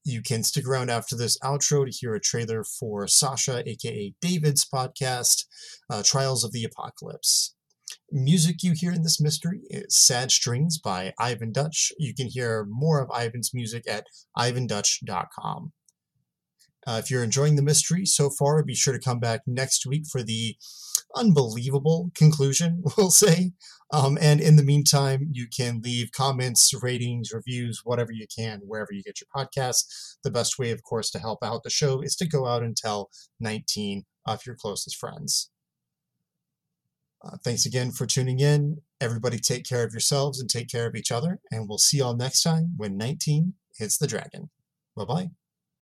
[0.05, 4.69] You can stick around after this outro to hear a trailer for Sasha, aka David's
[4.69, 5.47] podcast,
[5.89, 7.55] uh, Trials of the Apocalypse.
[8.13, 11.93] Music you hear in this mystery is Sad Strings by Ivan Dutch.
[11.99, 14.05] You can hear more of Ivan's music at
[14.37, 15.73] ivandutch.com.
[16.87, 20.07] Uh, if you're enjoying the mystery so far, be sure to come back next week
[20.07, 20.57] for the
[21.15, 23.53] unbelievable conclusion, we'll say.
[23.93, 28.93] Um, and in the meantime, you can leave comments, ratings, reviews, whatever you can, wherever
[28.93, 30.17] you get your podcasts.
[30.23, 32.77] The best way, of course, to help out the show is to go out and
[32.77, 35.51] tell 19 of your closest friends.
[37.23, 38.79] Uh, thanks again for tuning in.
[39.01, 41.41] Everybody take care of yourselves and take care of each other.
[41.51, 44.51] And we'll see y'all next time when 19 hits the dragon.
[44.97, 45.31] Bye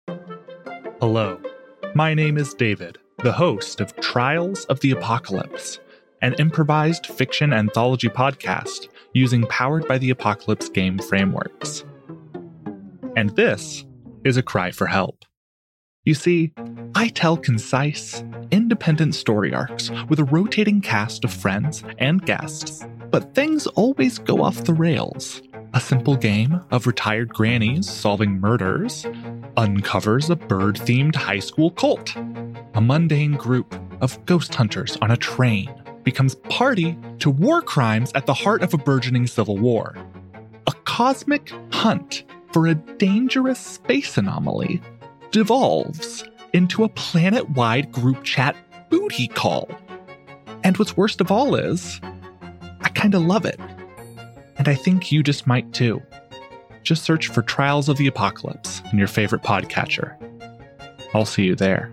[0.08, 0.38] bye.
[1.02, 1.36] Hello,
[1.96, 5.80] my name is David, the host of Trials of the Apocalypse,
[6.20, 11.82] an improvised fiction anthology podcast using Powered by the Apocalypse game frameworks.
[13.16, 13.84] And this
[14.22, 15.24] is a cry for help.
[16.04, 16.52] You see,
[16.94, 18.22] I tell concise,
[18.52, 24.40] independent story arcs with a rotating cast of friends and guests, but things always go
[24.40, 25.42] off the rails.
[25.74, 29.06] A simple game of retired grannies solving murders,
[29.56, 32.14] uncovers a bird themed high school cult.
[32.74, 35.72] A mundane group of ghost hunters on a train
[36.02, 39.96] becomes party to war crimes at the heart of a burgeoning civil war.
[40.66, 44.82] A cosmic hunt for a dangerous space anomaly
[45.30, 48.56] devolves into a planet wide group chat
[48.90, 49.70] booty call.
[50.64, 52.00] And what's worst of all is,
[52.82, 53.58] I kind of love it.
[54.56, 56.02] And I think you just might too.
[56.82, 60.16] Just search for Trials of the Apocalypse in your favorite podcatcher.
[61.14, 61.92] I'll see you there.